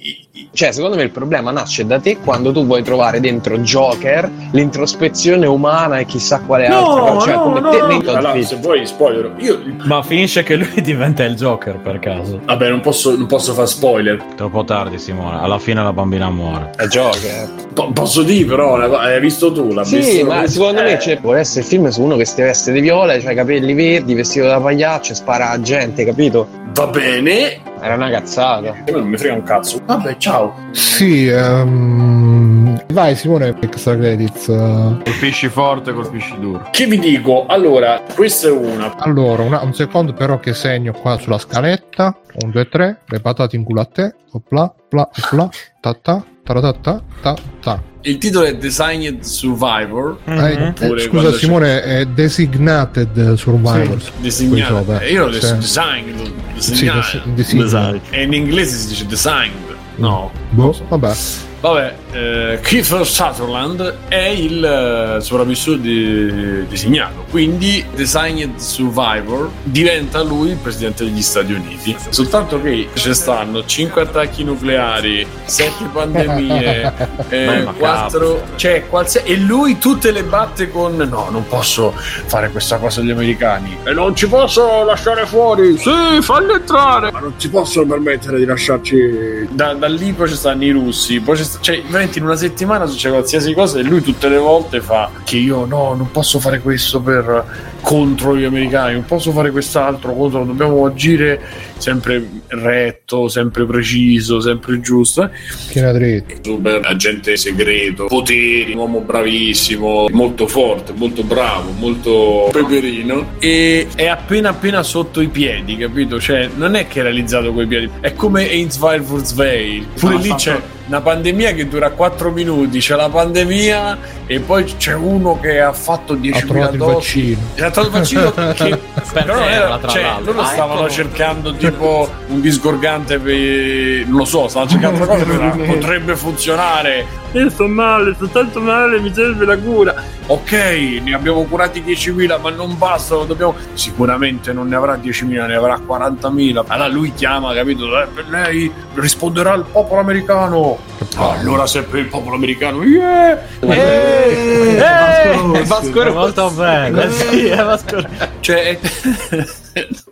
[0.53, 5.45] Cioè, secondo me il problema nasce da te quando tu vuoi trovare dentro Joker l'introspezione
[5.45, 7.25] umana e chissà quale altra cosa.
[7.27, 9.61] Cioè, come te nei Todd allora, se vuoi spoiler, io.
[9.85, 12.39] Ma finisce che lui diventa il Joker per caso.
[12.43, 14.23] Vabbè, non posso, non posso fare spoiler.
[14.35, 15.39] Troppo tardi, Simone.
[15.39, 16.71] Alla fine la bambina muore.
[16.75, 17.49] È Joker.
[17.73, 19.71] Po- posso dire, però, una co- hai visto tu?
[19.73, 20.25] L'ha Sì, visto?
[20.25, 23.19] ma secondo me cioè, vuole essere il film su uno che si veste di viola,
[23.19, 26.47] cioè capelli verdi, vestito da pagliaccio, e spara a gente, capito?
[26.73, 28.73] Va bene, Era una cazzata.
[28.85, 29.81] me non mi frega un cazzo.
[29.83, 30.53] Vabbè, ciao.
[30.71, 34.45] Sì, ehm, vai Simone, extra credits.
[34.45, 36.67] Colpisci forte, colpisci duro.
[36.71, 37.45] Che vi dico?
[37.47, 38.95] Allora, questa è una.
[38.97, 42.15] Allora, una- un secondo però che segno qua sulla scaletta.
[42.43, 44.13] 1, 2, 3, le patate in culo a te.
[44.33, 45.49] Opla, pla, pla,
[45.81, 47.81] ta ta, taratata, ta ta.
[48.03, 50.17] Il titolo è Designed Survivor.
[50.25, 54.05] Eh, eh, Oppure scusa quando Simone, è Designated Survivors.
[54.05, 54.73] c'è- Disegnato.
[54.73, 54.99] Qui sopra.
[55.01, 55.39] Eh, Io l'ho Sì.
[55.39, 56.31] detto designed.
[56.55, 56.99] Sì, disegnato.
[57.25, 57.61] des- design.
[57.61, 57.99] Esatto.
[58.09, 59.75] E in inglese si dice designed.
[59.97, 60.31] No.
[60.49, 61.13] Boh, vabbè.
[61.61, 70.49] Vabbè, eh, Kiefer Sutherland è il eh, sopravvissuto di- designato, quindi Designed Survivor diventa lui
[70.49, 71.95] il presidente degli Stati Uniti.
[72.09, 76.93] Soltanto che ci stanno 5 attacchi nucleari, 7 pandemie,
[77.29, 81.93] eh, Beh, ma 4, cioè qualsiasi e lui tutte le batte con no, non posso
[81.95, 85.77] fare questa cosa agli americani e non ci posso lasciare fuori.
[85.77, 90.35] Sì, falli entrare, ma non ci possono permettere di lasciarci da, da lì poi ci
[90.35, 93.83] stanno i russi, poi ci sta- cioè veramente in una settimana succede qualsiasi cosa e
[93.83, 98.43] lui tutte le volte fa che io no, non posso fare questo per contro gli
[98.43, 101.41] americani, non posso fare quest'altro contro, dobbiamo agire
[101.77, 105.29] sempre retto, sempre preciso, sempre giusto.
[105.49, 106.35] Schiena dritta.
[106.43, 114.05] Super agente segreto, poteri, un uomo bravissimo, molto forte, molto bravo, molto peperino e è
[114.05, 116.19] appena appena sotto i piedi, capito?
[116.19, 119.87] Cioè, non è che è realizzato coi piedi, è come Ainsville Veil.
[119.99, 124.41] Pure Ah, lì fatto- c'è una pandemia che dura 4 minuti, c'è la pandemia e
[124.41, 126.93] poi c'è uno che ha fatto Ha 10.000 trovato il dosi.
[126.93, 127.39] vaccino.
[127.65, 128.79] Ha trovato il vaccino che
[129.13, 130.31] però non era, tra cioè, l'altro.
[130.33, 130.89] loro Ah, stavano ecco.
[130.89, 137.05] cercando tipo un disgorgante per non lo so, stavano cercando una cosa che potrebbe funzionare.
[137.33, 139.95] Io sto male, sto tanto male, mi serve la cura.
[140.27, 143.55] Ok, ne abbiamo curati 10.000, ma non bastano, dobbiamo.
[143.73, 146.63] Sicuramente non ne avrà 10.000, ne avrà 40.000.
[146.67, 147.85] Allora lui chiama, capito?
[148.01, 150.77] Eh, lei risponderà il popolo americano.
[151.15, 153.41] Allora se per il popolo americano, yeah!
[153.59, 156.15] Eh, È Vasco Rossi.
[156.15, 157.01] molto bello.
[157.01, 157.97] eh, Sì, è Vasco
[158.41, 158.79] Cioè,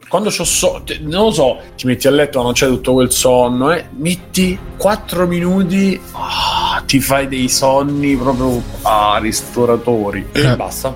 [0.08, 3.72] quando c'ho so, non lo so, ti metti a letto, non c'è tutto quel sonno,
[3.72, 10.56] eh, metti 4 minuti, ah, ti fai dei sonni proprio ah, ristoratori e Eh.
[10.56, 10.96] basta.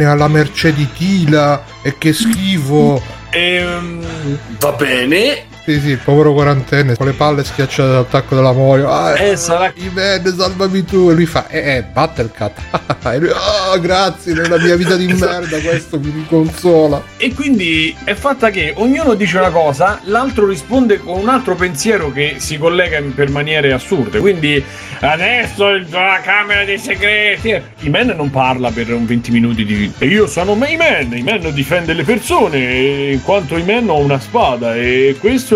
[0.00, 3.02] è alla mercé di Tila e che schifo.
[3.30, 5.44] ehm, va bene.
[5.66, 8.84] Sì, sì, il povero quarantenne con le palle schiacciate dall'attacco della moglie.
[8.86, 11.10] Ah, Eh, sarà Iman, salvami tu.
[11.10, 12.56] E lui fa, eh, eh, Battlecat.
[13.12, 17.02] e lui, ah, grazie, nella mia vita di merda questo mi riconsola.
[17.16, 22.12] E quindi è fatta che ognuno dice una cosa, l'altro risponde con un altro pensiero
[22.12, 24.20] che si collega in- per maniere assurde.
[24.20, 24.62] Quindi
[25.00, 27.60] adesso la camera dei segreti.
[27.80, 29.92] Iman non parla per un 20 minuti di.
[29.98, 31.12] E io sono Iman.
[31.16, 32.58] Iman difende le persone.
[33.10, 34.76] In quanto Iman ho una spada.
[34.76, 35.55] E questo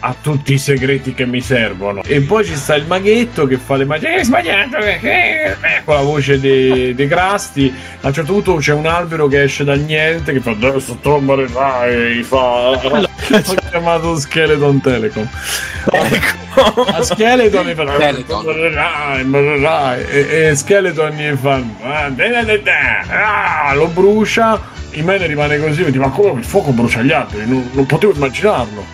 [0.00, 2.02] ha tutti i segreti che mi servono.
[2.04, 4.08] E poi ci sta il maghetto che fa le magie.
[4.16, 7.72] Hai sbagliato, che- che-" eh, con la voce dei, dei grasti.
[8.02, 11.16] A un certo punto c'è un albero che esce dal niente che fa adesso tu
[11.18, 12.22] morirai.
[12.22, 12.36] Fa.
[13.30, 15.28] Ho chiamato Skeleton Telecom.
[16.92, 18.44] A Skeleton mi fa Skeleton.
[20.10, 24.60] E, e Skeleton gli fa "Ah, da, da, da, da." Ah, lo brucia.
[24.92, 27.46] Il mene rimane così, mi dice, ma come il fuoco brucia gli alberi?
[27.46, 28.84] Non, non potevo immaginarlo.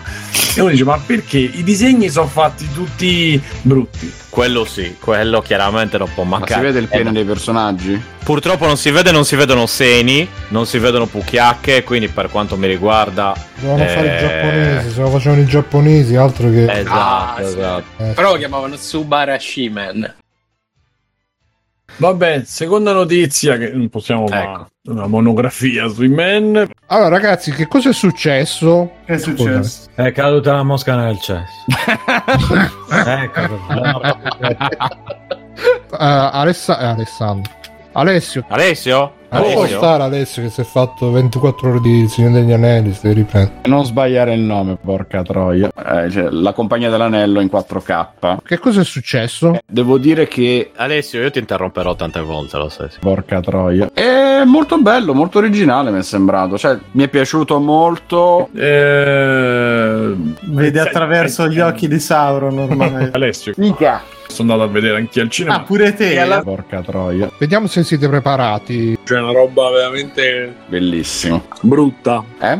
[0.57, 4.11] E uno dice, ma perché i disegni sono fatti tutti brutti?
[4.29, 6.59] Quello sì, quello chiaramente non può Ma mancare.
[6.61, 8.01] si vede il pene Eh, dei personaggi?
[8.23, 12.57] Purtroppo non si vede, non si vedono seni, non si vedono pucchiacche, quindi per quanto
[12.57, 13.33] mi riguarda...
[13.59, 16.63] Dovevano fare i eh, giapponesi, se lo facevano i giapponesi, altro che...
[16.71, 17.43] Esatto, Ah, sì.
[17.57, 18.03] esatto.
[18.03, 20.13] Eh, Però lo chiamavano Subarashi Man.
[21.97, 24.67] Vabbè, seconda notizia che non possiamo fare Ecco.
[24.91, 26.67] una monografia sui men.
[26.87, 28.91] Allora ragazzi, che cosa è successo?
[29.05, 29.89] Che è successo?
[29.95, 31.65] È caduta la mosca nel cesso.
[33.05, 33.41] ecco.
[35.91, 37.51] Uh, Alessa- eh, Alessandro.
[37.97, 38.43] Alessio.
[38.49, 39.13] Alessio?
[39.29, 39.77] Non può Alessio?
[39.77, 43.61] stare Alessio che si è fatto 24 ore di Signore degli Anelli, si deve riprendere.
[43.65, 45.69] Non sbagliare il nome, porca troia.
[45.73, 48.37] Eh, cioè, la compagnia dell'anello in 4K.
[48.43, 49.59] Che cosa è successo?
[49.65, 52.89] Devo dire che Alessio, io ti interromperò tante volte, lo sai.
[52.99, 53.89] Porca troia.
[53.93, 56.57] È molto bello, molto originale mi è sembrato.
[56.57, 58.49] Cioè, mi è piaciuto molto.
[58.53, 60.15] Eh...
[60.41, 63.09] Vedi attraverso gli occhi di Sauron ormai.
[63.13, 64.01] Alessio, Mica.
[64.27, 65.55] Sono andato a vedere anche al cinema.
[65.55, 66.41] ah, pure te.
[66.43, 67.29] Porca troia.
[67.37, 68.97] Vediamo se siete preparati.
[69.03, 71.45] C'è una roba veramente Bellissimo.
[71.61, 72.23] brutta.
[72.39, 72.59] Eh?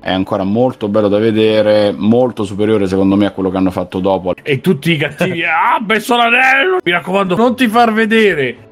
[0.00, 1.92] È ancora molto bello da vedere.
[1.96, 4.34] Molto superiore, secondo me, a quello che hanno fatto dopo.
[4.42, 6.78] E tutti i cattivi, ah, messo l'anello!
[6.82, 8.68] Mi raccomando, non ti far vedere!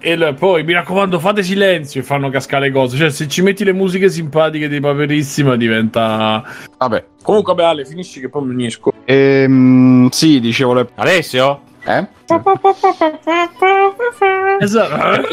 [0.00, 2.96] E poi mi raccomando, fate silenzio e fanno cascare le cose.
[2.96, 6.44] Cioè, se ci metti le musiche simpatiche di Paperissima, diventa.
[6.76, 7.04] Vabbè.
[7.22, 8.92] Comunque, vabbè, Ale, finisci che poi mi unisco.
[9.04, 10.88] Ehm, sì, dicevo le.
[10.94, 11.62] Alessio?
[11.84, 12.06] Eh?
[14.60, 15.28] Esatto.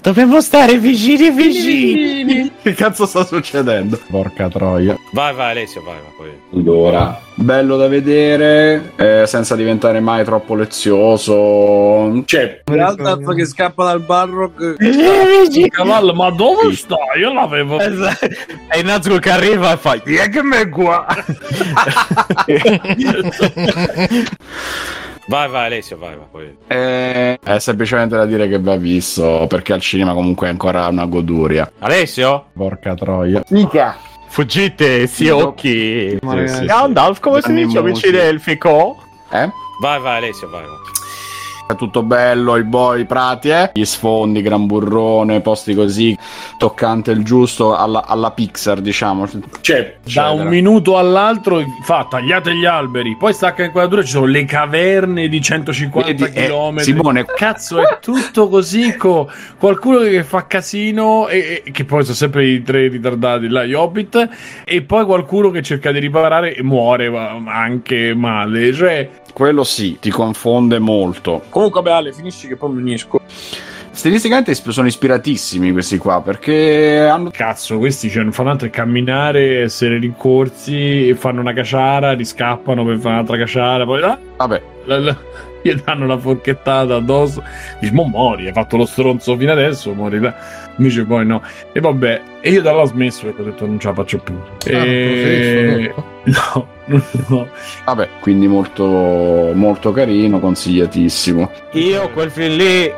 [0.00, 2.50] Dobbiamo stare vicini vicini.
[2.62, 3.98] Che cazzo sta succedendo?
[4.10, 4.96] Porca troia.
[5.12, 6.12] Vai, vai, Alessio, vai, vai.
[6.16, 6.60] Poi.
[6.60, 12.22] Allora, bello da vedere, eh, senza diventare mai troppo lezioso.
[12.24, 14.76] Cioè, L'altro che scappa dal Barrock.
[14.80, 16.96] il cavallo, ma dove sta?
[17.18, 17.78] Io l'avevo.
[17.80, 21.04] E Nazgul che arriva e fa, "Chi è che me qua?
[25.28, 26.26] vai, vai, Alessio, vai, vai.
[26.30, 26.56] Poi.
[26.66, 31.06] Eh, è semplicemente da dire che va visto, perché al cinema comunque è ancora una
[31.06, 31.70] goduria.
[31.78, 32.46] Alessio?
[32.54, 33.42] Porca troia.
[33.48, 33.96] Mica.
[34.28, 36.18] Fuggite, si occhi.
[36.22, 38.10] Ma ragazzi, Gandalf, come si dice, amici Musi.
[38.10, 38.96] delfico?
[39.30, 39.48] Eh?
[39.80, 40.76] Vai, vai, Alessio, vai, vai.
[41.66, 43.70] È tutto bello, il boy, i prati, eh?
[43.72, 46.14] Gli sfondi, gran burrone, posti così,
[46.58, 49.26] toccante il giusto alla, alla Pixar, diciamo.
[49.62, 54.44] Cioè, da un minuto all'altro fa tagliate gli alberi, poi stacca inquadratura, ci sono le
[54.44, 56.78] caverne di 150 Vedi, eh, km.
[56.80, 58.94] Simone- cazzo, è tutto così.
[58.96, 63.64] co- qualcuno che fa casino, e, e- che poi sono sempre i tre ritardati là,
[63.64, 64.28] gli Hobbit,
[64.64, 67.10] e poi qualcuno che cerca di riparare e muore
[67.46, 68.70] anche male.
[68.74, 71.42] Cioè, Quello sì, ti confonde molto.
[71.48, 73.20] comunque, vabbè, Ale, finisci che poi mi unisco.
[73.90, 79.62] Stilisticamente sono ispiratissimi questi qua perché hanno Cazzo, questi cioè, non fanno altro che camminare,
[79.62, 85.16] essere rincorsi, fanno una caciara, riscappano per fare un'altra caciara, poi ah, vabbè la- la-
[85.62, 87.42] gli danno una forchettata addosso.
[87.80, 90.34] Dici, mo muori, hai fatto lo stronzo fino adesso, muori là.
[90.76, 91.42] Invece poi no.
[91.72, 94.18] E vabbè, e io da là ho smesso perché ho detto non ce la faccio
[94.18, 94.38] più.
[94.66, 95.94] E...
[96.24, 96.66] No,
[97.26, 97.48] no.
[97.84, 98.84] Vabbè, quindi molto,
[99.52, 101.50] molto carino, consigliatissimo.
[101.72, 102.90] Io quel film lì,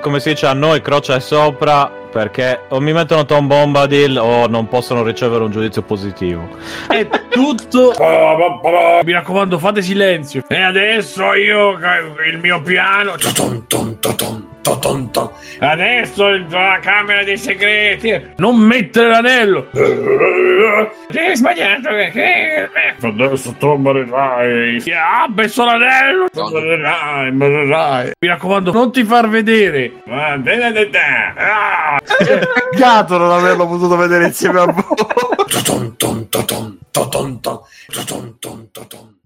[0.00, 4.68] come si dice a noi, croce sopra perché o mi mettono Tom Bombadil o non
[4.68, 6.48] possono ricevere un giudizio positivo.
[6.86, 7.92] È tutto.
[9.04, 10.42] Mi raccomando, fate silenzio.
[10.48, 11.78] E adesso io
[12.30, 13.14] il mio piano.
[15.58, 18.30] Adesso il- la camera dei segreti.
[18.36, 19.66] Non mettere l'anello.
[19.72, 22.70] Hai sbagliato perché.
[23.00, 24.82] Adesso tu morirai.
[24.92, 26.26] Ah, messo l'anello.
[26.32, 28.12] Morirai, morirai.
[28.20, 29.92] Mi raccomando, non ti far vedere.
[30.04, 31.34] Da.
[31.36, 32.00] Ah.
[32.70, 34.84] Peccato non averlo potuto vedere insieme a voi.
[37.26, 37.60] ントン、
[37.94, 39.21] ドトントントン。